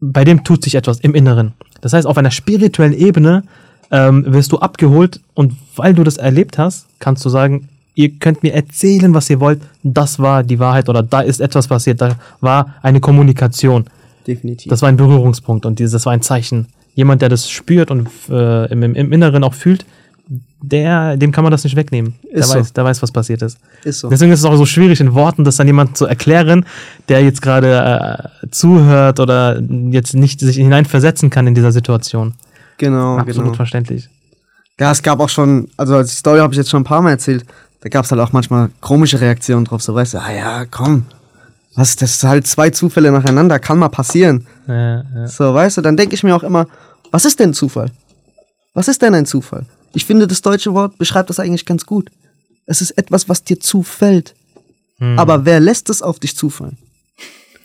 bei 0.00 0.24
dem 0.24 0.42
tut 0.42 0.64
sich 0.64 0.74
etwas 0.74 0.98
im 0.98 1.14
Inneren. 1.14 1.52
Das 1.80 1.92
heißt, 1.92 2.06
auf 2.06 2.18
einer 2.18 2.32
spirituellen 2.32 2.92
Ebene 2.92 3.44
ähm, 3.92 4.24
wirst 4.26 4.50
du 4.50 4.58
abgeholt 4.58 5.20
und 5.34 5.52
weil 5.76 5.94
du 5.94 6.02
das 6.02 6.16
erlebt 6.16 6.58
hast, 6.58 6.86
kannst 6.98 7.24
du 7.24 7.28
sagen, 7.28 7.68
ihr 7.94 8.10
könnt 8.18 8.42
mir 8.42 8.54
erzählen, 8.54 9.12
was 9.14 9.28
ihr 9.30 9.40
wollt, 9.40 9.60
das 9.82 10.18
war 10.18 10.42
die 10.42 10.58
Wahrheit 10.58 10.88
oder 10.88 11.02
da 11.02 11.20
ist 11.20 11.40
etwas 11.40 11.68
passiert, 11.68 12.00
da 12.00 12.16
war 12.40 12.74
eine 12.82 13.00
Kommunikation. 13.00 13.84
Definitiv. 14.26 14.70
Das 14.70 14.82
war 14.82 14.88
ein 14.88 14.96
Berührungspunkt 14.96 15.66
und 15.66 15.78
dieses, 15.78 15.92
das 15.92 16.06
war 16.06 16.12
ein 16.12 16.22
Zeichen. 16.22 16.66
Jemand, 16.94 17.22
der 17.22 17.28
das 17.28 17.50
spürt 17.50 17.90
und 17.90 18.08
äh, 18.30 18.70
im, 18.70 18.82
im- 18.82 19.12
Inneren 19.12 19.44
auch 19.44 19.54
fühlt, 19.54 19.84
der, 20.62 21.16
dem 21.16 21.32
kann 21.32 21.42
man 21.42 21.50
das 21.50 21.64
nicht 21.64 21.74
wegnehmen. 21.76 22.14
Der 22.30 22.38
Ist 22.40 22.50
so. 22.50 22.58
weiß, 22.58 22.72
der 22.72 22.84
weiß, 22.84 23.02
was 23.02 23.10
passiert 23.10 23.42
ist. 23.42 23.58
ist 23.84 24.00
so. 24.00 24.08
Deswegen 24.08 24.30
ist 24.32 24.38
es 24.40 24.44
auch 24.44 24.54
so 24.56 24.64
schwierig, 24.66 25.00
in 25.00 25.12
Worten 25.14 25.42
das 25.44 25.56
dann 25.56 25.66
jemand 25.66 25.96
zu 25.96 26.06
erklären, 26.06 26.64
der 27.08 27.22
jetzt 27.24 27.42
gerade 27.42 28.30
äh, 28.44 28.48
zuhört 28.50 29.18
oder 29.20 29.60
jetzt 29.90 30.14
nicht 30.14 30.40
sich 30.40 30.56
hineinversetzen 30.56 31.30
kann 31.30 31.46
in 31.46 31.54
dieser 31.54 31.72
Situation. 31.72 32.34
Genau, 32.78 33.18
Absolut 33.18 33.44
genau. 33.46 33.54
verständlich. 33.56 34.08
Ja, 34.78 34.92
es 34.92 35.02
gab 35.02 35.20
auch 35.20 35.28
schon, 35.28 35.68
also 35.76 36.00
die 36.02 36.08
Story 36.08 36.38
habe 36.38 36.54
ich 36.54 36.58
jetzt 36.58 36.70
schon 36.70 36.82
ein 36.82 36.84
paar 36.84 37.02
Mal 37.02 37.10
erzählt, 37.10 37.44
da 37.82 37.88
gab 37.88 38.04
es 38.04 38.10
halt 38.12 38.20
auch 38.20 38.32
manchmal 38.32 38.70
komische 38.80 39.20
Reaktionen 39.20 39.64
drauf, 39.64 39.82
so 39.82 39.94
weißt 39.94 40.14
du, 40.14 40.18
ah 40.18 40.32
ja, 40.32 40.64
komm, 40.66 41.06
was, 41.74 41.96
das 41.96 42.12
ist 42.12 42.24
halt 42.24 42.46
zwei 42.46 42.70
Zufälle 42.70 43.10
nacheinander, 43.10 43.58
kann 43.58 43.78
mal 43.78 43.88
passieren. 43.88 44.46
Ja, 44.68 45.02
ja. 45.02 45.26
So, 45.26 45.52
weißt 45.52 45.78
du, 45.78 45.80
dann 45.80 45.96
denke 45.96 46.14
ich 46.14 46.22
mir 46.22 46.36
auch 46.36 46.44
immer, 46.44 46.66
was 47.10 47.24
ist 47.24 47.40
denn 47.40 47.54
Zufall? 47.54 47.90
Was 48.74 48.88
ist 48.88 49.02
denn 49.02 49.14
ein 49.14 49.26
Zufall? 49.26 49.66
Ich 49.94 50.06
finde, 50.06 50.26
das 50.26 50.42
deutsche 50.42 50.74
Wort 50.74 50.96
beschreibt 50.98 51.28
das 51.28 51.40
eigentlich 51.40 51.66
ganz 51.66 51.84
gut. 51.84 52.10
Es 52.66 52.80
ist 52.80 52.92
etwas, 52.92 53.28
was 53.28 53.42
dir 53.42 53.58
zufällt. 53.58 54.34
Hm. 54.98 55.18
Aber 55.18 55.44
wer 55.44 55.60
lässt 55.60 55.90
es 55.90 56.02
auf 56.02 56.20
dich 56.20 56.36
zufallen? 56.36 56.78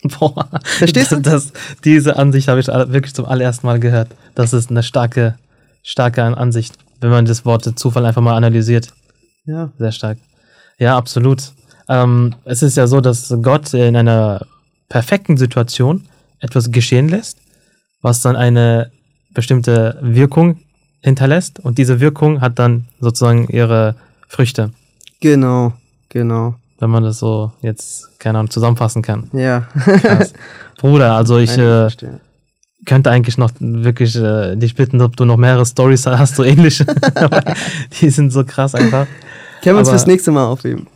Boah, 0.20 0.50
Verstehst 0.64 1.12
du? 1.12 1.18
Das, 1.18 1.52
diese 1.84 2.18
Ansicht 2.18 2.48
habe 2.48 2.60
ich 2.60 2.68
wirklich 2.68 3.14
zum 3.14 3.26
allerersten 3.26 3.68
Mal 3.68 3.80
gehört. 3.80 4.10
Das 4.36 4.54
ist 4.54 4.72
eine 4.72 4.84
starke, 4.84 5.38
starke 5.84 6.24
Ansicht, 6.24 6.76
wenn 7.02 7.10
man 7.10 7.26
das 7.26 7.46
Wort 7.46 7.78
Zufall 7.78 8.06
einfach 8.06 8.22
mal 8.22 8.36
analysiert. 8.36 8.90
Ja. 9.48 9.72
Sehr 9.80 9.92
stark. 9.92 10.18
Ja, 10.78 10.96
absolut. 10.98 11.52
Ähm, 11.90 12.36
es 12.46 12.62
ist 12.62 12.78
ja 12.78 12.86
so, 12.86 13.02
dass 13.02 13.34
Gott 13.42 13.74
in 13.74 13.96
einer 13.96 14.46
perfekten 14.90 15.38
Situation 15.38 16.06
etwas 16.40 16.72
geschehen 16.72 17.10
lässt, 17.10 17.40
was 18.02 18.22
dann 18.22 18.36
eine 18.36 18.92
bestimmte 19.34 19.98
Wirkung 20.02 20.60
hinterlässt 21.02 21.60
und 21.60 21.78
diese 21.78 22.00
Wirkung 22.00 22.42
hat 22.42 22.60
dann 22.60 22.88
sozusagen 23.00 23.48
ihre 23.48 23.96
Früchte, 24.28 24.72
Genau, 25.20 25.74
genau. 26.10 26.56
wenn 26.80 26.90
man 26.90 27.04
das 27.04 27.20
so 27.20 27.52
jetzt, 27.62 28.20
keine 28.20 28.40
Ahnung, 28.40 28.52
zusammenfassen 28.52 29.02
kann. 29.02 29.30
Ja. 29.34 29.68
Bruder, 30.78 31.14
also 31.16 31.38
ich 31.40 31.58
äh, 31.58 31.88
könnte 32.86 33.10
eigentlich 33.10 33.38
noch 33.38 33.52
wirklich 33.60 34.16
äh, 34.16 34.56
dich 34.56 34.76
bitten, 34.76 35.02
ob 35.02 35.16
du 35.18 35.26
noch 35.26 35.38
mehrere 35.38 35.66
Stories 35.66 36.06
hast, 36.06 36.36
so 36.36 36.44
ähnliche. 36.44 36.86
Die 38.02 38.10
sind 38.10 38.32
so 38.32 38.44
krass 38.44 38.76
einfach. 38.76 39.08
Können 39.68 39.78
wir 39.78 39.80
uns 39.82 39.90
fürs 39.90 40.08
nächste 40.08 40.32
Mal 40.32 40.46
aufheben. 40.46 40.88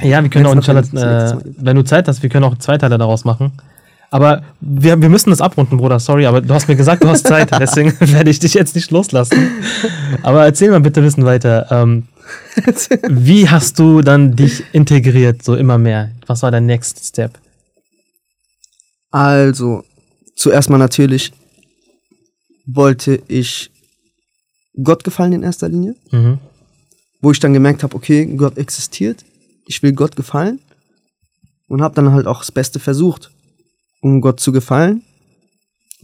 Ja, 0.00 0.22
wir 0.22 0.30
können 0.30 0.46
auch 0.46 0.54
Wenn's 0.54 0.66
noch 0.66 0.76
inshallah, 0.76 1.38
äh, 1.38 1.42
wenn 1.58 1.76
du 1.76 1.84
Zeit 1.84 2.08
hast, 2.08 2.22
wir 2.22 2.30
können 2.30 2.44
auch 2.44 2.58
zwei 2.58 2.78
Teile 2.78 2.98
daraus 2.98 3.24
machen. 3.24 3.52
Aber 4.10 4.42
wir, 4.60 5.00
wir 5.00 5.08
müssen 5.08 5.30
das 5.30 5.40
abrunden, 5.40 5.76
Bruder, 5.76 5.98
sorry, 5.98 6.26
aber 6.26 6.40
du 6.40 6.54
hast 6.54 6.68
mir 6.68 6.76
gesagt, 6.76 7.02
du 7.02 7.08
hast 7.08 7.26
Zeit, 7.26 7.50
deswegen 7.60 7.92
werde 8.00 8.30
ich 8.30 8.38
dich 8.38 8.54
jetzt 8.54 8.74
nicht 8.74 8.90
loslassen. 8.90 9.50
Aber 10.22 10.44
erzähl 10.44 10.70
mal 10.70 10.80
bitte 10.80 11.00
ein 11.00 11.04
bisschen 11.04 11.24
weiter. 11.24 11.66
Ähm, 11.70 12.04
wie 13.08 13.48
hast 13.48 13.78
du 13.78 14.02
dann 14.02 14.36
dich 14.36 14.64
integriert, 14.72 15.42
so 15.42 15.56
immer 15.56 15.78
mehr? 15.78 16.10
Was 16.26 16.42
war 16.42 16.50
dein 16.50 16.66
Next 16.66 17.04
Step? 17.04 17.38
Also, 19.10 19.84
zuerst 20.36 20.70
mal 20.70 20.78
natürlich 20.78 21.32
wollte 22.66 23.20
ich 23.28 23.70
Gott 24.82 25.04
gefallen 25.04 25.32
in 25.32 25.42
erster 25.42 25.68
Linie, 25.68 25.94
Mhm. 26.10 26.38
Wo 27.24 27.32
ich 27.32 27.40
dann 27.40 27.52
gemerkt 27.54 27.82
habe, 27.82 27.96
okay, 27.96 28.26
Gott 28.36 28.58
existiert, 28.58 29.24
ich 29.66 29.82
will 29.82 29.92
Gott 29.92 30.14
gefallen 30.14 30.60
und 31.68 31.82
habe 31.82 31.94
dann 31.94 32.12
halt 32.12 32.26
auch 32.26 32.40
das 32.40 32.52
Beste 32.52 32.78
versucht, 32.78 33.30
um 34.00 34.20
Gott 34.20 34.38
zu 34.40 34.52
gefallen. 34.52 35.02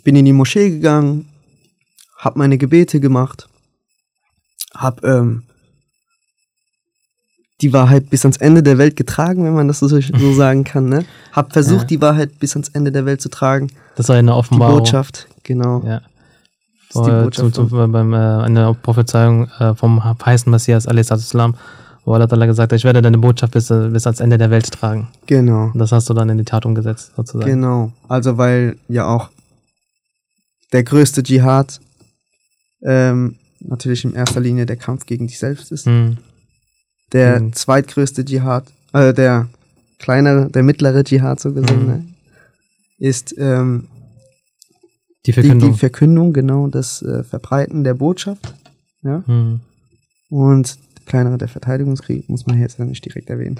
Bin 0.02 0.16
in 0.16 0.24
die 0.24 0.32
Moschee 0.32 0.70
gegangen, 0.70 1.28
habe 2.16 2.38
meine 2.38 2.56
Gebete 2.56 3.00
gemacht, 3.00 3.48
habe 4.74 5.06
ähm, 5.06 5.42
die 7.60 7.74
Wahrheit 7.74 8.08
bis 8.08 8.24
ans 8.24 8.38
Ende 8.38 8.62
der 8.62 8.78
Welt 8.78 8.96
getragen, 8.96 9.44
wenn 9.44 9.52
man 9.52 9.68
das 9.68 9.80
so, 9.80 9.88
so 9.88 10.00
sagen 10.34 10.64
kann. 10.64 10.88
Ne? 10.88 11.04
Hab 11.32 11.52
versucht, 11.52 11.82
Ja. 11.82 11.86
die 11.88 12.00
Wahrheit 12.00 12.38
bis 12.38 12.54
ans 12.54 12.70
Ende 12.70 12.90
der 12.92 13.04
Welt 13.04 13.20
zu 13.20 13.28
tragen. 13.28 13.70
Das 13.96 14.08
war 14.08 14.16
eine 14.16 14.30
Die 14.32 14.36
Offenbarung. 14.36 14.78
Botschaft, 14.78 15.28
genau. 15.42 15.82
Ja. 15.84 16.00
Das 16.92 17.02
ist 17.02 17.06
die 17.06 17.10
Äh, 17.12 17.22
Botschaft 17.22 17.70
beim, 17.92 18.12
äh, 18.12 18.16
eine 18.16 18.74
Prophezeiung 18.74 19.48
äh, 19.58 19.74
vom 19.74 20.02
heißen 20.04 20.50
Messias, 20.50 20.86
a.s., 20.88 21.34
wo 22.04 22.14
Allah 22.14 22.24
Ta'ala 22.24 22.46
gesagt 22.46 22.72
hat, 22.72 22.76
ich 22.78 22.84
werde 22.84 23.02
deine 23.02 23.18
Botschaft 23.18 23.52
bis, 23.52 23.68
bis 23.68 24.06
ans 24.06 24.20
Ende 24.20 24.38
der 24.38 24.50
Welt 24.50 24.70
tragen. 24.72 25.08
Genau. 25.26 25.70
Das 25.74 25.92
hast 25.92 26.08
du 26.08 26.14
dann 26.14 26.28
in 26.30 26.38
die 26.38 26.44
Tat 26.44 26.64
umgesetzt, 26.66 27.12
sozusagen. 27.14 27.48
Genau. 27.50 27.92
Also 28.08 28.38
weil 28.38 28.76
ja 28.88 29.06
auch 29.06 29.28
der 30.72 30.82
größte 30.82 31.22
Dschihad 31.22 31.78
ähm, 32.82 33.36
natürlich 33.60 34.04
in 34.04 34.14
erster 34.14 34.40
Linie 34.40 34.64
der 34.66 34.76
Kampf 34.76 35.04
gegen 35.04 35.26
dich 35.26 35.38
selbst 35.38 35.70
ist. 35.70 35.84
Hm. 35.86 36.16
Der 37.12 37.40
Mhm. 37.40 37.52
zweitgrößte 37.52 38.24
Dschihad, 38.24 38.64
äh, 38.94 39.12
der 39.12 39.48
kleinere, 39.98 40.48
der 40.48 40.62
mittlere 40.62 41.04
Dschihad 41.04 41.38
so 41.38 41.52
gesehen, 41.52 41.82
Mhm. 41.82 41.86
ne, 41.86 42.04
ist 42.98 43.34
ähm, 43.38 43.88
Die 45.26 45.32
die, 45.32 45.32
Verkündung. 45.32 45.72
die 45.72 45.78
Verkündung, 45.78 46.32
genau, 46.32 46.68
das 46.68 47.02
äh, 47.02 47.24
Verbreiten 47.24 47.84
der 47.84 47.94
Botschaft. 47.94 48.54
Ja. 49.02 49.22
hm. 49.26 49.60
Und 50.28 50.78
kleinere 51.10 51.38
der 51.38 51.48
Verteidigungskrieg, 51.48 52.28
muss 52.28 52.46
man 52.46 52.54
hier 52.54 52.64
jetzt 52.64 52.78
nicht 52.78 53.04
direkt 53.04 53.30
erwähnen. 53.30 53.58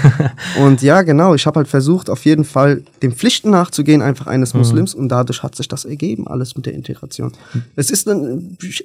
und 0.60 0.80
ja, 0.80 1.02
genau, 1.02 1.34
ich 1.34 1.46
habe 1.46 1.58
halt 1.58 1.68
versucht, 1.68 2.08
auf 2.08 2.24
jeden 2.24 2.44
Fall 2.44 2.82
den 3.02 3.12
Pflichten 3.12 3.50
nachzugehen, 3.50 4.00
einfach 4.00 4.26
eines 4.26 4.54
Mhm. 4.54 4.60
Muslims, 4.60 4.94
und 4.94 5.10
dadurch 5.10 5.42
hat 5.42 5.54
sich 5.54 5.68
das 5.68 5.84
ergeben, 5.84 6.26
alles 6.26 6.56
mit 6.56 6.64
der 6.64 6.72
Integration. 6.72 7.32
Es 7.76 7.90
ist 7.90 8.06
dann, 8.06 8.56
ich, 8.62 8.84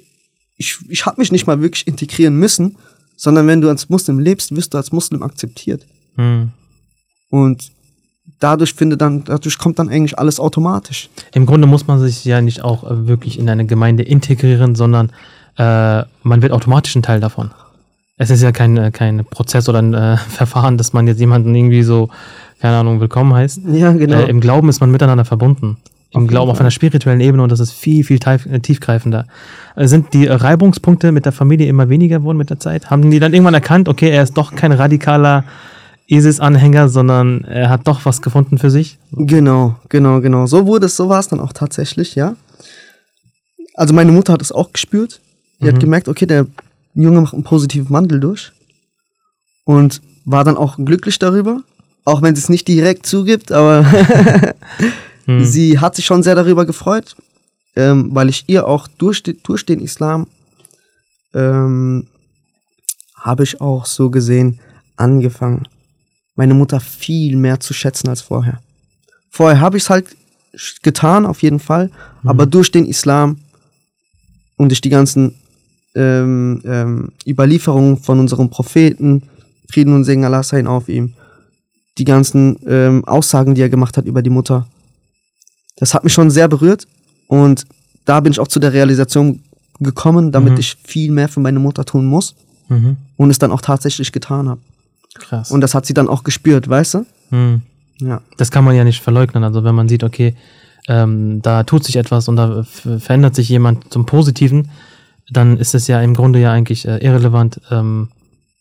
ich, 0.58 0.78
ich 0.90 1.06
habe 1.06 1.20
mich 1.22 1.32
nicht 1.32 1.46
mal 1.46 1.62
wirklich 1.62 1.86
integrieren 1.86 2.36
müssen, 2.36 2.76
sondern 3.16 3.46
wenn 3.46 3.62
du 3.62 3.70
als 3.70 3.88
Muslim 3.88 4.18
lebst, 4.18 4.54
wirst 4.54 4.74
du 4.74 4.78
als 4.78 4.92
Muslim 4.92 5.22
akzeptiert. 5.22 5.86
Hm. 6.16 6.50
Und 7.30 7.72
dadurch 8.42 8.74
finde 8.74 8.96
dann, 8.96 9.24
dadurch 9.24 9.58
kommt 9.58 9.78
dann 9.78 9.88
eigentlich 9.88 10.18
alles 10.18 10.40
automatisch. 10.40 11.08
Im 11.32 11.46
Grunde 11.46 11.66
muss 11.66 11.86
man 11.86 12.00
sich 12.00 12.24
ja 12.24 12.40
nicht 12.40 12.62
auch 12.62 12.84
äh, 12.84 13.06
wirklich 13.06 13.38
in 13.38 13.48
eine 13.48 13.66
Gemeinde 13.66 14.02
integrieren, 14.02 14.74
sondern 14.74 15.10
äh, 15.58 16.02
man 16.22 16.42
wird 16.42 16.52
automatisch 16.52 16.94
ein 16.96 17.02
Teil 17.02 17.20
davon. 17.20 17.50
Es 18.16 18.30
ist 18.30 18.42
ja 18.42 18.52
kein, 18.52 18.76
äh, 18.76 18.90
kein 18.90 19.24
Prozess 19.24 19.68
oder 19.68 19.80
ein 19.80 19.94
äh, 19.94 20.16
Verfahren, 20.28 20.78
dass 20.78 20.92
man 20.92 21.06
jetzt 21.06 21.20
jemanden 21.20 21.54
irgendwie 21.54 21.82
so, 21.82 22.08
keine 22.60 22.76
Ahnung, 22.76 23.00
willkommen 23.00 23.34
heißt. 23.34 23.60
Ja, 23.72 23.92
genau. 23.92 24.18
Äh, 24.18 24.30
Im 24.30 24.40
Glauben 24.40 24.68
ist 24.68 24.80
man 24.80 24.90
miteinander 24.90 25.24
verbunden. 25.24 25.76
Im 26.14 26.22
jeden 26.22 26.28
Glauben 26.28 26.50
auf 26.50 26.60
einer 26.60 26.70
spirituellen 26.70 27.20
Ebene 27.20 27.42
und 27.42 27.50
das 27.50 27.60
ist 27.60 27.72
viel, 27.72 28.04
viel 28.04 28.18
tief, 28.18 28.46
äh, 28.46 28.60
tiefgreifender. 28.60 29.26
Sind 29.76 30.12
die 30.12 30.26
Reibungspunkte 30.26 31.10
mit 31.10 31.24
der 31.24 31.32
Familie 31.32 31.68
immer 31.68 31.88
weniger 31.88 32.18
geworden 32.18 32.36
mit 32.36 32.50
der 32.50 32.60
Zeit? 32.60 32.90
Haben 32.90 33.10
die 33.10 33.18
dann 33.18 33.32
irgendwann 33.32 33.54
erkannt, 33.54 33.88
okay, 33.88 34.10
er 34.10 34.22
ist 34.22 34.36
doch 34.36 34.54
kein 34.54 34.72
radikaler 34.72 35.44
ISIS-Anhänger, 36.08 36.88
sondern 36.88 37.44
er 37.44 37.70
hat 37.70 37.86
doch 37.86 38.04
was 38.04 38.22
gefunden 38.22 38.58
für 38.58 38.70
sich? 38.70 38.98
Genau, 39.12 39.76
genau, 39.88 40.20
genau. 40.20 40.46
So 40.46 40.66
wurde 40.66 40.86
es, 40.86 40.96
so 40.96 41.08
war 41.08 41.20
es 41.20 41.28
dann 41.28 41.40
auch 41.40 41.52
tatsächlich, 41.52 42.14
ja. 42.14 42.36
Also 43.74 43.94
meine 43.94 44.12
Mutter 44.12 44.32
hat 44.32 44.42
es 44.42 44.52
auch 44.52 44.72
gespürt. 44.72 45.20
Die 45.60 45.68
hat 45.68 45.78
gemerkt, 45.78 46.08
okay, 46.08 46.26
der 46.26 46.46
Junge 46.94 47.20
macht 47.20 47.34
einen 47.34 47.44
positiven 47.44 47.90
Wandel 47.90 48.18
durch. 48.18 48.52
Und 49.64 50.02
war 50.24 50.44
dann 50.44 50.56
auch 50.56 50.76
glücklich 50.76 51.18
darüber. 51.18 51.62
Auch 52.04 52.20
wenn 52.20 52.34
sie 52.34 52.42
es 52.42 52.48
nicht 52.48 52.66
direkt 52.66 53.06
zugibt, 53.06 53.52
aber 53.52 53.86
Hm. 55.26 55.44
sie 55.44 55.78
hat 55.78 55.94
sich 55.94 56.04
schon 56.04 56.22
sehr 56.22 56.34
darüber 56.34 56.66
gefreut, 56.66 57.16
ähm, 57.76 58.10
weil 58.12 58.28
ich 58.28 58.44
ihr 58.48 58.66
auch 58.66 58.88
durch, 58.88 59.22
durch 59.22 59.64
den 59.64 59.80
Islam 59.80 60.26
ähm, 61.34 62.08
habe 63.14 63.44
ich 63.44 63.60
auch 63.60 63.86
so 63.86 64.10
gesehen 64.10 64.58
angefangen, 64.96 65.68
meine 66.42 66.54
Mutter 66.54 66.80
viel 66.80 67.36
mehr 67.36 67.60
zu 67.60 67.72
schätzen 67.72 68.08
als 68.08 68.20
vorher. 68.20 68.58
Vorher 69.30 69.60
habe 69.60 69.76
ich 69.76 69.84
es 69.84 69.90
halt 69.90 70.06
getan, 70.82 71.24
auf 71.24 71.40
jeden 71.40 71.60
Fall, 71.60 71.88
aber 72.24 72.46
durch 72.46 72.72
den 72.72 72.84
Islam 72.84 73.38
und 74.56 74.70
durch 74.70 74.80
die 74.80 74.88
ganzen 74.88 75.36
ähm, 75.94 76.60
ähm, 76.64 77.12
Überlieferungen 77.24 77.96
von 77.96 78.18
unserem 78.18 78.50
Propheten, 78.50 79.22
Frieden 79.70 79.94
und 79.94 80.02
Segen 80.02 80.24
Allah 80.24 80.42
sein 80.42 80.66
auf 80.66 80.88
ihm, 80.88 81.14
die 81.98 82.04
ganzen 82.04 82.58
ähm, 82.66 83.04
Aussagen, 83.04 83.54
die 83.54 83.62
er 83.62 83.68
gemacht 83.68 83.96
hat 83.96 84.06
über 84.06 84.20
die 84.22 84.30
Mutter. 84.30 84.66
Das 85.76 85.94
hat 85.94 86.02
mich 86.02 86.12
schon 86.12 86.28
sehr 86.32 86.48
berührt 86.48 86.88
und 87.28 87.66
da 88.04 88.18
bin 88.18 88.32
ich 88.32 88.40
auch 88.40 88.48
zu 88.48 88.58
der 88.58 88.72
Realisation 88.72 89.44
gekommen, 89.78 90.32
damit 90.32 90.54
Mhm. 90.54 90.58
ich 90.58 90.76
viel 90.82 91.12
mehr 91.12 91.28
für 91.28 91.38
meine 91.40 91.60
Mutter 91.60 91.84
tun 91.84 92.04
muss 92.04 92.34
Mhm. 92.68 92.96
und 93.16 93.30
es 93.30 93.38
dann 93.38 93.52
auch 93.52 93.60
tatsächlich 93.60 94.10
getan 94.10 94.48
habe. 94.48 94.60
Krass. 95.14 95.50
Und 95.50 95.60
das 95.60 95.74
hat 95.74 95.86
sie 95.86 95.94
dann 95.94 96.08
auch 96.08 96.24
gespürt, 96.24 96.68
weißt 96.68 96.94
du? 96.94 97.06
Mhm. 97.30 97.62
Ja. 98.00 98.20
Das 98.36 98.50
kann 98.50 98.64
man 98.64 98.74
ja 98.74 98.84
nicht 98.84 99.02
verleugnen. 99.02 99.44
Also 99.44 99.64
wenn 99.64 99.74
man 99.74 99.88
sieht, 99.88 100.04
okay, 100.04 100.34
ähm, 100.88 101.40
da 101.42 101.62
tut 101.62 101.84
sich 101.84 101.96
etwas 101.96 102.28
und 102.28 102.36
da 102.36 102.64
verändert 102.64 103.34
sich 103.34 103.48
jemand 103.48 103.92
zum 103.92 104.06
Positiven, 104.06 104.70
dann 105.30 105.56
ist 105.56 105.74
es 105.74 105.86
ja 105.86 106.00
im 106.00 106.14
Grunde 106.14 106.40
ja 106.40 106.52
eigentlich 106.52 106.86
äh, 106.86 106.98
irrelevant, 106.98 107.60
ähm, 107.70 108.08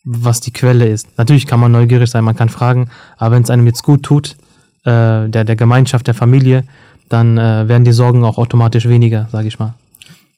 was 0.03 0.39
die 0.41 0.51
Quelle 0.51 0.87
ist. 0.87 1.07
Natürlich 1.17 1.47
kann 1.47 1.59
man 1.59 1.71
neugierig 1.71 2.09
sein, 2.09 2.23
man 2.23 2.35
kann 2.35 2.49
fragen, 2.49 2.89
aber 3.17 3.35
wenn 3.35 3.43
es 3.43 3.49
einem 3.49 3.65
jetzt 3.65 3.83
gut 3.83 4.03
tut, 4.03 4.35
äh, 4.83 5.29
der, 5.29 5.43
der 5.43 5.55
Gemeinschaft, 5.55 6.07
der 6.07 6.13
Familie, 6.13 6.63
dann 7.09 7.37
äh, 7.37 7.67
werden 7.67 7.83
die 7.83 7.91
Sorgen 7.91 8.23
auch 8.23 8.37
automatisch 8.37 8.87
weniger, 8.87 9.27
sage 9.31 9.47
ich 9.47 9.59
mal. 9.59 9.73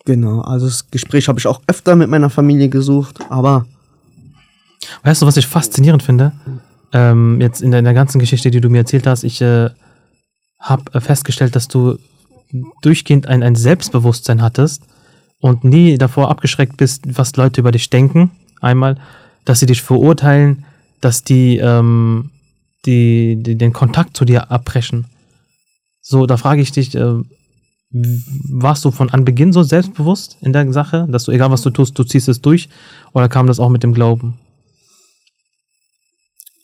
Genau, 0.06 0.42
also 0.42 0.66
das 0.66 0.90
Gespräch 0.90 1.28
habe 1.28 1.40
ich 1.40 1.48
auch 1.48 1.62
öfter 1.68 1.96
mit 1.96 2.10
meiner 2.10 2.30
Familie 2.30 2.68
gesucht, 2.68 3.20
aber 3.30 3.66
Weißt 5.04 5.22
du, 5.22 5.26
was 5.26 5.38
ich 5.38 5.48
faszinierend 5.48 6.04
finde? 6.04 6.32
Ähm, 6.92 7.42
jetzt 7.42 7.62
in 7.62 7.72
der, 7.72 7.80
in 7.80 7.86
der 7.86 7.94
ganzen 7.94 8.20
Geschichte, 8.20 8.52
die 8.52 8.62
du 8.62 8.70
mir 8.70 8.80
erzählt 8.80 9.08
hast, 9.08 9.24
ich 9.24 9.42
äh, 9.42 9.70
habe 10.60 11.02
festgestellt, 11.02 11.56
dass 11.56 11.68
du 11.68 11.98
durchgehend 12.82 13.28
ein, 13.28 13.44
ein 13.44 13.56
Selbstbewusstsein 13.56 14.42
hattest 14.42 14.84
und 15.40 15.64
nie 15.64 15.98
davor 15.98 16.30
abgeschreckt 16.30 16.78
bist, 16.78 17.04
was 17.18 17.36
Leute 17.36 17.62
über 17.62 17.72
dich 17.72 17.90
denken. 17.90 18.32
Einmal, 18.62 18.98
dass 19.44 19.60
sie 19.60 19.66
dich 19.66 19.82
verurteilen, 19.82 20.66
dass 21.02 21.24
die, 21.24 21.58
ähm, 21.58 22.30
die, 22.86 23.38
die 23.42 23.58
den 23.58 23.74
Kontakt 23.74 24.16
zu 24.16 24.24
dir 24.24 24.52
abbrechen. 24.52 25.06
So, 26.02 26.26
da 26.26 26.38
frage 26.38 26.62
ich 26.62 26.72
dich, 26.72 26.96
äh, 26.96 27.16
warst 27.90 28.86
du 28.86 28.92
von 28.92 29.10
Anbeginn 29.10 29.54
so 29.54 29.64
selbstbewusst 29.64 30.38
in 30.42 30.54
der 30.54 30.72
Sache, 30.74 31.08
dass 31.10 31.26
du, 31.26 31.32
egal 31.32 31.52
was 31.52 31.62
du 31.62 31.70
tust, 31.70 31.98
du 31.98 32.04
ziehst 32.04 32.28
es 32.28 32.42
durch? 32.42 32.70
Oder 33.14 33.30
kam 33.30 33.48
das 33.48 33.60
auch 33.60 33.70
mit 33.70 33.84
dem 33.84 33.94
Glauben? 33.94 34.40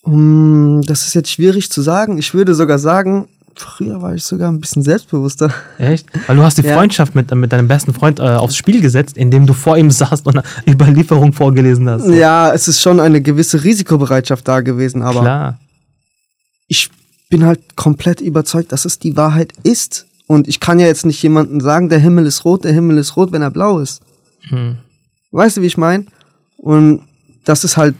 Mm, 0.09 0.81
das 0.83 1.05
ist 1.05 1.13
jetzt 1.13 1.31
schwierig 1.31 1.71
zu 1.71 1.81
sagen. 1.81 2.17
Ich 2.17 2.33
würde 2.33 2.55
sogar 2.55 2.79
sagen, 2.79 3.27
früher 3.55 4.01
war 4.01 4.15
ich 4.15 4.23
sogar 4.23 4.51
ein 4.51 4.59
bisschen 4.59 4.83
selbstbewusster. 4.83 5.53
Echt? 5.77 6.07
Weil 6.27 6.35
du 6.37 6.43
hast 6.43 6.57
die 6.57 6.61
Ja. 6.63 6.75
Freundschaft 6.75 7.15
mit, 7.15 7.33
mit 7.35 7.51
deinem 7.51 7.67
besten 7.67 7.93
Freund 7.93 8.19
äh, 8.19 8.23
aufs 8.23 8.55
Spiel 8.55 8.81
gesetzt, 8.81 9.17
indem 9.17 9.45
du 9.45 9.53
vor 9.53 9.77
ihm 9.77 9.91
saßt 9.91 10.25
und 10.25 10.37
eine 10.37 10.43
Überlieferung 10.67 11.33
vorgelesen 11.33 11.89
hast. 11.89 12.07
Ja, 12.07 12.53
es 12.53 12.67
ist 12.67 12.81
schon 12.81 12.99
eine 12.99 13.21
gewisse 13.21 13.63
Risikobereitschaft 13.63 14.47
da 14.47 14.61
gewesen, 14.61 15.01
aber 15.01 15.21
Klar. 15.21 15.59
ich 16.67 16.89
bin 17.29 17.45
halt 17.45 17.75
komplett 17.75 18.21
überzeugt, 18.21 18.71
dass 18.71 18.85
es 18.85 18.99
die 18.99 19.15
Wahrheit 19.15 19.53
ist. 19.63 20.05
Und 20.25 20.47
ich 20.47 20.59
kann 20.59 20.79
ja 20.79 20.85
jetzt 20.87 21.05
nicht 21.05 21.21
jemandem 21.21 21.59
sagen, 21.59 21.89
der 21.89 21.99
Himmel 21.99 22.25
ist 22.25 22.45
rot, 22.45 22.63
der 22.63 22.71
Himmel 22.73 22.97
ist 22.97 23.15
rot, 23.17 23.31
wenn 23.31 23.41
er 23.41 23.51
blau 23.51 23.79
ist. 23.79 24.01
Hm. 24.49 24.77
Weißt 25.31 25.57
du, 25.57 25.61
wie 25.61 25.67
ich 25.67 25.77
meine? 25.77 26.05
Und 26.57 27.01
das 27.45 27.63
ist 27.63 27.77
halt, 27.77 27.95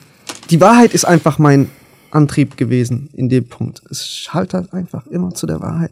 die 0.49 0.61
Wahrheit 0.61 0.93
ist 0.93 1.05
einfach 1.05 1.37
mein 1.39 1.69
Antrieb 2.11 2.57
gewesen 2.57 3.09
in 3.13 3.29
dem 3.29 3.47
Punkt. 3.47 3.81
Es 3.89 4.29
halt 4.31 4.53
halt 4.53 4.73
einfach 4.73 5.05
immer 5.07 5.33
zu 5.33 5.47
der 5.47 5.59
Wahrheit. 5.61 5.91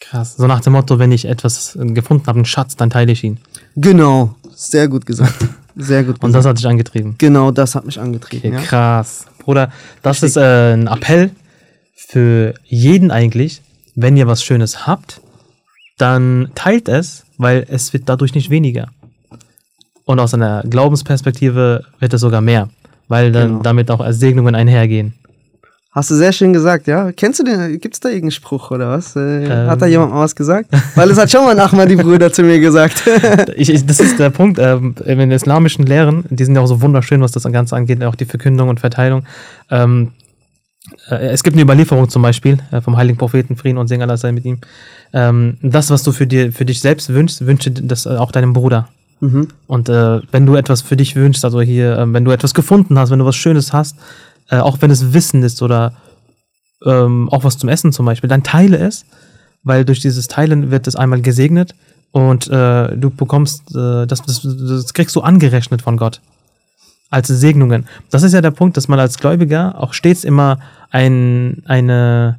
Krass. 0.00 0.36
So 0.36 0.46
nach 0.46 0.60
dem 0.60 0.74
Motto, 0.74 0.98
wenn 0.98 1.10
ich 1.12 1.24
etwas 1.24 1.76
gefunden 1.80 2.26
habe, 2.26 2.38
einen 2.38 2.44
Schatz, 2.44 2.76
dann 2.76 2.90
teile 2.90 3.12
ich 3.12 3.24
ihn. 3.24 3.38
Genau, 3.74 4.36
sehr 4.54 4.88
gut 4.88 5.06
gesagt. 5.06 5.34
Sehr 5.78 6.04
gut 6.04 6.14
Und 6.14 6.28
gesagt. 6.28 6.36
das 6.36 6.46
hat 6.46 6.58
dich 6.58 6.66
angetrieben. 6.66 7.16
genau 7.18 7.50
das 7.50 7.74
hat 7.74 7.84
mich 7.84 8.00
angetrieben. 8.00 8.50
Okay, 8.54 8.62
ja. 8.62 8.66
krass. 8.66 9.26
Bruder, 9.38 9.70
das 10.02 10.22
ist 10.22 10.38
äh, 10.38 10.72
ein 10.72 10.86
Appell 10.86 11.32
für 11.94 12.54
jeden 12.64 13.10
eigentlich. 13.10 13.60
Wenn 13.94 14.16
ihr 14.16 14.26
was 14.26 14.42
Schönes 14.42 14.86
habt, 14.86 15.20
dann 15.98 16.50
teilt 16.54 16.88
es, 16.88 17.24
weil 17.36 17.66
es 17.68 17.92
wird 17.92 18.08
dadurch 18.08 18.34
nicht 18.34 18.48
weniger. 18.48 18.88
Und 20.06 20.18
aus 20.18 20.32
einer 20.32 20.62
Glaubensperspektive 20.62 21.84
wird 21.98 22.14
es 22.14 22.20
sogar 22.22 22.40
mehr, 22.40 22.70
weil 23.08 23.32
dann 23.32 23.48
Genau. 23.48 23.62
damit 23.62 23.90
auch 23.90 24.04
Segnungen 24.10 24.54
einhergehen. 24.54 25.14
Hast 25.92 26.10
du 26.10 26.14
sehr 26.14 26.32
schön 26.32 26.52
gesagt, 26.52 26.88
ja? 26.88 27.10
Kennst 27.12 27.40
du 27.40 27.44
den? 27.44 27.80
Gibt's 27.80 28.00
da 28.00 28.10
irgendeinen 28.10 28.32
Spruch 28.32 28.70
oder 28.70 28.90
was? 28.90 29.16
Äh, 29.16 29.44
Ähm. 29.46 29.70
Hat 29.70 29.80
da 29.80 29.86
jemand 29.86 30.12
mal 30.12 30.20
was 30.20 30.36
gesagt? 30.36 30.68
Weil 30.94 31.10
es 31.10 31.16
hat 31.18 31.30
schon 31.30 31.42
mal 31.42 31.58
ein 31.58 31.60
Ahmadi-Bruder 31.60 32.30
zu 32.30 32.42
mir 32.42 32.60
gesagt. 32.60 33.02
Ich, 33.56 33.70
ich, 33.70 33.86
das 33.86 34.00
ist 34.00 34.18
der 34.18 34.28
Punkt, 34.28 34.58
ähm, 34.58 34.94
in 35.06 35.18
den 35.18 35.30
islamischen 35.30 35.86
Lehren, 35.86 36.24
die 36.28 36.44
sind 36.44 36.54
ja 36.54 36.60
auch 36.60 36.66
so 36.66 36.82
wunderschön, 36.82 37.22
was 37.22 37.32
das 37.32 37.44
Ganze 37.44 37.74
angeht, 37.76 38.04
auch 38.04 38.14
die 38.14 38.26
Verkündung 38.26 38.68
und 38.68 38.78
Verteilung. 38.80 39.22
Ähm, 39.70 40.12
äh, 41.10 41.28
es 41.28 41.42
gibt 41.42 41.54
eine 41.56 41.62
Überlieferung 41.62 42.10
zum 42.10 42.20
Beispiel 42.20 42.58
äh, 42.72 42.82
vom 42.82 42.98
heiligen 42.98 43.16
Propheten, 43.16 43.56
Frieden 43.56 43.78
und 43.78 43.88
Segen 43.88 44.02
Allah 44.02 44.18
sei 44.18 44.32
mit 44.32 44.44
ihm. 44.44 44.58
Ähm, 45.14 45.56
das, 45.62 45.88
was 45.88 46.02
du 46.02 46.12
für, 46.12 46.26
dir, 46.26 46.52
für 46.52 46.66
dich 46.66 46.80
selbst 46.80 47.08
wünschst, 47.14 47.46
wünsche 47.46 47.70
das 47.70 48.06
auch 48.06 48.32
deinem 48.32 48.52
Bruder. 48.52 48.88
Mhm. 49.20 49.48
Und 49.66 49.88
äh, 49.88 50.20
wenn 50.30 50.46
du 50.46 50.54
etwas 50.56 50.82
für 50.82 50.96
dich 50.96 51.16
wünschst, 51.16 51.44
also 51.44 51.60
hier, 51.60 51.98
äh, 51.98 52.12
wenn 52.12 52.24
du 52.24 52.30
etwas 52.30 52.54
gefunden 52.54 52.98
hast, 52.98 53.10
wenn 53.10 53.18
du 53.18 53.24
was 53.24 53.36
Schönes 53.36 53.72
hast, 53.72 53.96
äh, 54.50 54.58
auch 54.58 54.78
wenn 54.80 54.90
es 54.90 55.12
Wissen 55.12 55.42
ist 55.42 55.62
oder 55.62 55.92
ähm, 56.84 57.28
auch 57.30 57.44
was 57.44 57.58
zum 57.58 57.68
Essen 57.68 57.92
zum 57.92 58.06
Beispiel, 58.06 58.28
dann 58.28 58.42
teile 58.42 58.78
es, 58.78 59.04
weil 59.62 59.84
durch 59.84 60.00
dieses 60.00 60.28
Teilen 60.28 60.70
wird 60.70 60.86
es 60.86 60.96
einmal 60.96 61.20
gesegnet 61.22 61.74
und 62.12 62.46
äh, 62.48 62.96
du 62.96 63.10
bekommst, 63.10 63.74
äh, 63.74 64.06
das, 64.06 64.22
das, 64.22 64.42
das 64.42 64.94
kriegst 64.94 65.16
du 65.16 65.20
angerechnet 65.22 65.82
von 65.82 65.96
Gott 65.96 66.20
als 67.10 67.28
Segnungen. 67.28 67.86
Das 68.10 68.22
ist 68.22 68.32
ja 68.32 68.40
der 68.40 68.50
Punkt, 68.50 68.76
dass 68.76 68.88
man 68.88 68.98
als 68.98 69.18
Gläubiger 69.18 69.80
auch 69.80 69.92
stets 69.92 70.24
immer 70.24 70.58
ein, 70.90 71.62
eine 71.66 72.38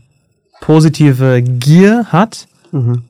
positive 0.62 1.42
Gier 1.42 2.06
hat, 2.10 2.48
Mhm. 2.72 3.04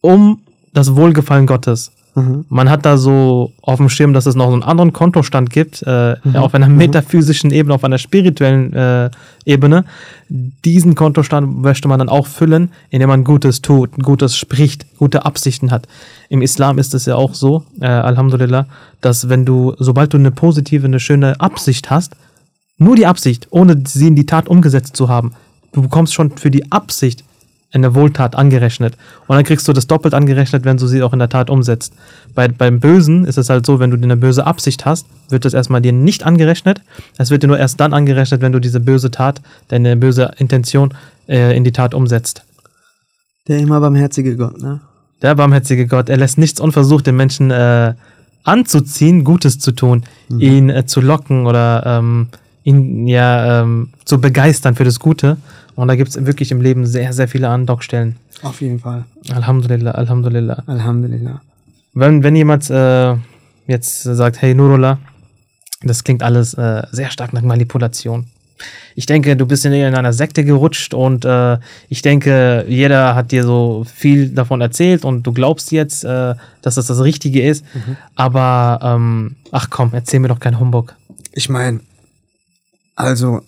um 0.00 0.40
das 0.72 0.96
Wohlgefallen 0.96 1.46
Gottes. 1.46 1.92
Mhm. 2.14 2.44
Man 2.48 2.70
hat 2.70 2.86
da 2.86 2.96
so 2.96 3.52
auf 3.62 3.78
dem 3.78 3.88
Schirm, 3.88 4.12
dass 4.12 4.26
es 4.26 4.34
noch 4.34 4.46
so 4.46 4.52
einen 4.52 4.62
anderen 4.62 4.92
Kontostand 4.92 5.50
gibt, 5.50 5.82
äh, 5.86 6.16
Mhm. 6.22 6.36
auf 6.36 6.54
einer 6.54 6.68
metaphysischen 6.68 7.50
Ebene, 7.50 7.74
auf 7.74 7.84
einer 7.84 7.98
spirituellen 7.98 8.72
äh, 8.72 9.10
Ebene. 9.44 9.84
Diesen 10.28 10.94
Kontostand 10.94 11.58
möchte 11.60 11.88
man 11.88 11.98
dann 11.98 12.08
auch 12.08 12.26
füllen, 12.26 12.70
indem 12.90 13.08
man 13.08 13.24
Gutes 13.24 13.62
tut, 13.62 13.90
Gutes 14.02 14.36
spricht, 14.36 14.86
gute 14.96 15.24
Absichten 15.26 15.70
hat. 15.70 15.88
Im 16.28 16.40
Islam 16.42 16.78
ist 16.78 16.94
es 16.94 17.06
ja 17.06 17.16
auch 17.16 17.34
so, 17.34 17.64
äh, 17.80 17.86
Alhamdulillah, 17.86 18.66
dass 19.00 19.28
wenn 19.28 19.44
du, 19.44 19.74
sobald 19.78 20.12
du 20.12 20.16
eine 20.18 20.30
positive, 20.30 20.86
eine 20.86 21.00
schöne 21.00 21.40
Absicht 21.40 21.90
hast, 21.90 22.14
nur 22.78 22.96
die 22.96 23.06
Absicht, 23.06 23.48
ohne 23.50 23.82
sie 23.86 24.08
in 24.08 24.16
die 24.16 24.26
Tat 24.26 24.48
umgesetzt 24.48 24.96
zu 24.96 25.08
haben, 25.08 25.32
du 25.72 25.82
bekommst 25.82 26.14
schon 26.14 26.30
für 26.36 26.50
die 26.50 26.70
Absicht 26.72 27.24
eine 27.74 27.94
Wohltat 27.94 28.36
angerechnet. 28.36 28.96
Und 29.26 29.36
dann 29.36 29.44
kriegst 29.44 29.66
du 29.66 29.72
das 29.72 29.86
doppelt 29.86 30.14
angerechnet, 30.14 30.64
wenn 30.64 30.76
du 30.76 30.86
sie 30.86 31.02
auch 31.02 31.12
in 31.12 31.18
der 31.18 31.28
Tat 31.28 31.50
umsetzt. 31.50 31.92
Bei, 32.34 32.48
beim 32.48 32.80
Bösen 32.80 33.24
ist 33.24 33.38
es 33.38 33.50
halt 33.50 33.66
so, 33.66 33.80
wenn 33.80 33.90
du 33.90 33.96
eine 33.96 34.16
böse 34.16 34.46
Absicht 34.46 34.84
hast, 34.84 35.06
wird 35.28 35.44
das 35.44 35.54
erstmal 35.54 35.80
dir 35.80 35.92
nicht 35.92 36.24
angerechnet. 36.24 36.80
Es 37.18 37.30
wird 37.30 37.42
dir 37.42 37.48
nur 37.48 37.58
erst 37.58 37.80
dann 37.80 37.92
angerechnet, 37.92 38.40
wenn 38.40 38.52
du 38.52 38.60
diese 38.60 38.80
böse 38.80 39.10
Tat, 39.10 39.40
deine 39.68 39.96
böse 39.96 40.30
Intention 40.38 40.94
äh, 41.28 41.56
in 41.56 41.64
die 41.64 41.72
Tat 41.72 41.94
umsetzt. 41.94 42.44
Der 43.48 43.58
immer 43.58 43.80
barmherzige 43.80 44.36
Gott, 44.36 44.60
ne? 44.62 44.80
Der 45.22 45.34
barmherzige 45.34 45.86
Gott, 45.86 46.08
er 46.08 46.16
lässt 46.16 46.38
nichts 46.38 46.60
unversucht, 46.60 47.06
den 47.06 47.16
Menschen 47.16 47.50
äh, 47.50 47.94
anzuziehen, 48.42 49.24
Gutes 49.24 49.58
zu 49.58 49.72
tun, 49.72 50.04
ihn 50.28 50.68
äh, 50.68 50.84
zu 50.86 51.00
locken 51.00 51.46
oder 51.46 51.82
ähm, 51.86 52.28
ihn 52.62 53.06
ja 53.06 53.62
ähm, 53.62 53.90
zu 54.04 54.20
begeistern 54.20 54.74
für 54.74 54.84
das 54.84 55.00
Gute. 55.00 55.36
Und 55.76 55.88
da 55.88 55.96
gibt 55.96 56.10
es 56.10 56.26
wirklich 56.26 56.50
im 56.50 56.60
Leben 56.60 56.86
sehr, 56.86 57.12
sehr 57.12 57.28
viele 57.28 57.48
Andockstellen. 57.48 58.16
Auf 58.42 58.60
jeden 58.60 58.78
Fall. 58.78 59.04
Alhamdulillah, 59.30 59.92
Alhamdulillah. 59.92 60.62
Alhamdulillah. 60.66 61.40
Wenn, 61.94 62.22
wenn 62.22 62.36
jemand 62.36 62.70
äh, 62.70 63.14
jetzt 63.66 64.02
sagt, 64.02 64.42
hey 64.42 64.54
Nurullah, 64.54 64.98
das 65.82 66.04
klingt 66.04 66.22
alles 66.22 66.54
äh, 66.54 66.82
sehr 66.90 67.10
stark 67.10 67.32
nach 67.32 67.42
Manipulation. 67.42 68.26
Ich 68.94 69.06
denke, 69.06 69.36
du 69.36 69.46
bist 69.46 69.64
in 69.64 69.72
einer 69.72 70.12
Sekte 70.12 70.44
gerutscht 70.44 70.94
und 70.94 71.24
äh, 71.24 71.58
ich 71.88 72.02
denke, 72.02 72.64
jeder 72.68 73.14
hat 73.16 73.32
dir 73.32 73.42
so 73.44 73.84
viel 73.92 74.28
davon 74.30 74.60
erzählt 74.60 75.04
und 75.04 75.24
du 75.24 75.32
glaubst 75.32 75.72
jetzt, 75.72 76.04
äh, 76.04 76.34
dass 76.62 76.76
das 76.76 76.86
das 76.86 77.02
Richtige 77.02 77.42
ist. 77.42 77.64
Aber, 78.14 78.78
ähm, 78.82 79.36
ach 79.50 79.70
komm, 79.70 79.90
erzähl 79.92 80.20
mir 80.20 80.28
doch 80.28 80.38
keinen 80.38 80.60
Humbug. 80.60 80.94
Ich 81.32 81.48
meine, 81.48 81.80
also, 82.94 83.42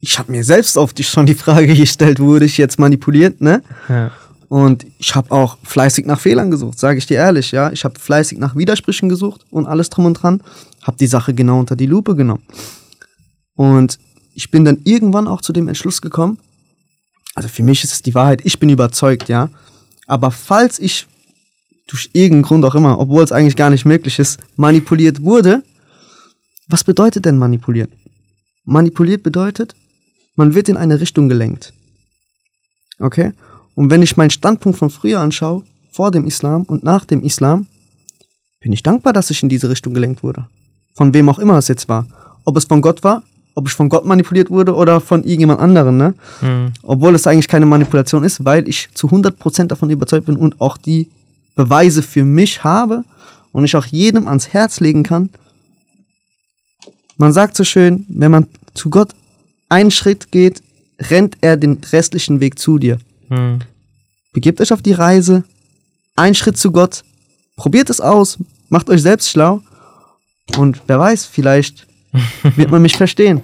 ich 0.00 0.18
habe 0.18 0.32
mir 0.32 0.44
selbst 0.44 0.76
oft 0.76 1.02
schon 1.04 1.26
die 1.26 1.34
Frage 1.34 1.74
gestellt, 1.74 2.20
wurde 2.20 2.46
ich 2.46 2.56
jetzt 2.58 2.78
manipuliert, 2.78 3.40
ne? 3.40 3.62
Ja. 3.88 4.10
Und 4.48 4.84
ich 4.98 5.14
habe 5.14 5.30
auch 5.30 5.58
fleißig 5.62 6.06
nach 6.06 6.18
Fehlern 6.18 6.50
gesucht, 6.50 6.78
sage 6.78 6.98
ich 6.98 7.06
dir 7.06 7.18
ehrlich, 7.18 7.52
ja. 7.52 7.70
Ich 7.70 7.84
habe 7.84 7.98
fleißig 7.98 8.38
nach 8.38 8.56
Widersprüchen 8.56 9.08
gesucht 9.08 9.44
und 9.50 9.66
alles 9.66 9.90
drum 9.90 10.06
und 10.06 10.14
dran, 10.14 10.42
habe 10.82 10.96
die 10.96 11.06
Sache 11.06 11.34
genau 11.34 11.60
unter 11.60 11.76
die 11.76 11.86
Lupe 11.86 12.16
genommen. 12.16 12.42
Und 13.54 13.98
ich 14.34 14.50
bin 14.50 14.64
dann 14.64 14.80
irgendwann 14.84 15.28
auch 15.28 15.42
zu 15.42 15.52
dem 15.52 15.68
Entschluss 15.68 16.00
gekommen, 16.00 16.38
also 17.34 17.48
für 17.48 17.62
mich 17.62 17.84
ist 17.84 17.92
es 17.92 18.02
die 18.02 18.14
Wahrheit, 18.14 18.40
ich 18.44 18.58
bin 18.58 18.70
überzeugt, 18.70 19.28
ja. 19.28 19.50
Aber 20.06 20.30
falls 20.30 20.78
ich 20.78 21.06
durch 21.86 22.10
irgendeinen 22.12 22.42
Grund 22.42 22.64
auch 22.64 22.74
immer, 22.74 22.98
obwohl 22.98 23.22
es 23.22 23.32
eigentlich 23.32 23.56
gar 23.56 23.70
nicht 23.70 23.84
möglich 23.84 24.18
ist, 24.18 24.40
manipuliert 24.56 25.22
wurde, 25.22 25.62
was 26.68 26.84
bedeutet 26.84 27.24
denn 27.24 27.38
manipuliert? 27.38 27.90
Manipuliert 28.64 29.22
bedeutet, 29.22 29.74
Man 30.36 30.54
wird 30.54 30.68
in 30.68 30.76
eine 30.76 31.00
Richtung 31.00 31.28
gelenkt. 31.28 31.72
Okay? 32.98 33.32
Und 33.74 33.90
wenn 33.90 34.02
ich 34.02 34.16
meinen 34.16 34.30
Standpunkt 34.30 34.78
von 34.78 34.90
früher 34.90 35.20
anschaue, 35.20 35.64
vor 35.92 36.10
dem 36.10 36.26
Islam 36.26 36.62
und 36.64 36.84
nach 36.84 37.04
dem 37.04 37.22
Islam, 37.22 37.66
bin 38.60 38.72
ich 38.72 38.82
dankbar, 38.82 39.12
dass 39.12 39.30
ich 39.30 39.42
in 39.42 39.48
diese 39.48 39.70
Richtung 39.70 39.94
gelenkt 39.94 40.22
wurde. 40.22 40.46
Von 40.94 41.14
wem 41.14 41.28
auch 41.28 41.38
immer 41.38 41.56
es 41.58 41.68
jetzt 41.68 41.88
war. 41.88 42.06
Ob 42.44 42.56
es 42.56 42.64
von 42.64 42.82
Gott 42.82 43.02
war, 43.02 43.22
ob 43.54 43.66
ich 43.66 43.74
von 43.74 43.88
Gott 43.88 44.04
manipuliert 44.04 44.50
wurde 44.50 44.74
oder 44.74 45.00
von 45.00 45.24
irgendjemand 45.24 45.60
anderem, 45.60 45.96
ne? 45.96 46.14
Hm. 46.40 46.72
Obwohl 46.82 47.14
es 47.14 47.26
eigentlich 47.26 47.48
keine 47.48 47.66
Manipulation 47.66 48.24
ist, 48.24 48.44
weil 48.44 48.68
ich 48.68 48.88
zu 48.94 49.08
100% 49.08 49.64
davon 49.64 49.90
überzeugt 49.90 50.26
bin 50.26 50.36
und 50.36 50.60
auch 50.60 50.76
die 50.76 51.10
Beweise 51.56 52.02
für 52.02 52.24
mich 52.24 52.62
habe 52.64 53.04
und 53.52 53.64
ich 53.64 53.76
auch 53.76 53.86
jedem 53.86 54.28
ans 54.28 54.48
Herz 54.48 54.80
legen 54.80 55.02
kann. 55.02 55.30
Man 57.16 57.32
sagt 57.32 57.56
so 57.56 57.64
schön, 57.64 58.06
wenn 58.08 58.30
man 58.30 58.46
zu 58.74 58.88
Gott 58.88 59.10
einen 59.70 59.90
Schritt 59.90 60.30
geht, 60.30 60.62
rennt 61.00 61.38
er 61.40 61.56
den 61.56 61.78
restlichen 61.92 62.40
Weg 62.40 62.58
zu 62.58 62.78
dir. 62.78 62.98
Hm. 63.28 63.60
Begebt 64.32 64.60
euch 64.60 64.72
auf 64.72 64.82
die 64.82 64.92
Reise, 64.92 65.44
ein 66.16 66.34
Schritt 66.34 66.58
zu 66.58 66.72
Gott, 66.72 67.02
probiert 67.56 67.88
es 67.88 68.00
aus, 68.00 68.38
macht 68.68 68.90
euch 68.90 69.00
selbst 69.00 69.30
schlau 69.30 69.62
und 70.58 70.82
wer 70.86 70.98
weiß, 70.98 71.24
vielleicht 71.24 71.86
wird 72.56 72.70
man 72.70 72.82
mich 72.82 72.96
verstehen. 72.96 73.42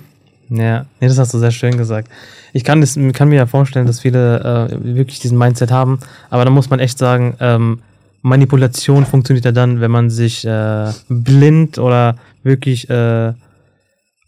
Ja, 0.48 0.86
nee, 1.00 1.08
das 1.08 1.18
hast 1.18 1.34
du 1.34 1.38
sehr 1.38 1.50
schön 1.50 1.76
gesagt. 1.76 2.08
Ich 2.52 2.62
kann, 2.62 2.80
das, 2.80 2.98
kann 3.14 3.28
mir 3.28 3.36
ja 3.36 3.46
vorstellen, 3.46 3.86
dass 3.86 4.00
viele 4.00 4.68
äh, 4.70 4.94
wirklich 4.94 5.18
diesen 5.18 5.38
Mindset 5.38 5.70
haben, 5.70 5.98
aber 6.30 6.44
da 6.44 6.50
muss 6.50 6.70
man 6.70 6.78
echt 6.78 6.98
sagen, 6.98 7.36
ähm, 7.40 7.80
Manipulation 8.22 9.06
funktioniert 9.06 9.44
ja 9.44 9.52
dann, 9.52 9.80
wenn 9.80 9.90
man 9.90 10.10
sich 10.10 10.44
äh, 10.44 10.92
blind 11.08 11.78
oder 11.78 12.16
wirklich 12.42 12.88
äh, 12.90 13.32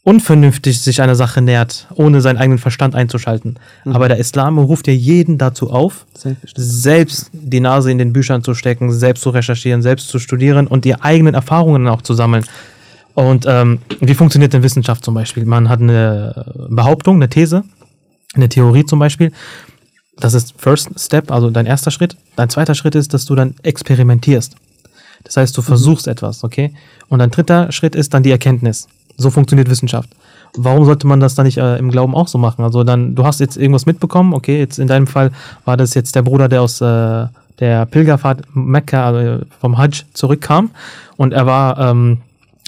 unvernünftig 0.08 0.80
sich 0.80 1.02
einer 1.02 1.14
Sache 1.14 1.42
nähert, 1.42 1.86
ohne 1.94 2.22
seinen 2.22 2.38
eigenen 2.38 2.58
Verstand 2.58 2.94
einzuschalten. 2.94 3.58
Aber 3.84 4.08
der 4.08 4.16
Islam 4.16 4.56
ruft 4.56 4.86
ja 4.86 4.94
jeden 4.94 5.36
dazu 5.36 5.70
auf, 5.70 6.06
selbst 6.56 7.30
die 7.34 7.60
Nase 7.60 7.90
in 7.90 7.98
den 7.98 8.14
Büchern 8.14 8.42
zu 8.42 8.54
stecken, 8.54 8.90
selbst 8.90 9.22
zu 9.22 9.28
recherchieren, 9.28 9.82
selbst 9.82 10.08
zu 10.08 10.18
studieren 10.18 10.66
und 10.66 10.86
die 10.86 10.94
eigenen 10.94 11.34
Erfahrungen 11.34 11.86
auch 11.88 12.00
zu 12.00 12.14
sammeln. 12.14 12.46
Und 13.12 13.44
ähm, 13.46 13.80
wie 14.00 14.14
funktioniert 14.14 14.54
denn 14.54 14.62
Wissenschaft 14.62 15.04
zum 15.04 15.12
Beispiel? 15.12 15.44
Man 15.44 15.68
hat 15.68 15.82
eine 15.82 16.54
Behauptung, 16.70 17.16
eine 17.16 17.28
These, 17.28 17.64
eine 18.32 18.48
Theorie 18.48 18.86
zum 18.86 19.00
Beispiel. 19.00 19.30
Das 20.16 20.32
ist 20.32 20.54
First 20.56 20.88
Step, 20.98 21.30
also 21.30 21.50
dein 21.50 21.66
erster 21.66 21.90
Schritt. 21.90 22.16
Dein 22.34 22.48
zweiter 22.48 22.74
Schritt 22.74 22.94
ist, 22.94 23.12
dass 23.12 23.26
du 23.26 23.34
dann 23.34 23.56
experimentierst. 23.62 24.56
Das 25.24 25.36
heißt, 25.36 25.54
du 25.54 25.60
versuchst 25.60 26.08
etwas, 26.08 26.44
okay? 26.44 26.72
Und 27.08 27.18
dein 27.18 27.30
dritter 27.30 27.70
Schritt 27.72 27.94
ist 27.94 28.14
dann 28.14 28.22
die 28.22 28.30
Erkenntnis. 28.30 28.88
So 29.18 29.30
funktioniert 29.30 29.68
Wissenschaft. 29.68 30.08
Warum 30.56 30.84
sollte 30.86 31.06
man 31.06 31.20
das 31.20 31.34
dann 31.34 31.44
nicht 31.44 31.58
äh, 31.58 31.76
im 31.76 31.90
Glauben 31.90 32.14
auch 32.14 32.28
so 32.28 32.38
machen? 32.38 32.64
Also 32.64 32.84
dann, 32.84 33.14
du 33.14 33.26
hast 33.26 33.40
jetzt 33.40 33.56
irgendwas 33.56 33.84
mitbekommen, 33.84 34.32
okay, 34.32 34.58
jetzt 34.58 34.78
in 34.78 34.88
deinem 34.88 35.06
Fall 35.06 35.32
war 35.64 35.76
das 35.76 35.92
jetzt 35.94 36.14
der 36.14 36.22
Bruder, 36.22 36.48
der 36.48 36.62
aus 36.62 36.80
äh, 36.80 37.26
der 37.58 37.86
Pilgerfahrt 37.86 38.44
Mekka, 38.54 39.08
also 39.08 39.44
vom 39.60 39.76
Hajj 39.76 40.04
zurückkam 40.14 40.70
und 41.16 41.32
er 41.32 41.46
war 41.46 41.78
ähm, 41.78 42.18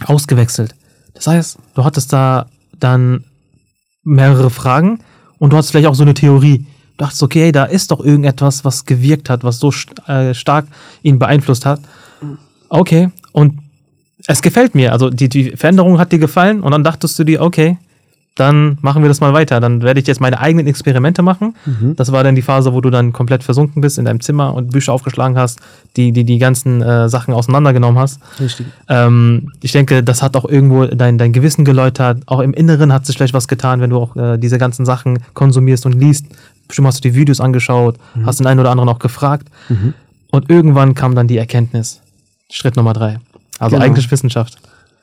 ausgewechselt. 0.05 0.75
Das 1.15 1.27
heißt, 1.27 1.59
du 1.75 1.85
hattest 1.85 2.13
da 2.13 2.47
dann 2.79 3.25
mehrere 4.03 4.51
Fragen 4.51 5.01
und 5.39 5.53
du 5.53 5.57
hast 5.57 5.71
vielleicht 5.71 5.87
auch 5.87 5.95
so 5.95 6.03
eine 6.03 6.15
Theorie. 6.15 6.67
Du 6.97 7.05
dachtest, 7.05 7.23
okay, 7.23 7.53
da 7.53 7.65
ist 7.65 7.91
doch 7.91 8.01
irgendetwas, 8.01 8.65
was 8.65 8.85
gewirkt 8.85 9.31
hat, 9.31 9.45
was 9.45 9.59
so 9.59 9.71
st 9.71 10.07
äh, 10.09 10.35
stark 10.35 10.67
ihn 11.03 11.19
beeinflusst 11.19 11.65
hat. 11.67 11.81
Okay, 12.69 13.11
und 13.33 13.59
es 14.27 14.43
gefällt 14.43 14.75
mir. 14.75 14.93
Also 14.93 15.11
die, 15.11 15.29
die 15.29 15.57
Veränderung 15.57 15.99
hat 15.99 16.13
dir 16.13 16.19
gefallen 16.19 16.61
und 16.61 16.73
dann 16.73 16.85
dachtest 16.85 17.19
du 17.19 17.25
dir, 17.25 17.41
okay, 17.43 17.79
dann 18.37 18.79
machen 18.81 19.03
wir 19.03 19.09
das 19.09 19.21
mal 19.21 19.33
weiter. 19.35 19.61
Dann 19.61 19.83
werde 19.83 20.01
ich 20.01 20.07
jetzt 20.07 20.21
meine 20.21 20.41
eigenen 20.41 20.67
Experimente 20.67 21.21
machen. 21.21 21.55
Das 21.97 22.11
war 22.13 22.25
dann 22.25 22.35
die 22.35 22.43
Phase, 22.43 22.73
wo 22.73 22.81
du 22.81 22.89
dann 22.89 23.13
komplett 23.13 23.43
versunken 23.43 23.83
bist 23.83 23.99
in 23.99 24.07
deinem 24.07 24.21
Zimmer 24.21 24.55
und 24.55 24.71
Bücher 24.71 24.93
aufgeschlagen 24.93 25.37
hast, 25.37 25.61
die 25.97 26.13
die, 26.13 26.25
die 26.25 26.39
ganzen 26.39 26.81
äh, 26.81 27.09
Sachen 27.09 27.35
auseinandergenommen 27.35 28.01
hast. 28.01 28.21
Richtig. 28.39 28.67
Ähm, 28.89 29.53
ich 29.61 29.73
denke, 29.73 30.03
das 30.03 30.23
hat 30.23 30.37
auch 30.37 30.47
irgendwo 30.47 30.87
dein, 30.87 31.19
dein 31.19 31.33
Gewissen 31.33 31.65
geläutert. 31.65 32.23
Auch 32.27 32.41
im 32.41 32.55
Inneren 32.55 32.93
hat 32.93 33.05
sich 33.05 33.17
vielleicht 33.17 33.35
was 33.35 33.49
getan, 33.49 33.81
wenn 33.81 33.91
du 33.91 33.99
auch 33.99 34.17
äh, 34.17 34.39
diese 34.39 34.59
ganzen 34.59 34.87
Sachen 34.87 35.19
konsumierst 35.35 35.85
und 35.85 35.93
liest. 35.93 36.27
Bestimmt 36.67 36.87
hast 36.87 37.05
du 37.05 37.09
die 37.11 37.17
Videos 37.17 37.41
angeschaut, 37.41 37.97
hast 38.25 38.39
den 38.39 38.47
einen 38.47 38.61
oder 38.61 38.71
anderen 38.71 38.89
auch 38.89 39.01
gefragt. 39.01 39.49
Und 40.31 40.49
irgendwann 40.49 40.95
kam 40.95 41.17
dann 41.17 41.27
die 41.27 41.37
Erkenntnis. 41.37 42.01
Schritt 42.49 42.77
Nummer 42.77 42.93
drei. 42.93 43.19
Also 43.61 43.77
Genau. 43.77 43.87
eigentlich 43.87 44.11
Wissenschaft. 44.11 44.57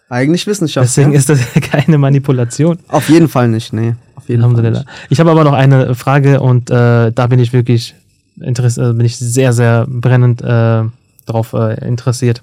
Eigentlich 0.09 0.45
Wissenschaft. 0.47 0.87
Deswegen 0.87 1.11
ja? 1.13 1.19
ist 1.19 1.29
das 1.29 1.39
keine 1.71 1.97
Manipulation. 1.97 2.79
Auf 2.89 3.07
jeden 3.09 3.27
Fall 3.29 3.47
nicht, 3.47 3.71
nee. 3.71 3.95
Auf 4.15 4.27
jeden 4.29 4.41
Fall 4.55 4.71
nicht. 4.71 4.85
Ich 5.09 5.19
habe 5.21 5.31
aber 5.31 5.43
noch 5.45 5.53
eine 5.53 5.95
Frage 5.95 6.41
und 6.41 6.69
äh, 6.69 7.11
da 7.11 7.27
bin 7.27 7.39
ich 7.39 7.53
wirklich 7.53 7.95
interess- 8.39 8.77
äh, 8.77 8.93
bin 8.93 9.05
ich 9.05 9.15
sehr, 9.17 9.53
sehr 9.53 9.85
brennend 9.87 10.41
äh, 10.41 10.83
darauf 11.25 11.53
äh, 11.53 11.85
interessiert. 11.87 12.41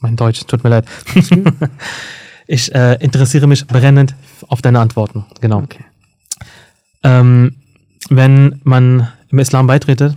Mein 0.00 0.16
Deutsch, 0.16 0.40
tut 0.46 0.64
mir 0.64 0.70
leid. 0.70 0.86
ich 2.46 2.74
äh, 2.74 2.94
interessiere 3.00 3.46
mich 3.46 3.66
brennend 3.66 4.14
auf 4.48 4.62
deine 4.62 4.80
Antworten. 4.80 5.24
Genau. 5.40 5.58
Okay. 5.58 5.84
Ähm, 7.04 7.54
wenn 8.10 8.60
man 8.64 9.08
im 9.30 9.38
Islam 9.38 9.66
beitretet, 9.66 10.14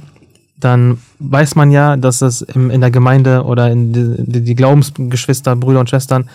dann 0.57 0.99
weiß 1.19 1.55
man 1.55 1.71
ja, 1.71 1.97
dass 1.97 2.21
es 2.21 2.41
im, 2.41 2.69
in 2.71 2.81
der 2.81 2.91
Gemeinde 2.91 3.43
oder 3.43 3.71
in 3.71 3.93
die, 3.93 4.41
die, 4.41 4.55
Glaubensgeschwister, 4.55 5.55
Brüder 5.55 5.81
und 5.81 5.89
Schwestern, 5.89 6.29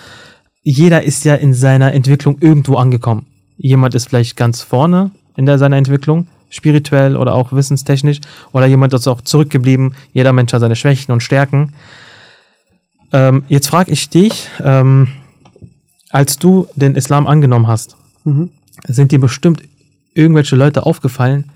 jeder 0.63 1.03
ist 1.03 1.25
ja 1.25 1.35
in 1.35 1.55
seiner 1.55 1.93
Entwicklung 1.95 2.37
irgendwo 2.41 2.77
angekommen. 2.77 3.27
Jemand 3.57 3.95
ist 3.95 4.09
vielleicht 4.09 4.37
ganz 4.37 4.63
vorne 4.63 5.11
in 5.37 5.47
der, 5.47 5.59
seiner 5.59 5.77
Entwicklung, 5.77 6.27
spirituell 6.51 7.17
oder 7.17 7.35
auch 7.35 7.53
wissenstechnisch, 7.53 8.21
oder 8.53 8.67
jemand 8.67 8.93
ist 8.93 9.09
auch 9.09 9.23
zurückgeblieben. 9.23 9.95
Jeder 10.13 10.33
Mensch 10.33 10.53
hat 10.53 10.61
seine 10.61 10.77
Schwächen 10.77 11.13
und 11.13 11.23
Stärken. 11.23 11.73
Ähm, 13.13 13.45
jetzt 13.49 13.69
frage 13.69 13.91
ich 13.91 14.11
dich, 14.11 14.49
ähm, 14.63 15.09
als 16.11 16.39
du 16.39 16.67
den 16.75 16.95
Islam 16.95 17.27
angenommen 17.27 17.69
hast, 17.69 17.97
Mhm. 18.25 18.51
sind 18.87 19.13
dir 19.13 19.21
bestimmt 19.21 19.63
irgendwelche 20.15 20.57
Leute 20.57 20.85
aufgefallen, 20.85 21.51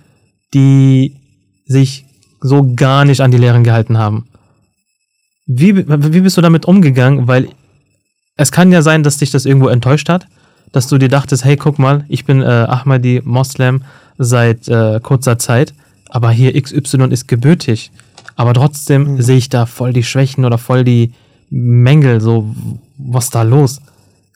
die 0.53 1.17
sich 1.67 2.04
so 2.45 2.75
gar 2.77 3.07
nicht 3.07 3.23
an 3.23 3.31
die 3.31 3.39
Lehren 3.39 3.65
gehalten 3.65 3.97
haben. 3.97 4.27
Wie, 5.47 5.77
wie 5.77 6.21
bist 6.21 6.37
du 6.37 6.43
damit 6.43 6.67
umgegangen? 6.67 7.27
Weil 7.27 7.49
es 8.37 8.53
kann 8.53 8.71
ja 8.71 8.83
sein, 8.83 9.03
dass 9.03 9.17
dich 9.17 9.31
das 9.31 9.47
irgendwo 9.47 9.69
enttäuscht 9.69 10.11
hat, 10.11 10.27
dass 10.71 10.87
du 10.87 10.99
dir 10.99 11.09
dachtest, 11.09 11.45
hey, 11.47 11.57
guck 11.57 11.79
mal, 11.79 12.05
ich 12.09 12.27
bin 12.27 12.43
äh, 12.43 12.45
Ahmadi 12.45 13.23
Moslem 13.25 13.83
seit 14.19 14.69
äh, 14.69 15.01
kurzer 15.03 15.39
Zeit, 15.39 15.73
aber 16.11 16.31
hier 16.33 16.61
XY 16.61 17.05
ist 17.11 17.29
gebürtig. 17.29 17.91
Aber 18.37 18.53
trotzdem 18.53 19.23
sehe 19.23 19.39
ich 19.39 19.49
da 19.49 19.65
voll 19.65 19.95
die 19.95 20.03
Schwächen 20.03 20.45
oder 20.45 20.59
voll 20.59 20.85
die 20.85 21.15
Mängel, 21.49 22.21
so, 22.21 22.55
was 22.99 23.27
ist 23.27 23.35
da 23.35 23.43
los? 23.43 23.81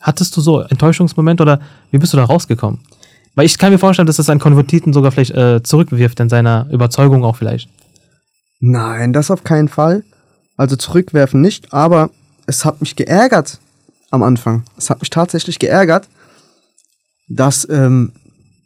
Hattest 0.01 0.35
du 0.35 0.41
so 0.41 0.61
Enttäuschungsmoment 0.61 1.43
oder 1.43 1.61
wie 1.91 1.99
bist 1.99 2.15
du 2.15 2.17
da 2.17 2.25
rausgekommen? 2.25 2.81
Weil 3.35 3.45
ich 3.45 3.59
kann 3.59 3.71
mir 3.71 3.79
vorstellen, 3.79 4.07
dass 4.07 4.17
das 4.17 4.31
einen 4.31 4.41
Konvertiten 4.41 4.95
sogar 4.95 5.13
vielleicht 5.13 5.33
äh, 5.33 5.63
zurückwirft 5.63 6.21
in 6.21 6.31
seiner 6.31 6.67
Überzeugung 6.71 7.23
auch 7.25 7.37
vielleicht. 7.37 7.69
Nein, 8.61 9.13
das 9.13 9.31
auf 9.31 9.45
keinen 9.45 9.69
Fall. 9.69 10.05
Also 10.57 10.77
zurückwerfen 10.77 11.41
nicht, 11.41 11.73
aber 11.73 12.11
es 12.47 12.65
hat 12.65 12.81
mich 12.81 12.97
geärgert 12.97 13.61
am 14.11 14.23
Anfang. 14.23 14.65
Es 14.77 14.91
hat 14.91 15.01
mich 15.01 15.11
tatsächlich 15.11 15.59
geärgert, 15.59 16.09
dass 17.29 17.69
ähm, 17.71 18.13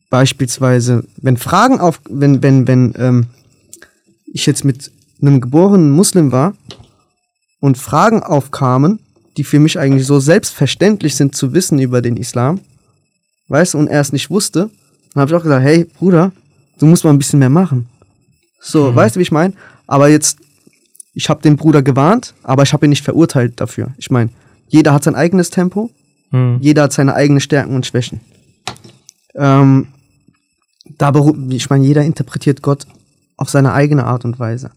beispielsweise, 0.08 1.04
wenn 1.16 1.36
Fragen 1.36 1.80
auf, 1.80 2.00
wenn, 2.08 2.42
wenn, 2.42 2.66
wenn 2.66 2.94
ähm, 2.96 3.26
ich 4.26 4.46
jetzt 4.46 4.64
mit 4.64 4.90
einem 5.20 5.40
geborenen 5.40 5.90
Muslim 5.90 6.32
war 6.32 6.54
und 7.60 7.78
Fragen 7.78 8.22
aufkamen, 8.22 9.00
die 9.36 9.44
für 9.44 9.58
mich 9.58 9.78
eigentlich 9.78 10.06
so 10.06 10.20
selbstverständlich 10.20 11.16
sind 11.16 11.34
zu 11.34 11.52
wissen 11.52 11.78
über 11.78 12.02
den 12.02 12.16
Islam, 12.16 12.60
weißt 13.48 13.74
du, 13.74 13.78
und 13.78 13.88
er 13.88 14.00
es 14.00 14.12
nicht 14.12 14.30
wusste, 14.30 14.70
dann 15.12 15.20
habe 15.20 15.30
ich 15.30 15.36
auch 15.36 15.42
gesagt, 15.42 15.64
hey 15.64 15.84
Bruder, 15.84 16.32
du 16.78 16.86
musst 16.86 17.04
mal 17.04 17.10
ein 17.10 17.18
bisschen 17.18 17.38
mehr 17.38 17.50
machen. 17.50 17.88
So, 18.60 18.94
weißt 18.94 19.16
du, 19.16 19.18
wie 19.18 19.24
ich 19.24 19.32
meine? 19.32 19.54
Aber 19.86 20.08
jetzt, 20.08 20.38
ich 21.14 21.28
habe 21.28 21.42
den 21.42 21.56
Bruder 21.56 21.82
gewarnt, 21.82 22.34
aber 22.42 22.62
ich 22.62 22.72
habe 22.72 22.86
ihn 22.86 22.90
nicht 22.90 23.04
verurteilt 23.04 23.60
dafür. 23.60 23.92
Ich 23.98 24.10
meine, 24.10 24.30
jeder 24.68 24.92
hat 24.94 25.04
sein 25.04 25.14
eigenes 25.14 25.50
Tempo, 25.50 25.90
Hm. 26.30 26.58
jeder 26.60 26.84
hat 26.84 26.92
seine 26.92 27.14
eigenen 27.14 27.40
Stärken 27.40 27.74
und 27.76 27.86
Schwächen. 27.86 28.20
Ähm, 29.34 29.88
da 30.98 31.12
ich 31.50 31.70
meine, 31.70 31.84
jeder 31.84 32.02
interpretiert 32.02 32.62
Gott 32.62 32.86
auf 33.36 33.50
seine 33.50 33.72
eigene 33.72 34.04
Art 34.04 34.24
und 34.24 34.38
Weise. 34.38 34.70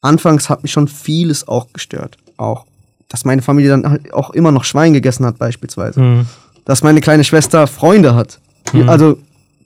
Anfangs 0.00 0.48
hat 0.48 0.62
mich 0.62 0.72
schon 0.72 0.88
vieles 0.88 1.48
auch 1.48 1.72
gestört. 1.72 2.18
Auch, 2.36 2.66
dass 3.08 3.24
meine 3.24 3.42
Familie 3.42 3.70
dann 3.70 3.88
halt 3.88 4.12
auch 4.12 4.30
immer 4.30 4.52
noch 4.52 4.64
Schwein 4.64 4.92
gegessen 4.92 5.24
hat, 5.24 5.38
beispielsweise. 5.38 6.00
Hm. 6.00 6.26
Dass 6.64 6.82
meine 6.82 7.00
kleine 7.00 7.24
Schwester 7.24 7.66
Freunde 7.66 8.14
hat. 8.14 8.40
Also 8.86 9.18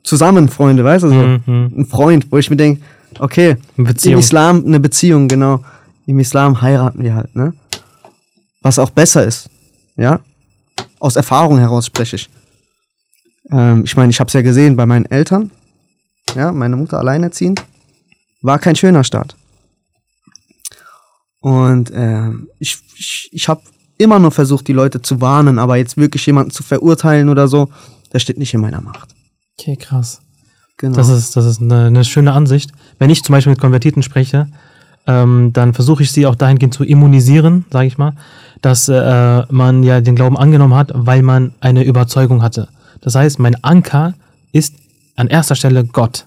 zusammen 0.02 0.48
Freunde, 0.48 0.84
weißt 0.84 1.04
du? 1.04 1.08
So. 1.08 1.14
Hm, 1.14 1.42
hm. 1.44 1.72
Ein 1.78 1.86
Freund, 1.86 2.26
wo 2.30 2.38
ich 2.38 2.50
mir 2.50 2.56
denke, 2.56 2.82
okay, 3.18 3.56
im 3.76 3.86
Islam 3.86 4.64
eine 4.66 4.80
Beziehung, 4.80 5.28
genau. 5.28 5.64
Im 6.06 6.18
Islam 6.18 6.60
heiraten 6.62 7.02
wir 7.02 7.14
halt, 7.14 7.34
ne? 7.36 7.52
Was 8.62 8.78
auch 8.78 8.90
besser 8.90 9.24
ist, 9.24 9.50
ja? 9.96 10.20
Aus 11.00 11.16
Erfahrung 11.16 11.58
heraus 11.58 11.86
spreche 11.86 12.16
ich. 12.16 12.30
Ähm, 13.50 13.84
ich 13.84 13.96
meine, 13.96 14.10
ich 14.10 14.20
habe 14.20 14.28
es 14.28 14.34
ja 14.34 14.42
gesehen 14.42 14.76
bei 14.76 14.86
meinen 14.86 15.06
Eltern. 15.06 15.50
Ja, 16.34 16.52
meine 16.52 16.76
Mutter 16.76 16.98
alleinerziehend. 16.98 17.64
War 18.42 18.58
kein 18.58 18.76
schöner 18.76 19.04
Start. 19.04 19.36
Und 21.40 21.90
ähm, 21.94 22.48
ich, 22.58 22.78
ich, 22.96 23.28
ich 23.32 23.48
habe 23.48 23.62
immer 23.96 24.18
nur 24.18 24.30
versucht, 24.30 24.68
die 24.68 24.72
Leute 24.72 25.02
zu 25.02 25.20
warnen, 25.20 25.58
aber 25.58 25.76
jetzt 25.76 25.96
wirklich 25.96 26.24
jemanden 26.26 26.50
zu 26.50 26.62
verurteilen 26.62 27.28
oder 27.28 27.48
so, 27.48 27.68
das 28.10 28.22
steht 28.22 28.38
nicht 28.38 28.54
in 28.54 28.60
meiner 28.60 28.80
Macht. 28.80 29.14
Okay, 29.58 29.76
krass. 29.76 30.20
Genau. 30.78 30.96
Das 30.96 31.08
ist, 31.08 31.36
das 31.36 31.44
ist 31.44 31.60
eine, 31.60 31.86
eine 31.86 32.04
schöne 32.04 32.32
Ansicht. 32.32 32.70
Wenn 32.98 33.10
ich 33.10 33.22
zum 33.22 33.32
Beispiel 33.34 33.50
mit 33.50 33.60
Konvertiten 33.60 34.02
spreche, 34.02 34.46
ähm, 35.06 35.52
dann 35.52 35.74
versuche 35.74 36.02
ich 36.02 36.12
sie 36.12 36.26
auch 36.26 36.36
dahingehend 36.36 36.72
zu 36.72 36.84
immunisieren, 36.84 37.64
sage 37.70 37.86
ich 37.86 37.98
mal, 37.98 38.12
dass 38.62 38.88
äh, 38.88 39.42
man 39.50 39.82
ja 39.82 40.00
den 40.00 40.14
Glauben 40.14 40.36
angenommen 40.36 40.74
hat, 40.74 40.92
weil 40.94 41.22
man 41.22 41.52
eine 41.60 41.82
Überzeugung 41.82 42.42
hatte. 42.42 42.68
Das 43.00 43.14
heißt, 43.14 43.38
mein 43.38 43.62
Anker 43.62 44.14
ist 44.52 44.74
an 45.16 45.28
erster 45.28 45.56
Stelle 45.56 45.84
Gott. 45.84 46.26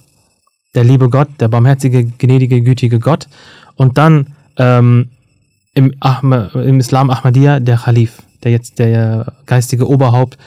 Der 0.75 0.83
liebe 0.83 1.09
Gott, 1.09 1.29
der 1.39 1.47
barmherzige, 1.47 2.05
gnädige, 2.05 2.61
gütige 2.61 2.99
Gott. 2.99 3.27
Und 3.75 3.97
dann 3.97 4.27
ähm, 4.57 5.09
im, 5.73 5.93
Ahma, 5.99 6.47
im 6.53 6.79
Islam 6.79 7.09
Ahmadiyya 7.09 7.59
der 7.59 7.77
Khalif, 7.77 8.21
der 8.43 8.51
jetzt 8.51 8.79
der 8.79 9.33
geistige 9.45 9.87
Oberhaupt, 9.87 10.37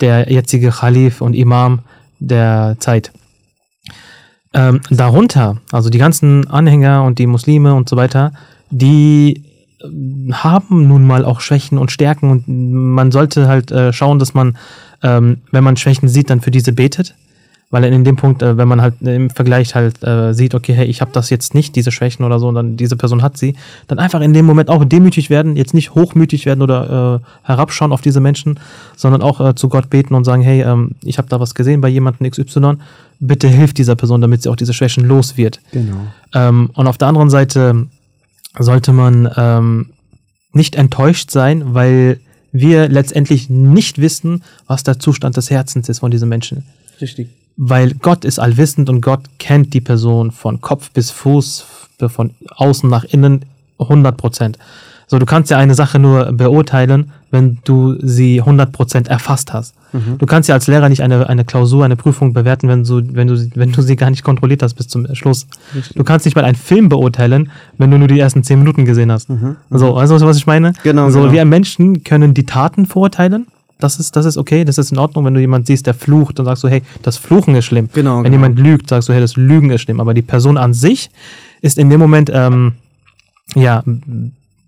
der 0.00 0.30
jetzige 0.30 0.70
Khalif 0.70 1.20
und 1.20 1.34
Imam 1.34 1.80
der 2.18 2.76
Zeit. 2.78 3.12
Ähm, 4.54 4.80
darunter, 4.88 5.56
also 5.72 5.90
die 5.90 5.98
ganzen 5.98 6.48
Anhänger 6.48 7.02
und 7.02 7.18
die 7.18 7.26
Muslime 7.26 7.74
und 7.74 7.88
so 7.88 7.96
weiter, 7.96 8.32
die 8.70 9.42
äh, 9.80 10.32
haben 10.32 10.86
nun 10.86 11.04
mal 11.04 11.24
auch 11.24 11.40
Schwächen 11.40 11.76
und 11.76 11.90
Stärken 11.90 12.30
und 12.30 12.44
man 12.46 13.10
sollte 13.10 13.48
halt 13.48 13.72
äh, 13.72 13.92
schauen, 13.92 14.20
dass 14.20 14.32
man, 14.32 14.56
ähm, 15.02 15.38
wenn 15.50 15.64
man 15.64 15.76
Schwächen 15.76 16.08
sieht, 16.08 16.30
dann 16.30 16.40
für 16.40 16.52
diese 16.52 16.72
betet. 16.72 17.16
Weil 17.70 17.84
in 17.84 18.04
dem 18.04 18.16
Punkt, 18.16 18.42
äh, 18.42 18.56
wenn 18.56 18.68
man 18.68 18.80
halt 18.80 19.02
im 19.02 19.30
Vergleich 19.30 19.74
halt 19.74 20.02
äh, 20.04 20.32
sieht, 20.32 20.54
okay, 20.54 20.74
hey, 20.74 20.86
ich 20.86 21.00
habe 21.00 21.10
das 21.12 21.30
jetzt 21.30 21.54
nicht, 21.54 21.74
diese 21.74 21.90
Schwächen 21.90 22.24
oder 22.24 22.38
so, 22.38 22.48
und 22.48 22.54
dann 22.54 22.76
diese 22.76 22.96
Person 22.96 23.22
hat 23.22 23.36
sie, 23.36 23.56
dann 23.88 23.98
einfach 23.98 24.20
in 24.20 24.32
dem 24.32 24.46
Moment 24.46 24.68
auch 24.68 24.84
demütig 24.84 25.30
werden, 25.30 25.56
jetzt 25.56 25.74
nicht 25.74 25.94
hochmütig 25.94 26.46
werden 26.46 26.62
oder 26.62 27.20
äh, 27.20 27.46
herabschauen 27.46 27.92
auf 27.92 28.00
diese 28.00 28.20
Menschen, 28.20 28.60
sondern 28.96 29.22
auch 29.22 29.40
äh, 29.40 29.54
zu 29.54 29.68
Gott 29.68 29.90
beten 29.90 30.14
und 30.14 30.24
sagen, 30.24 30.42
hey, 30.42 30.62
ähm, 30.62 30.92
ich 31.02 31.18
habe 31.18 31.28
da 31.28 31.40
was 31.40 31.54
gesehen 31.54 31.80
bei 31.80 31.88
jemandem 31.88 32.30
XY, 32.30 32.74
bitte 33.18 33.48
hilf 33.48 33.72
dieser 33.72 33.96
Person, 33.96 34.20
damit 34.20 34.42
sie 34.42 34.50
auch 34.50 34.56
diese 34.56 34.74
Schwächen 34.74 35.04
los 35.04 35.36
wird. 35.36 35.60
Genau. 35.72 35.96
Ähm, 36.32 36.70
und 36.74 36.86
auf 36.86 36.98
der 36.98 37.08
anderen 37.08 37.30
Seite 37.30 37.86
sollte 38.58 38.92
man 38.92 39.28
ähm, 39.36 39.86
nicht 40.52 40.76
enttäuscht 40.76 41.30
sein, 41.30 41.74
weil 41.74 42.20
wir 42.52 42.88
letztendlich 42.88 43.50
nicht 43.50 44.00
wissen, 44.00 44.44
was 44.68 44.84
der 44.84 45.00
Zustand 45.00 45.36
des 45.36 45.50
Herzens 45.50 45.88
ist 45.88 45.98
von 45.98 46.12
diesen 46.12 46.28
Menschen. 46.28 46.62
Richtig. 47.00 47.28
Weil 47.56 47.94
Gott 47.94 48.24
ist 48.24 48.38
allwissend 48.38 48.88
und 48.90 49.00
Gott 49.00 49.20
kennt 49.38 49.74
die 49.74 49.80
Person 49.80 50.30
von 50.32 50.60
Kopf 50.60 50.90
bis 50.90 51.10
Fuß, 51.10 51.64
von 52.08 52.30
außen 52.56 52.90
nach 52.90 53.04
innen 53.04 53.44
100 53.78 54.16
Prozent. 54.16 54.58
So, 55.06 55.18
du 55.18 55.26
kannst 55.26 55.50
ja 55.50 55.58
eine 55.58 55.74
Sache 55.74 55.98
nur 55.98 56.32
beurteilen, 56.32 57.12
wenn 57.30 57.58
du 57.64 57.96
sie 58.00 58.40
100 58.40 58.72
Prozent 58.72 59.08
erfasst 59.08 59.52
hast. 59.52 59.74
Mhm. 59.92 60.18
Du 60.18 60.26
kannst 60.26 60.48
ja 60.48 60.54
als 60.54 60.66
Lehrer 60.66 60.88
nicht 60.88 61.02
eine, 61.02 61.28
eine 61.28 61.44
Klausur, 61.44 61.84
eine 61.84 61.94
Prüfung 61.96 62.32
bewerten, 62.32 62.68
wenn 62.68 62.84
du, 62.84 63.02
wenn, 63.14 63.28
du, 63.28 63.50
wenn 63.54 63.70
du 63.70 63.82
sie 63.82 63.96
gar 63.96 64.10
nicht 64.10 64.24
kontrolliert 64.24 64.62
hast 64.62 64.74
bis 64.74 64.88
zum 64.88 65.06
Schluss. 65.14 65.46
Richtig. 65.74 65.96
Du 65.96 66.04
kannst 66.04 66.24
nicht 66.24 66.34
mal 66.34 66.44
einen 66.44 66.56
Film 66.56 66.88
beurteilen, 66.88 67.50
wenn 67.76 67.90
du 67.90 67.98
nur 67.98 68.08
die 68.08 68.18
ersten 68.18 68.42
10 68.42 68.58
Minuten 68.58 68.84
gesehen 68.86 69.12
hast. 69.12 69.28
Mhm. 69.28 69.56
So, 69.70 69.94
weißt 69.94 70.10
du, 70.10 70.20
was 70.22 70.38
ich 70.38 70.46
meine? 70.46 70.72
Genau, 70.82 71.10
So, 71.10 71.20
genau. 71.20 71.32
wir 71.32 71.44
Menschen 71.44 72.02
können 72.02 72.32
die 72.32 72.46
Taten 72.46 72.86
verurteilen. 72.86 73.46
Das 73.78 73.98
ist, 73.98 74.14
das 74.16 74.24
ist 74.24 74.36
okay, 74.36 74.64
das 74.64 74.78
ist 74.78 74.92
in 74.92 74.98
Ordnung, 74.98 75.24
wenn 75.24 75.34
du 75.34 75.40
jemanden 75.40 75.66
siehst, 75.66 75.86
der 75.86 75.94
flucht, 75.94 76.38
dann 76.38 76.46
sagst 76.46 76.62
du, 76.64 76.68
hey, 76.68 76.82
das 77.02 77.16
Fluchen 77.16 77.54
ist 77.56 77.64
schlimm. 77.64 77.88
Genau, 77.92 78.18
Wenn 78.18 78.24
genau. 78.24 78.34
jemand 78.36 78.58
lügt, 78.58 78.88
sagst 78.88 79.08
du, 79.08 79.12
hey, 79.12 79.20
das 79.20 79.36
Lügen 79.36 79.70
ist 79.70 79.82
schlimm. 79.82 80.00
Aber 80.00 80.14
die 80.14 80.22
Person 80.22 80.56
an 80.56 80.72
sich 80.74 81.10
ist 81.60 81.76
in 81.78 81.90
dem 81.90 81.98
Moment, 82.00 82.30
ähm, 82.32 82.72
ja, 83.54 83.82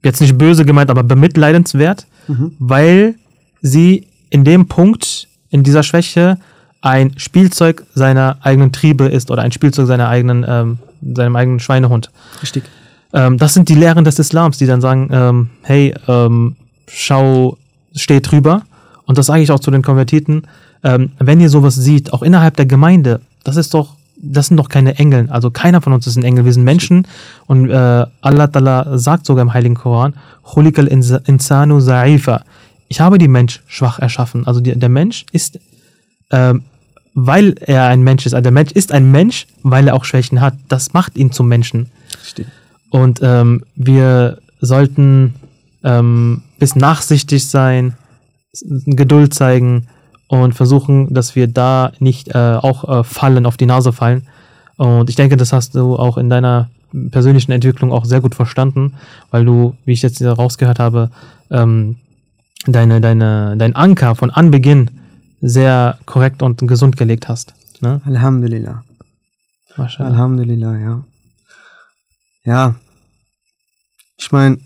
jetzt 0.02 0.20
nicht 0.20 0.36
böse 0.36 0.64
gemeint, 0.64 0.90
aber 0.90 1.02
bemitleidenswert, 1.02 2.06
Mhm. 2.28 2.52
weil 2.58 3.14
sie 3.62 4.06
in 4.30 4.42
dem 4.44 4.66
Punkt, 4.66 5.28
in 5.50 5.62
dieser 5.62 5.82
Schwäche, 5.84 6.38
ein 6.82 7.12
Spielzeug 7.18 7.84
seiner 7.94 8.38
eigenen 8.42 8.72
Triebe 8.72 9.06
ist 9.06 9.30
oder 9.30 9.42
ein 9.42 9.52
Spielzeug 9.52 9.86
seiner 9.86 10.08
eigenen, 10.08 10.44
ähm, 10.46 10.78
seinem 11.14 11.36
eigenen 11.36 11.60
Schweinehund. 11.60 12.10
Richtig. 12.42 12.64
Ähm, 13.12 13.38
das 13.38 13.54
sind 13.54 13.68
die 13.68 13.74
Lehren 13.76 14.04
des 14.04 14.18
Islams, 14.18 14.58
die 14.58 14.66
dann 14.66 14.80
sagen, 14.80 15.08
ähm, 15.12 15.50
hey, 15.62 15.94
ähm, 16.08 16.56
schau, 16.88 17.56
steh 17.94 18.20
drüber. 18.20 18.62
Und 19.06 19.16
das 19.18 19.26
sage 19.26 19.42
ich 19.42 19.50
auch 19.50 19.60
zu 19.60 19.70
den 19.70 19.82
Konvertiten. 19.82 20.42
Ähm, 20.84 21.12
wenn 21.18 21.40
ihr 21.40 21.48
sowas 21.48 21.74
seht, 21.74 22.12
auch 22.12 22.22
innerhalb 22.22 22.56
der 22.56 22.66
Gemeinde, 22.66 23.20
das 23.44 23.56
ist 23.56 23.72
doch, 23.72 23.94
das 24.16 24.48
sind 24.48 24.56
doch 24.56 24.68
keine 24.68 24.98
Engel. 24.98 25.28
Also 25.30 25.50
keiner 25.50 25.80
von 25.80 25.92
uns 25.92 26.06
ist 26.06 26.16
ein 26.16 26.24
Engel. 26.24 26.44
Wir 26.44 26.52
sind 26.52 26.64
Menschen. 26.64 27.06
Und 27.46 27.70
äh, 27.70 27.72
Allah 28.20 28.44
Ta'ala 28.44 28.98
sagt 28.98 29.26
sogar 29.26 29.42
im 29.42 29.54
Heiligen 29.54 29.74
Koran, 29.74 30.14
Khulikal 30.42 30.86
insa- 30.86 31.22
insanu 31.26 31.78
za'ifa. 31.78 32.42
Ich 32.88 33.00
habe 33.00 33.18
die 33.18 33.28
Mensch 33.28 33.62
schwach 33.66 33.98
erschaffen. 33.98 34.46
Also 34.46 34.60
die, 34.60 34.78
der 34.78 34.88
Mensch 34.88 35.24
ist, 35.32 35.58
ähm, 36.30 36.62
weil 37.14 37.54
er 37.60 37.86
ein 37.86 38.02
Mensch 38.02 38.26
ist. 38.26 38.34
Also 38.34 38.42
der 38.42 38.52
Mensch 38.52 38.72
ist 38.72 38.92
ein 38.92 39.10
Mensch, 39.10 39.46
weil 39.62 39.88
er 39.88 39.94
auch 39.94 40.04
Schwächen 40.04 40.40
hat. 40.40 40.54
Das 40.68 40.92
macht 40.92 41.16
ihn 41.16 41.32
zum 41.32 41.48
Menschen. 41.48 41.90
Richtig. 42.22 42.46
Und 42.90 43.20
ähm, 43.22 43.62
wir 43.74 44.38
sollten 44.60 45.34
ähm, 45.84 46.42
bis 46.58 46.74
nachsichtig 46.76 47.46
sein, 47.46 47.94
Geduld 48.64 49.34
zeigen 49.34 49.88
und 50.28 50.54
versuchen, 50.54 51.12
dass 51.12 51.36
wir 51.36 51.46
da 51.46 51.92
nicht 51.98 52.34
äh, 52.34 52.58
auch 52.60 53.00
äh, 53.00 53.04
fallen, 53.04 53.46
auf 53.46 53.56
die 53.56 53.66
Nase 53.66 53.92
fallen. 53.92 54.26
Und 54.76 55.08
ich 55.08 55.16
denke, 55.16 55.36
das 55.36 55.52
hast 55.52 55.74
du 55.74 55.96
auch 55.96 56.18
in 56.18 56.28
deiner 56.28 56.70
persönlichen 57.10 57.52
Entwicklung 57.52 57.92
auch 57.92 58.04
sehr 58.04 58.20
gut 58.20 58.34
verstanden, 58.34 58.94
weil 59.30 59.44
du, 59.44 59.76
wie 59.84 59.92
ich 59.92 60.02
jetzt 60.02 60.22
rausgehört 60.22 60.78
habe, 60.78 61.10
ähm, 61.50 61.96
deine, 62.66 63.00
deine, 63.00 63.56
dein 63.56 63.74
Anker 63.74 64.14
von 64.14 64.30
Anbeginn 64.30 64.90
sehr 65.40 65.98
korrekt 66.06 66.42
und 66.42 66.66
gesund 66.66 66.96
gelegt 66.96 67.28
hast. 67.28 67.54
Ne? 67.80 68.00
Alhamdulillah. 68.04 68.84
Mashallah. 69.76 70.10
Alhamdulillah, 70.10 70.78
ja. 70.78 71.04
Ja. 72.44 72.74
Ich 74.18 74.32
meine, 74.32 74.58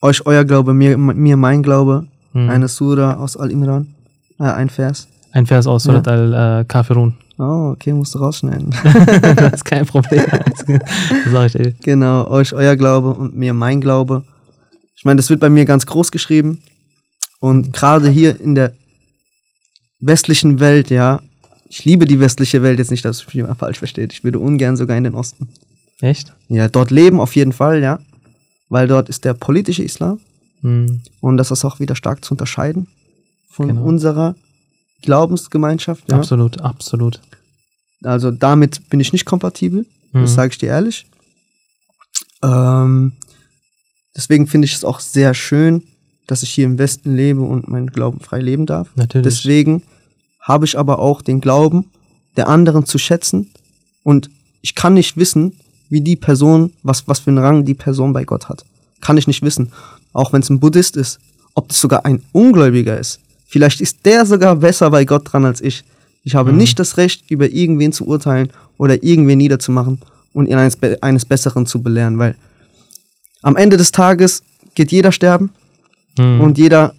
euch 0.00 0.24
euer 0.26 0.44
Glaube, 0.44 0.72
mir, 0.72 0.96
mir 0.96 1.36
mein 1.36 1.62
Glaube. 1.62 2.06
Hm. 2.32 2.48
Eine 2.48 2.68
Sura 2.68 3.14
aus 3.14 3.36
Al-Imran. 3.36 3.94
Äh, 4.38 4.44
ein 4.44 4.70
Vers. 4.70 5.08
Ein 5.32 5.46
Vers 5.46 5.66
aus 5.66 5.84
Surat 5.84 6.06
al-Kafirun. 6.08 7.14
Oh, 7.38 7.72
okay, 7.72 7.92
musst 7.92 8.14
du 8.14 8.18
rausschneiden. 8.18 8.70
das 9.36 9.54
ist 9.54 9.64
kein 9.64 9.86
Problem. 9.86 10.24
Das 10.66 11.32
sag 11.32 11.46
ich 11.46 11.52
dir. 11.52 11.74
genau, 11.82 12.28
euch 12.28 12.52
euer 12.52 12.76
Glaube 12.76 13.10
und 13.14 13.36
mir 13.36 13.54
mein 13.54 13.80
Glaube. 13.80 14.24
Ich 14.94 15.04
meine, 15.04 15.16
das 15.16 15.30
wird 15.30 15.40
bei 15.40 15.48
mir 15.48 15.64
ganz 15.64 15.86
groß 15.86 16.12
geschrieben. 16.12 16.62
Und 17.40 17.72
gerade 17.72 18.08
hier 18.08 18.38
in 18.40 18.54
der 18.54 18.72
westlichen 19.98 20.60
Welt, 20.60 20.90
ja, 20.90 21.20
ich 21.68 21.84
liebe 21.84 22.04
die 22.04 22.20
westliche 22.20 22.62
Welt 22.62 22.78
jetzt 22.78 22.90
nicht, 22.90 23.04
dass 23.04 23.26
mich 23.26 23.42
mal 23.42 23.54
falsch 23.54 23.78
versteht. 23.78 24.12
Ich 24.12 24.22
würde 24.22 24.38
ungern 24.38 24.76
sogar 24.76 24.96
in 24.96 25.04
den 25.04 25.14
Osten. 25.14 25.48
Echt? 26.00 26.34
Ja, 26.48 26.68
dort 26.68 26.90
leben 26.90 27.18
auf 27.20 27.34
jeden 27.34 27.52
Fall, 27.52 27.82
ja. 27.82 27.98
Weil 28.68 28.86
dort 28.86 29.08
ist 29.08 29.24
der 29.24 29.34
politische 29.34 29.82
Islam 29.82 30.20
Hm. 30.62 31.02
und 31.20 31.36
das 31.36 31.50
ist 31.50 31.64
auch 31.64 31.80
wieder 31.80 31.94
stark 31.96 32.24
zu 32.24 32.34
unterscheiden 32.34 32.86
von 33.48 33.68
Genau. 33.68 33.82
unserer 33.82 34.34
Glaubensgemeinschaft. 35.02 36.10
Ja. 36.10 36.16
Absolut, 36.18 36.60
absolut. 36.60 37.20
Also 38.04 38.30
damit 38.30 38.88
bin 38.88 39.00
ich 39.00 39.12
nicht 39.12 39.24
kompatibel, 39.24 39.86
das 40.12 40.30
Mhm. 40.30 40.34
sage 40.34 40.52
ich 40.52 40.58
dir 40.58 40.68
ehrlich. 40.68 41.06
Ähm, 42.42 43.12
deswegen 44.16 44.46
finde 44.46 44.66
ich 44.66 44.74
es 44.74 44.84
auch 44.84 45.00
sehr 45.00 45.34
schön, 45.34 45.82
dass 46.26 46.42
ich 46.42 46.50
hier 46.50 46.66
im 46.66 46.78
Westen 46.78 47.14
lebe 47.14 47.40
und 47.42 47.68
meinen 47.68 47.88
Glauben 47.88 48.20
frei 48.20 48.40
leben 48.40 48.66
darf. 48.66 48.88
Natürlich. 48.96 49.24
Deswegen 49.24 49.82
habe 50.40 50.64
ich 50.64 50.78
aber 50.78 50.98
auch 50.98 51.22
den 51.22 51.40
Glauben 51.40 51.90
der 52.36 52.48
anderen 52.48 52.86
zu 52.86 52.98
schätzen 52.98 53.50
und 54.02 54.30
ich 54.62 54.74
kann 54.74 54.94
nicht 54.94 55.16
wissen, 55.16 55.58
wie 55.88 56.00
die 56.00 56.16
Person, 56.16 56.72
was, 56.82 57.06
was 57.06 57.20
für 57.20 57.30
einen 57.30 57.38
Rang 57.38 57.64
die 57.64 57.74
Person 57.74 58.12
bei 58.12 58.24
Gott 58.24 58.48
hat. 58.48 58.64
Kann 59.00 59.18
ich 59.18 59.26
nicht 59.26 59.42
wissen. 59.42 59.72
Auch 60.12 60.32
wenn 60.32 60.42
es 60.42 60.50
ein 60.50 60.60
Buddhist 60.60 60.96
ist, 60.96 61.18
ob 61.54 61.68
das 61.68 61.80
sogar 61.80 62.04
ein 62.04 62.22
Ungläubiger 62.32 62.98
ist. 62.98 63.20
Vielleicht 63.46 63.80
ist 63.80 64.04
der 64.06 64.24
sogar 64.26 64.56
besser 64.56 64.90
bei 64.90 65.04
Gott 65.04 65.30
dran 65.32 65.44
als 65.44 65.60
ich. 65.60 65.84
Ich 66.24 66.34
habe 66.34 66.52
nicht 66.52 66.78
das 66.78 66.96
Recht, 66.96 67.30
über 67.30 67.48
irgendwen 67.50 67.92
zu 67.92 68.06
urteilen 68.06 68.50
oder 68.78 69.02
irgendwen 69.02 69.38
niederzumachen 69.38 70.00
und 70.32 70.46
ihn 70.46 70.54
eines, 70.56 70.76
Be- 70.76 70.98
eines 71.02 71.24
Besseren 71.24 71.66
zu 71.66 71.82
belehren, 71.82 72.18
weil 72.18 72.36
am 73.42 73.56
Ende 73.56 73.76
des 73.76 73.90
Tages 73.92 74.42
geht 74.74 74.92
jeder 74.92 75.12
sterben 75.12 75.50
Hm. 76.18 76.40
und 76.40 76.58
jeder 76.58 76.94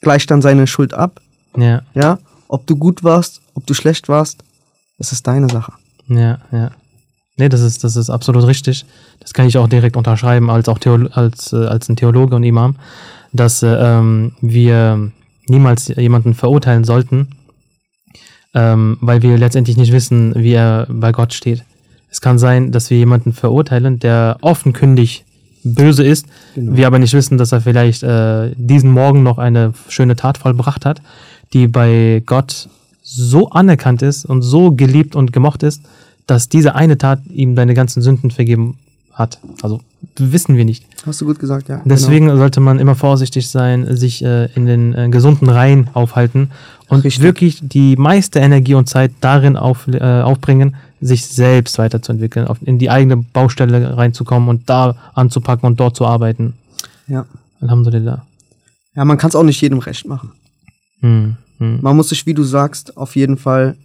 gleicht 0.00 0.30
dann 0.30 0.42
seine 0.42 0.66
Schuld 0.66 0.94
ab. 0.94 1.20
ja, 1.56 1.82
Ja, 1.94 2.18
ob 2.48 2.66
du 2.66 2.76
gut 2.76 3.04
warst, 3.04 3.40
ob 3.54 3.66
du 3.66 3.74
schlecht 3.74 4.08
warst, 4.08 4.42
das 4.98 5.12
ist 5.12 5.26
deine 5.26 5.48
Sache. 5.48 5.72
ja, 6.08 6.38
ja. 6.52 6.70
Nee, 7.38 7.48
das 7.50 7.60
ist, 7.60 7.84
das 7.84 7.96
ist 7.96 8.08
absolut 8.08 8.46
richtig. 8.46 8.86
Das 9.20 9.32
kann 9.34 9.46
ich 9.46 9.58
auch 9.58 9.68
direkt 9.68 9.96
unterschreiben, 9.96 10.50
als 10.50 10.68
auch 10.68 10.78
Theolo 10.78 11.08
als, 11.12 11.52
äh, 11.52 11.56
als 11.56 11.88
ein 11.88 11.96
Theologe 11.96 12.36
und 12.36 12.42
Imam, 12.42 12.76
dass 13.32 13.62
äh, 13.62 13.68
ähm, 13.68 14.32
wir 14.40 15.10
niemals 15.48 15.88
jemanden 15.88 16.34
verurteilen 16.34 16.84
sollten, 16.84 17.28
ähm, 18.54 18.98
weil 19.00 19.22
wir 19.22 19.36
letztendlich 19.38 19.76
nicht 19.76 19.92
wissen, 19.92 20.34
wie 20.34 20.52
er 20.52 20.86
bei 20.88 21.12
Gott 21.12 21.32
steht. 21.34 21.64
Es 22.10 22.20
kann 22.20 22.38
sein, 22.38 22.72
dass 22.72 22.90
wir 22.90 22.98
jemanden 22.98 23.32
verurteilen, 23.32 23.98
der 23.98 24.38
offenkundig 24.40 25.24
böse 25.64 26.04
ist, 26.04 26.26
Genau. 26.54 26.76
wir 26.76 26.86
aber 26.86 26.98
nicht 26.98 27.12
wissen, 27.12 27.38
dass 27.38 27.52
er 27.52 27.60
vielleicht 27.60 28.02
äh, 28.02 28.52
diesen 28.56 28.90
Morgen 28.90 29.22
noch 29.22 29.38
eine 29.38 29.72
schöne 29.88 30.16
Tat 30.16 30.38
vollbracht 30.38 30.86
hat, 30.86 31.02
die 31.52 31.66
bei 31.66 32.22
Gott 32.24 32.68
so 33.02 33.50
anerkannt 33.50 34.02
ist 34.02 34.24
und 34.24 34.42
so 34.42 34.72
geliebt 34.72 35.14
und 35.16 35.32
gemocht 35.32 35.62
ist, 35.62 35.82
dass 36.26 36.48
diese 36.48 36.74
eine 36.74 36.98
Tat 36.98 37.20
ihm 37.28 37.54
seine 37.54 37.74
ganzen 37.74 38.02
Sünden 38.02 38.30
vergeben 38.30 38.78
hat. 39.16 39.40
Also 39.62 39.80
wissen 40.16 40.56
wir 40.56 40.64
nicht. 40.64 40.84
Hast 41.04 41.20
du 41.20 41.24
gut 41.26 41.38
gesagt, 41.38 41.68
ja. 41.68 41.80
Deswegen 41.84 42.28
sollte 42.36 42.60
man 42.60 42.78
immer 42.78 42.94
vorsichtig 42.94 43.48
sein, 43.48 43.96
sich 43.96 44.22
äh, 44.22 44.46
in 44.54 44.66
den 44.66 44.94
äh, 44.94 45.08
gesunden 45.08 45.48
Reihen 45.48 45.88
aufhalten 45.94 46.50
und 46.88 47.04
Richtig. 47.04 47.22
wirklich 47.22 47.60
die 47.62 47.96
meiste 47.96 48.38
Energie 48.38 48.74
und 48.74 48.88
Zeit 48.88 49.12
darin 49.20 49.56
auf, 49.56 49.88
äh, 49.88 50.20
aufbringen, 50.20 50.76
sich 51.00 51.26
selbst 51.26 51.78
weiterzuentwickeln, 51.78 52.46
auf, 52.46 52.58
in 52.62 52.78
die 52.78 52.90
eigene 52.90 53.16
Baustelle 53.16 53.96
reinzukommen 53.96 54.48
und 54.48 54.68
da 54.68 54.96
anzupacken 55.14 55.66
und 55.66 55.80
dort 55.80 55.96
zu 55.96 56.06
arbeiten. 56.06 56.54
Genau. 57.06 57.20
Ja. 57.20 57.26
Alhamdulillah. 57.60 58.26
ja, 58.94 59.04
man 59.04 59.16
kann 59.16 59.30
es 59.30 59.36
auch 59.36 59.42
nicht 59.42 59.60
jedem 59.62 59.78
recht 59.78 60.06
machen. 60.06 60.32
Hm, 61.00 61.36
hm. 61.58 61.78
Man 61.80 61.96
muss 61.96 62.10
sich, 62.10 62.26
wie 62.26 62.34
du 62.34 62.42
sagst, 62.42 62.96
auf 62.98 63.16
jeden 63.16 63.38
Fall 63.38 63.76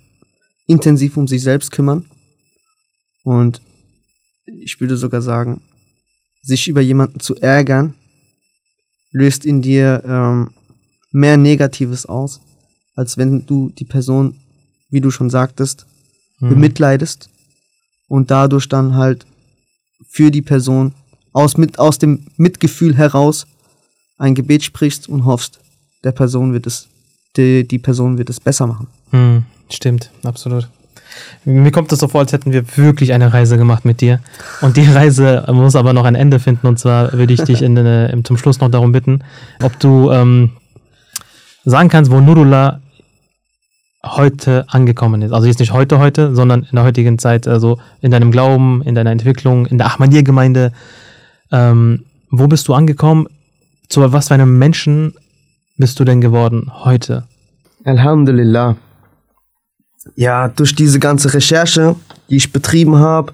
intensiv 0.67 1.15
um 1.15 1.27
sich 1.27 1.41
selbst 1.41 1.71
kümmern. 1.71 2.05
Und 3.23 3.61
ich 4.61 4.79
würde 4.79 4.97
sogar 4.97 5.21
sagen, 5.21 5.61
sich 6.41 6.67
über 6.67 6.81
jemanden 6.81 7.19
zu 7.19 7.35
ärgern, 7.35 7.93
löst 9.11 9.45
in 9.45 9.61
dir 9.61 10.03
ähm, 10.05 10.51
mehr 11.11 11.37
Negatives 11.37 12.05
aus, 12.05 12.41
als 12.95 13.17
wenn 13.17 13.45
du 13.45 13.69
die 13.69 13.85
Person, 13.85 14.37
wie 14.89 15.01
du 15.01 15.11
schon 15.11 15.29
sagtest, 15.29 15.85
hm. 16.39 16.49
bemitleidest 16.49 17.29
und 18.07 18.31
dadurch 18.31 18.67
dann 18.69 18.95
halt 18.95 19.25
für 20.07 20.31
die 20.31 20.41
Person 20.41 20.93
aus, 21.33 21.57
mit, 21.57 21.79
aus 21.79 21.97
dem 21.97 22.25
Mitgefühl 22.37 22.95
heraus 22.95 23.47
ein 24.17 24.35
Gebet 24.35 24.63
sprichst 24.63 25.09
und 25.09 25.25
hoffst, 25.25 25.59
der 26.03 26.11
Person 26.11 26.53
wird 26.53 26.67
es, 26.67 26.87
die, 27.37 27.67
die 27.67 27.79
Person 27.79 28.17
wird 28.17 28.29
es 28.29 28.39
besser 28.39 28.67
machen. 28.67 28.87
Hm, 29.11 29.43
stimmt, 29.69 30.11
absolut. 30.23 30.69
Mir 31.45 31.71
kommt 31.71 31.91
es 31.91 31.99
so 31.99 32.07
vor, 32.07 32.21
als 32.21 32.33
hätten 32.33 32.51
wir 32.53 32.63
wirklich 32.77 33.13
eine 33.13 33.33
Reise 33.33 33.57
gemacht 33.57 33.85
mit 33.85 34.01
dir. 34.01 34.19
Und 34.61 34.77
die 34.77 34.85
Reise 34.91 35.45
muss 35.51 35.75
aber 35.75 35.93
noch 35.93 36.05
ein 36.05 36.15
Ende 36.15 36.39
finden. 36.39 36.67
Und 36.67 36.77
zwar 36.79 37.13
würde 37.13 37.33
ich 37.33 37.41
dich 37.43 37.61
in, 37.61 37.75
im- 37.77 38.23
zum 38.25 38.37
Schluss 38.37 38.59
noch 38.59 38.69
darum 38.69 38.91
bitten, 38.91 39.19
ob 39.61 39.79
du 39.79 40.11
ähm, 40.11 40.51
sagen 41.65 41.89
kannst, 41.89 42.11
wo 42.11 42.19
Nurullah 42.19 42.79
heute 44.03 44.65
angekommen 44.67 45.21
ist. 45.21 45.31
Also 45.31 45.47
jetzt 45.47 45.59
nicht 45.59 45.73
heute, 45.73 45.99
heute, 45.99 46.33
sondern 46.35 46.63
in 46.63 46.75
der 46.75 46.83
heutigen 46.83 47.19
Zeit, 47.19 47.47
also 47.47 47.77
in 48.01 48.09
deinem 48.11 48.31
Glauben, 48.31 48.81
in 48.83 48.95
deiner 48.95 49.11
Entwicklung, 49.11 49.67
in 49.67 49.77
der 49.77 49.93
Ahmadiyya-Gemeinde. 49.93 50.71
Ähm, 51.51 52.05
wo 52.29 52.47
bist 52.47 52.67
du 52.67 52.73
angekommen? 52.73 53.27
Zu 53.89 54.11
was 54.11 54.29
für 54.29 54.33
einem 54.33 54.57
Menschen 54.57 55.13
bist 55.77 55.99
du 55.99 56.03
denn 56.03 56.21
geworden 56.21 56.71
heute? 56.83 57.25
Alhamdulillah. 57.83 58.75
Ja, 60.15 60.47
durch 60.47 60.75
diese 60.75 60.99
ganze 60.99 61.33
Recherche, 61.33 61.95
die 62.29 62.37
ich 62.37 62.51
betrieben 62.51 62.97
habe, 62.97 63.33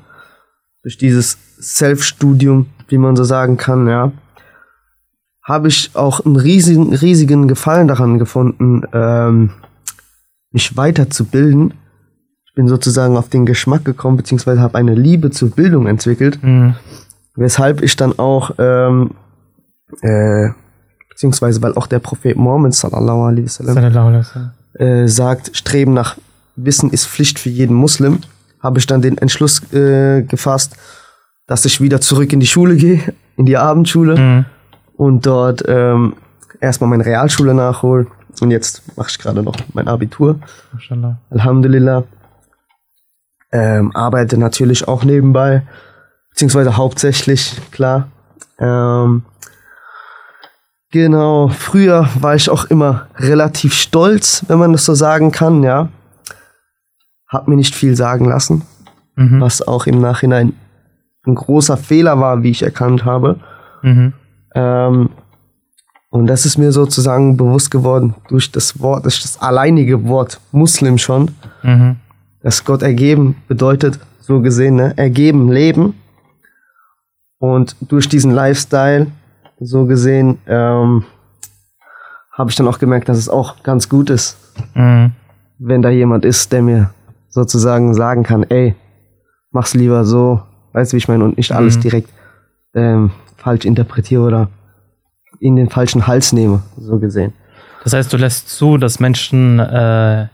durch 0.84 0.98
dieses 0.98 1.38
Self-Studium, 1.62 2.68
wie 2.88 2.98
man 2.98 3.16
so 3.16 3.24
sagen 3.24 3.58
kann, 3.58 3.88
ja, 3.88 4.12
habe 5.44 5.70
ich 5.70 5.92
auch 5.94 6.26
einen 6.26 6.36
riesigen, 6.36 6.94
riesigen 6.94 7.48
Gefallen 7.48 7.88
daran 7.88 8.20
gefunden, 8.20 8.84
ähm, 8.94 9.52
mich 10.52 10.76
weiterzubilden. 10.76 11.74
Ich 12.46 12.54
bin 12.54 12.68
sozusagen 12.68 13.16
auf 13.18 13.30
den 13.30 13.46
Geschmack 13.46 13.86
gekommen, 13.86 14.18
beziehungsweise 14.18 14.62
habe 14.62 14.78
eine 14.78 14.96
Liebe 14.96 15.32
zur 15.32 15.52
Bildung 15.52 15.88
entwickelt, 15.88 16.40
weshalb 17.36 17.82
ich 17.82 17.96
dann 17.96 18.18
auch, 18.20 18.52
ähm, 18.58 19.12
äh, 20.02 20.50
beziehungsweise 21.10 21.62
weil 21.62 21.76
auch 21.76 21.88
der 21.88 22.00
Prophet 22.00 22.36
Mohammed 22.36 22.74
sallallahu 22.74 23.22
alaihi 23.24 23.46
wasallam 23.46 23.76
äh, 24.74 25.08
sagt, 25.08 25.56
Streben 25.56 25.94
nach 25.94 26.18
Wissen 26.58 26.90
ist 26.92 27.06
Pflicht 27.08 27.40
für 27.40 27.50
jeden 27.50 27.76
Muslim, 27.76 28.20
habe 28.62 28.80
ich 28.80 28.88
dann 28.88 29.02
den 29.02 29.18
Entschluss 29.18 29.62
äh, 29.72 30.24
gefasst, 30.24 30.76
dass 31.46 31.64
ich 31.66 31.80
wieder 31.80 32.02
zurück 32.02 32.34
in 32.34 32.40
die 32.40 32.48
Schule 32.48 32.76
gehe, 32.76 33.14
in 33.38 33.46
die 33.46 33.56
Abendschule 33.58 34.18
Mhm. 34.18 34.46
und 34.98 35.26
dort 35.26 35.64
ähm, 35.68 36.16
erstmal 36.60 36.90
meine 36.90 37.06
Realschule 37.06 37.54
nachhole. 37.54 38.08
Und 38.42 38.52
jetzt 38.52 38.84
mache 38.98 39.10
ich 39.10 39.18
gerade 39.20 39.42
noch 39.42 39.56
mein 39.74 39.88
Abitur. 39.88 40.40
Mashallah. 40.74 41.18
Alhamdulillah. 41.30 42.04
Ähm, 43.52 43.96
arbeite 43.96 44.38
natürlich 44.38 44.88
auch 44.88 45.04
nebenbei, 45.06 45.62
beziehungsweise 46.32 46.76
hauptsächlich, 46.76 47.56
klar. 47.72 48.10
Ähm, 48.60 49.24
genau, 50.92 51.48
früher 51.50 52.10
war 52.20 52.36
ich 52.36 52.50
auch 52.50 52.66
immer 52.66 53.08
relativ 53.18 53.74
stolz, 53.74 54.44
wenn 54.48 54.60
man 54.60 54.74
das 54.74 54.86
so 54.86 54.94
sagen 54.94 55.32
kann, 55.32 55.64
ja. 55.64 55.90
Hab 57.28 57.48
mir 57.48 57.56
nicht 57.56 57.76
viel 57.76 57.96
sagen 57.96 58.26
lassen, 58.26 58.64
Mhm. 59.16 59.42
was 59.42 59.62
auch 59.68 59.86
im 59.88 60.00
Nachhinein 60.00 60.54
ein 61.26 61.36
großer 61.36 61.76
Fehler 61.78 62.20
war, 62.20 62.44
wie 62.44 62.52
ich 62.52 62.64
erkannt 62.64 63.04
habe. 63.06 63.40
Mhm. 63.82 64.14
Ähm, 64.56 65.10
und 66.10 66.28
das 66.28 66.46
ist 66.46 66.58
mir 66.58 66.72
sozusagen 66.72 67.36
bewusst 67.36 67.70
geworden 67.70 68.16
durch 68.30 68.52
das 68.52 68.80
Wort, 68.80 69.04
durch 69.06 69.22
das 69.22 69.42
alleinige 69.42 70.06
Wort 70.08 70.40
Muslim 70.52 70.98
schon, 70.98 71.32
Mhm. 71.64 71.98
dass 72.42 72.64
Gott 72.64 72.82
ergeben 72.82 73.36
bedeutet, 73.48 74.00
so 74.20 74.42
gesehen, 74.42 74.76
ne, 74.76 74.94
ergeben, 74.98 75.52
leben. 75.52 75.96
Und 77.40 77.76
durch 77.82 78.08
diesen 78.10 78.32
Lifestyle, 78.32 79.08
so 79.60 79.86
gesehen, 79.86 80.38
ähm, 80.48 81.04
habe 82.32 82.50
ich 82.50 82.56
dann 82.56 82.68
auch 82.68 82.80
gemerkt, 82.80 83.10
dass 83.10 83.18
es 83.18 83.30
auch 83.30 83.64
ganz 83.64 83.90
gut 83.90 84.10
ist, 84.10 84.38
Mhm. 84.76 85.12
wenn 85.60 85.82
da 85.82 85.90
jemand 85.90 86.24
ist, 86.26 86.52
der 86.52 86.62
mir 86.62 86.90
sozusagen 87.38 87.94
sagen 87.94 88.24
kann, 88.24 88.44
ey, 88.50 88.74
mach's 89.52 89.76
lieber 89.76 90.06
so, 90.06 90.42
weißt 90.74 90.92
du, 90.92 90.96
wie 90.96 90.98
ich 90.98 91.08
meine, 91.08 91.24
und 91.24 91.38
nicht 91.38 91.52
alles 91.52 91.78
Mhm. 91.78 91.82
direkt 91.82 92.10
ähm, 92.74 93.12
falsch 93.38 93.64
interpretiere 93.66 94.24
oder 94.24 94.50
in 95.40 95.56
den 95.56 95.70
falschen 95.70 96.08
Hals 96.08 96.34
nehme, 96.34 96.64
so 96.80 96.98
gesehen. 96.98 97.34
Das 97.84 97.94
heißt, 97.94 98.12
du 98.12 98.18
lässt 98.18 98.50
zu, 98.50 98.78
dass 98.78 99.00
Menschen 99.00 99.60
äh, 99.60 100.28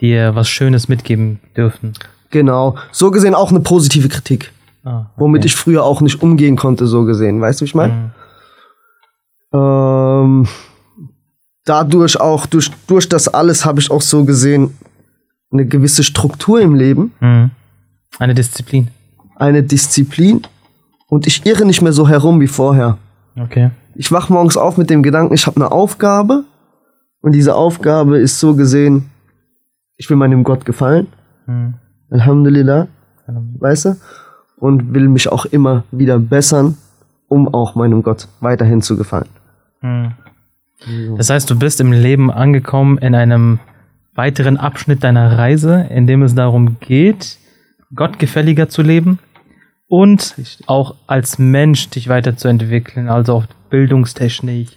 dir 0.00 0.34
was 0.34 0.48
Schönes 0.48 0.88
mitgeben 0.88 1.38
dürfen. 1.54 1.92
Genau, 2.30 2.76
so 2.92 3.10
gesehen 3.10 3.34
auch 3.34 3.50
eine 3.50 3.60
positive 3.60 4.08
Kritik, 4.08 4.52
Ah, 4.84 5.10
womit 5.16 5.40
okay. 5.40 5.46
ich 5.48 5.56
früher 5.56 5.84
auch 5.84 6.00
nicht 6.00 6.22
umgehen 6.22 6.56
konnte, 6.56 6.86
so 6.86 7.04
gesehen, 7.04 7.40
weißt 7.42 7.60
du, 7.60 7.64
wie 7.64 7.68
ich 7.68 7.74
meine? 7.74 7.92
Mhm. 7.92 8.10
Ähm, 9.58 10.48
dadurch 11.64 12.18
auch, 12.20 12.46
durch, 12.46 12.70
durch 12.86 13.08
das 13.08 13.28
alles 13.28 13.64
habe 13.66 13.80
ich 13.80 13.90
auch 13.90 14.02
so 14.02 14.24
gesehen 14.24 14.76
eine 15.50 15.66
gewisse 15.66 16.02
Struktur 16.04 16.60
im 16.60 16.74
Leben, 16.74 17.12
Mhm. 17.20 17.50
Eine 18.18 18.34
Disziplin. 18.34 18.88
eine 19.36 19.62
Disziplin 19.62 20.42
und 21.08 21.26
ich 21.26 21.46
irre 21.46 21.64
nicht 21.64 21.82
mehr 21.82 21.92
so 21.92 22.08
herum 22.08 22.40
wie 22.40 22.46
vorher. 22.48 22.98
Okay. 23.38 23.70
Ich 23.94 24.10
wach 24.12 24.28
morgens 24.28 24.56
auf 24.56 24.76
mit 24.78 24.90
dem 24.90 25.02
Gedanken, 25.02 25.34
ich 25.34 25.46
habe 25.46 25.56
eine 25.56 25.70
Aufgabe 25.72 26.44
und 27.20 27.32
diese 27.32 27.54
Aufgabe 27.54 28.18
ist 28.18 28.40
so 28.40 28.54
gesehen, 28.54 29.10
ich 29.96 30.08
will 30.10 30.16
meinem 30.16 30.44
Gott 30.44 30.64
gefallen, 30.64 31.06
Mhm. 31.46 31.74
Alhamdulillah, 32.10 32.88
weißt 33.26 33.84
du, 33.86 33.96
und 34.58 34.92
will 34.94 35.08
mich 35.08 35.30
auch 35.30 35.44
immer 35.46 35.84
wieder 35.90 36.18
bessern, 36.18 36.76
um 37.28 37.52
auch 37.52 37.74
meinem 37.74 38.02
Gott 38.02 38.28
weiterhin 38.40 38.82
zu 38.82 38.96
gefallen. 38.96 39.28
Mhm. 39.82 40.12
Das 41.16 41.30
heißt, 41.30 41.48
du 41.50 41.58
bist 41.58 41.80
im 41.80 41.92
Leben 41.92 42.30
angekommen 42.30 42.98
in 42.98 43.14
einem 43.14 43.58
weiteren 44.18 44.56
Abschnitt 44.56 45.04
deiner 45.04 45.38
Reise, 45.38 45.86
in 45.90 46.08
dem 46.08 46.22
es 46.24 46.34
darum 46.34 46.78
geht, 46.80 47.38
gottgefälliger 47.94 48.68
zu 48.68 48.82
leben 48.82 49.20
und 49.86 50.34
auch 50.66 50.96
als 51.06 51.38
Mensch 51.38 51.88
dich 51.90 52.08
weiterzuentwickeln, 52.08 53.08
also 53.08 53.34
auch 53.34 53.46
bildungstechnisch 53.70 54.70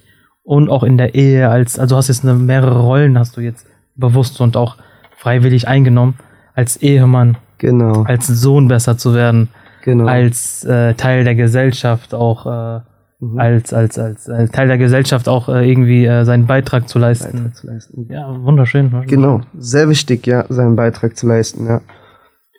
und 0.44 0.70
auch 0.70 0.84
in 0.84 0.98
der 1.00 1.16
Ehe 1.16 1.50
als, 1.50 1.80
also 1.80 1.98
hast 1.98 2.08
jetzt 2.08 2.24
eine, 2.24 2.36
mehrere 2.36 2.82
Rollen 2.82 3.18
hast 3.18 3.36
du 3.36 3.42
jetzt 3.42 3.66
bewusst 3.96 4.40
und 4.42 4.56
auch 4.56 4.78
freiwillig 5.18 5.68
eingenommen, 5.68 6.20
als 6.54 6.78
Ehemann, 6.78 7.38
Genau, 7.58 8.04
als 8.04 8.28
Sohn 8.28 8.68
besser 8.68 8.98
zu 9.00 9.16
werden, 9.16 9.50
genau. 9.84 10.06
als 10.06 10.64
äh, 10.66 10.94
Teil 10.94 11.24
der 11.24 11.36
Gesellschaft 11.36 12.14
auch 12.14 12.46
äh, 12.46 12.82
Mhm. 13.24 13.40
als, 13.40 13.72
als, 13.72 14.00
als, 14.00 14.28
als 14.28 14.50
Teil 14.52 14.68
der 14.68 14.80
Gesellschaft 14.80 15.30
auch 15.30 15.48
äh, 15.48 15.70
irgendwie 15.70 16.06
äh, 16.06 16.26
seinen 16.26 16.48
Beitrag 16.48 16.90
zu 16.90 16.98
leisten. 16.98 17.32
Beitrag 17.38 17.56
zu 17.56 17.68
leisten. 17.68 18.08
Ja, 18.10 18.36
wunderschön. 18.44 18.92
Genau, 19.08 19.42
sehr 19.58 19.88
wichtig, 19.90 20.26
ja, 20.26 20.46
seinen 20.50 20.76
Beitrag 20.76 21.16
zu 21.16 21.28
leisten, 21.28 21.68
ja. 21.68 21.82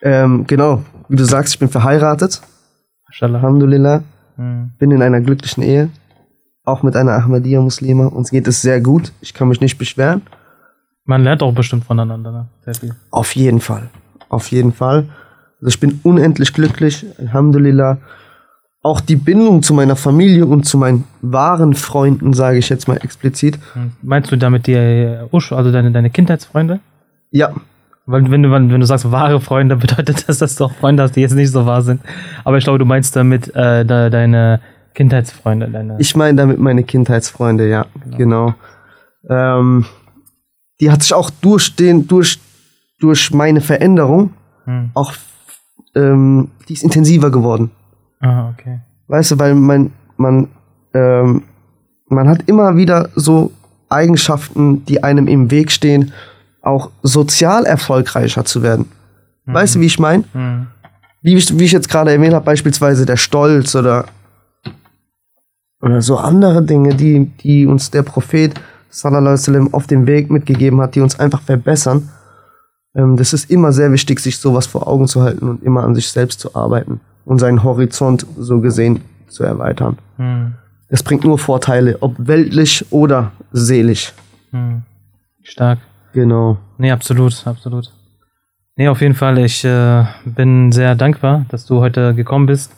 Ähm, 0.03 0.45
genau, 0.47 0.83
wie 1.09 1.17
du 1.17 1.25
sagst, 1.25 1.55
ich 1.55 1.59
bin 1.61 1.69
verheiratet, 1.69 2.41
Mashallah. 3.09 3.39
Alhamdulillah, 3.39 4.03
Mhm. 4.37 4.71
bin 4.79 4.91
in 4.93 5.03
einer 5.03 5.21
glücklichen 5.21 5.63
Ehe, 5.63 5.91
auch 6.65 6.83
mit 6.83 6.97
einer 6.97 7.13
Ahmadiyya-Muslima. 7.13 8.07
Uns 8.07 8.31
geht 8.31 8.47
es 8.49 8.63
sehr 8.63 8.81
gut, 8.81 9.13
ich 9.21 9.35
kann 9.35 9.49
mich 9.49 9.61
nicht 9.61 9.79
beschweren. 9.79 10.23
Man 11.05 11.25
lernt 11.25 11.43
auch 11.43 11.53
bestimmt 11.53 11.85
voneinander, 11.85 12.31
ne? 12.31 12.49
Sehr 12.65 12.75
viel. 12.75 12.95
Auf 13.11 13.35
jeden 13.35 13.61
Fall. 13.61 13.91
Auf 14.29 14.47
jeden 14.53 14.73
Fall. 14.73 15.09
Also 15.61 15.69
ich 15.69 15.81
bin 15.81 15.99
unendlich 16.05 16.53
glücklich, 16.55 17.05
Alhamdulillah. 17.19 17.99
Auch 18.83 19.01
die 19.01 19.17
Bindung 19.17 19.63
zu 19.63 19.75
meiner 19.75 19.95
Familie 19.95 20.45
und 20.47 20.65
zu 20.65 20.77
meinen 20.77 21.05
wahren 21.21 21.75
Freunden, 21.75 22.33
sage 22.33 22.59
ich 22.59 22.69
jetzt 22.69 22.89
mal 22.89 22.97
explizit. 22.97 23.59
Hm. 23.75 23.93
Meinst 24.03 24.33
du 24.33 24.37
damit 24.37 24.67
die 24.67 24.73
äh, 24.73 25.29
Usch, 25.31 25.53
also 25.53 25.71
deine, 25.71 25.93
deine 25.93 26.11
Kindheitsfreunde? 26.11 26.81
Ja, 27.31 27.53
Weil 28.07 28.29
wenn 28.31 28.43
du, 28.43 28.51
wenn 28.51 28.69
du 28.69 28.87
sagst 28.87 29.11
wahre 29.13 29.41
Freunde, 29.41 29.77
bedeutet 29.87 30.29
das, 30.29 30.39
dass 30.39 30.57
du 30.57 30.65
auch 30.65 30.73
Freunde 30.73 31.05
hast, 31.05 31.15
die 31.15 31.21
jetzt 31.21 31.35
nicht 31.35 31.51
so 31.51 31.65
wahr 31.65 31.83
sind. 31.83 32.01
Aber 32.45 32.59
ich 32.59 32.65
glaube, 32.65 32.81
du 32.81 32.85
meinst 32.85 33.15
damit 33.15 33.55
äh, 33.55 33.85
de, 33.85 34.11
deine 34.11 34.61
Kindheitsfreunde. 34.95 35.69
Deine 35.69 35.97
ich 35.99 36.17
meine 36.17 36.37
damit 36.37 36.59
meine 36.59 36.83
Kindheitsfreunde, 36.83 37.69
ja, 37.69 37.87
genau. 38.17 38.55
Ähm, 39.31 39.87
die 40.81 40.91
hat 40.91 41.03
sich 41.03 41.15
auch 41.15 41.31
durch 41.31 41.77
den, 41.77 42.09
durch, 42.09 42.41
durch 42.99 43.33
meine 43.33 43.61
Veränderung 43.61 44.33
Hm. 44.65 44.91
auch, 44.95 45.13
ähm, 45.97 46.51
die 46.69 46.75
ist 46.75 46.85
intensiver 46.85 47.31
geworden. 47.31 47.71
Ah, 48.23 48.51
okay. 48.51 48.81
Weißt 49.09 49.33
du, 49.33 49.39
weil 49.39 49.55
man, 49.55 49.91
man, 50.17 50.49
ähm, 50.95 51.43
man 52.07 52.29
hat 52.29 52.49
immer 52.49 52.77
wieder 52.77 53.11
so 53.15 53.53
Eigenschaften, 53.89 54.87
die 54.87 55.03
einem 55.03 55.27
im 55.27 55.51
Weg 55.51 55.71
stehen, 55.71 56.13
auch 56.63 56.91
sozial 57.03 57.67
erfolgreicher 57.67 58.45
zu 58.45 58.63
werden. 58.63 58.87
Weißt 59.45 59.75
du, 59.75 59.81
wie 59.81 59.87
ich 59.87 59.99
meine? 59.99 60.25
Hm. 60.33 60.69
Wie 61.21 61.35
ich, 61.35 61.59
wie 61.59 61.65
ich 61.65 61.73
jetzt 61.73 61.89
gerade 61.89 62.13
erwähnt 62.13 62.33
habe, 62.33 62.45
beispielsweise 62.45 63.05
der 63.05 63.17
Stolz 63.17 63.75
oder, 63.75 64.07
oder 65.81 66.01
so 66.01 66.17
andere 66.17 66.63
Dinge, 66.63 66.95
die, 66.95 67.27
die 67.43 67.67
uns 67.67 67.91
der 67.91 68.03
Prophet 68.03 68.55
sallallahu 68.89 69.37
alaihi 69.51 69.69
auf 69.73 69.89
dem 69.89 70.07
Weg 70.07 70.31
mitgegeben 70.31 70.81
hat, 70.81 70.95
die 70.95 71.01
uns 71.01 71.19
einfach 71.19 71.43
verbessern. 71.43 72.09
Ähm, 72.95 73.17
das 73.17 73.33
ist 73.33 73.51
immer 73.51 73.73
sehr 73.73 73.91
wichtig, 73.91 74.21
sich 74.21 74.39
sowas 74.39 74.67
vor 74.67 74.87
Augen 74.87 75.09
zu 75.09 75.23
halten 75.23 75.49
und 75.49 75.63
immer 75.65 75.83
an 75.83 75.97
sich 75.97 76.09
selbst 76.09 76.39
zu 76.39 76.55
arbeiten 76.55 77.01
und 77.25 77.39
seinen 77.39 77.63
Horizont 77.63 78.27
so 78.37 78.61
gesehen 78.61 79.01
zu 79.29 79.45
erweitern. 79.45 79.99
Hm. 80.17 80.55
Es 80.89 81.03
bringt 81.03 81.25
nur 81.25 81.39
Vorteile, 81.39 81.99
ob 82.01 82.15
weltlich 82.19 82.85
oder 82.91 83.33
seelisch. 83.53 84.13
Hm. 84.51 84.83
Stark. 85.43 85.79
Genau. 86.13 86.59
Nee, 86.79 86.91
absolut, 86.91 87.47
absolut. 87.47 87.91
Nee, 88.77 88.89
auf 88.89 89.01
jeden 89.01 89.15
Fall, 89.15 89.39
ich 89.39 89.65
äh, 89.65 90.05
bin 90.25 90.73
sehr 90.73 90.95
dankbar, 90.95 91.47
dass 91.49 91.67
du 91.67 91.81
heute 91.81 92.15
gekommen 92.15 92.47
bist. 92.47 92.73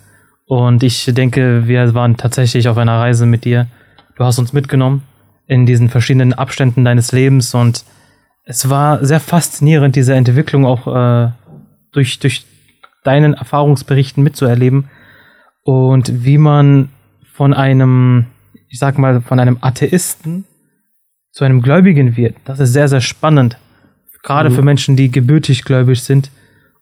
Und 0.46 0.82
ich 0.82 1.06
denke, 1.06 1.66
wir 1.66 1.94
waren 1.94 2.16
tatsächlich 2.16 2.68
auf 2.68 2.76
einer 2.76 2.98
Reise 2.98 3.26
mit 3.26 3.44
dir. 3.44 3.66
Du 4.16 4.24
hast 4.24 4.38
uns 4.38 4.52
mitgenommen 4.52 5.02
in 5.46 5.66
diesen 5.66 5.88
verschiedenen 5.88 6.32
Abständen 6.32 6.84
deines 6.84 7.12
Lebens 7.12 7.54
und 7.54 7.84
es 8.44 8.68
war 8.68 9.04
sehr 9.04 9.20
faszinierend, 9.20 9.96
diese 9.96 10.14
Entwicklung 10.14 10.66
auch 10.66 10.86
äh, 10.86 11.30
durch, 11.92 12.18
durch 12.18 12.44
deinen 13.04 13.34
Erfahrungsberichten 13.34 14.22
mitzuerleben 14.24 14.88
und 15.62 16.24
wie 16.24 16.38
man 16.38 16.88
von 17.32 17.54
einem, 17.54 18.26
ich 18.68 18.78
sag 18.78 18.98
mal, 18.98 19.20
von 19.20 19.38
einem 19.40 19.58
Atheisten 19.60 20.44
zu 21.32 21.44
einem 21.44 21.62
Gläubigen 21.62 22.16
wird. 22.16 22.36
Das 22.44 22.60
ist 22.60 22.72
sehr, 22.72 22.88
sehr 22.88 23.00
spannend. 23.00 23.58
Gerade 24.22 24.50
Mhm. 24.50 24.54
für 24.54 24.62
Menschen, 24.62 24.96
die 24.96 25.10
gebürtig 25.10 25.64
gläubig 25.64 26.02
sind. 26.02 26.30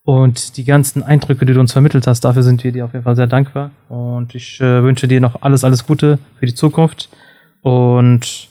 Und 0.04 0.56
die 0.56 0.64
ganzen 0.64 1.04
Eindrücke, 1.04 1.46
die 1.46 1.54
du 1.54 1.60
uns 1.60 1.72
vermittelt 1.72 2.06
hast, 2.08 2.22
dafür 2.24 2.42
sind 2.42 2.64
wir 2.64 2.72
dir 2.72 2.84
auf 2.84 2.92
jeden 2.92 3.04
Fall 3.04 3.14
sehr 3.14 3.28
dankbar. 3.28 3.70
Und 3.88 4.34
ich 4.34 4.60
äh, 4.60 4.82
wünsche 4.82 5.06
dir 5.06 5.20
noch 5.20 5.42
alles, 5.42 5.62
alles 5.62 5.86
Gute 5.86 6.18
für 6.40 6.46
die 6.46 6.54
Zukunft. 6.54 7.08
Und 7.62 8.48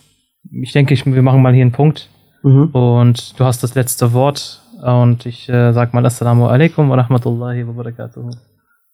ich 0.62 0.72
denke, 0.72 0.94
ich, 0.94 1.06
wir 1.06 1.22
machen 1.22 1.42
mal 1.42 1.54
hier 1.54 1.64
einen 1.64 1.74
Punkt. 1.74 2.10
Mhm. 2.44 2.68
Und 2.68 3.38
du 3.40 3.44
hast 3.44 3.64
das 3.64 3.76
letzte 3.76 4.14
Wort. 4.14 4.61
Und 4.82 5.26
ich 5.26 5.48
äh, 5.50 5.74
sag 5.74 5.94
mal 5.94 6.06
Assalamu 6.06 6.48
alaikum 6.48 6.90
wa 6.90 6.96
rahmatullahi 6.96 7.68
wa 7.68 7.72
barakatuhu. 7.74 8.32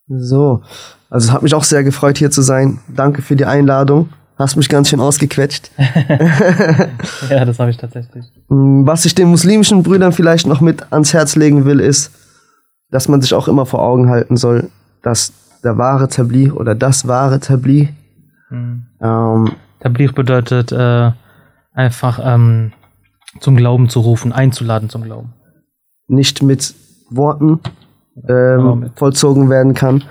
So, 0.10 0.62
also 1.10 1.28
es 1.28 1.34
hat 1.34 1.44
mich 1.44 1.54
auch 1.54 1.64
sehr 1.64 1.84
gefreut, 1.84 2.18
hier 2.18 2.32
zu 2.32 2.42
sein. 2.42 2.80
Danke 2.94 3.22
für 3.22 3.36
die 3.36 3.46
Einladung. 3.46 4.10
Hast 4.38 4.56
mich 4.56 4.70
ganz 4.70 4.90
schön 4.90 5.00
ausgequetscht. 5.00 5.72
Ja, 7.30 7.44
das 7.44 7.60
habe 7.60 7.72
ich 7.72 7.78
tatsächlich. 7.78 8.26
Mm, 8.50 8.86
Was 8.86 9.06
ich 9.06 9.16
den 9.16 9.30
muslimischen 9.30 9.84
Brüdern 9.84 10.12
vielleicht 10.12 10.46
noch 10.48 10.62
mit 10.62 10.92
ans 10.94 11.14
Herz 11.14 11.36
legen 11.36 11.66
will, 11.66 11.80
ist, 11.80 12.12
dass 12.92 13.08
man 13.08 13.22
sich 13.22 13.34
auch 13.34 13.48
immer 13.48 13.66
vor 13.66 13.82
Augen 13.82 14.10
halten 14.10 14.38
soll, 14.38 14.70
dass 15.04 15.34
der 15.64 15.78
wahre 15.78 16.08
Tabli 16.08 16.52
oder 16.52 16.76
das 16.76 17.08
wahre 17.08 17.40
Tabli 17.40 17.90
Hm. 18.50 18.86
ähm, 19.02 19.52
Tabligh 19.82 20.14
bedeutet 20.14 20.72
äh, 20.72 21.12
einfach 21.74 22.20
ähm, 22.24 22.72
zum 23.42 23.58
Glauben 23.58 23.90
zu 23.90 24.00
rufen, 24.00 24.32
einzuladen 24.32 24.90
zum 24.90 25.04
Glauben. 25.04 25.34
Nicht 26.08 26.42
mit 26.44 26.74
Worten 27.10 27.60
ähm, 28.28 28.80
mit- 28.82 28.98
vollzogen 28.98 29.50
werden 29.50 29.74
kann. 29.74 30.04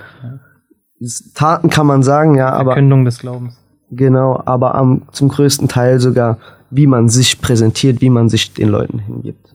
Taten 1.35 1.69
kann 1.69 1.85
man 1.85 2.01
sagen, 2.03 2.35
ja, 2.35 2.49
aber 2.49 2.71
Verkündung 2.71 3.05
des 3.05 3.19
Glaubens. 3.19 3.55
genau, 3.91 4.41
aber 4.45 4.73
am, 4.75 5.03
zum 5.11 5.29
größten 5.29 5.67
Teil 5.67 5.99
sogar, 5.99 6.37
wie 6.71 6.87
man 6.87 7.07
sich 7.09 7.39
präsentiert, 7.39 8.01
wie 8.01 8.09
man 8.09 8.29
sich 8.29 8.53
den 8.53 8.69
Leuten 8.69 8.99
hingibt. 8.99 9.53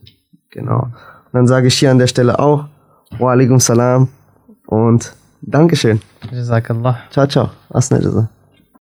Genau. 0.50 0.82
Und 0.82 0.92
dann 1.32 1.46
sage 1.46 1.66
ich 1.66 1.78
hier 1.78 1.90
an 1.90 1.98
der 1.98 2.06
Stelle 2.06 2.38
auch, 2.38 2.66
wa 3.18 3.32
alaikum 3.32 3.58
salam 3.58 4.08
und 4.66 5.14
Dankeschön. 5.44 6.00
Jazakallah. 6.30 6.98
Ciao, 7.10 7.26
ciao. 7.26 7.50
Asna. 7.70 8.28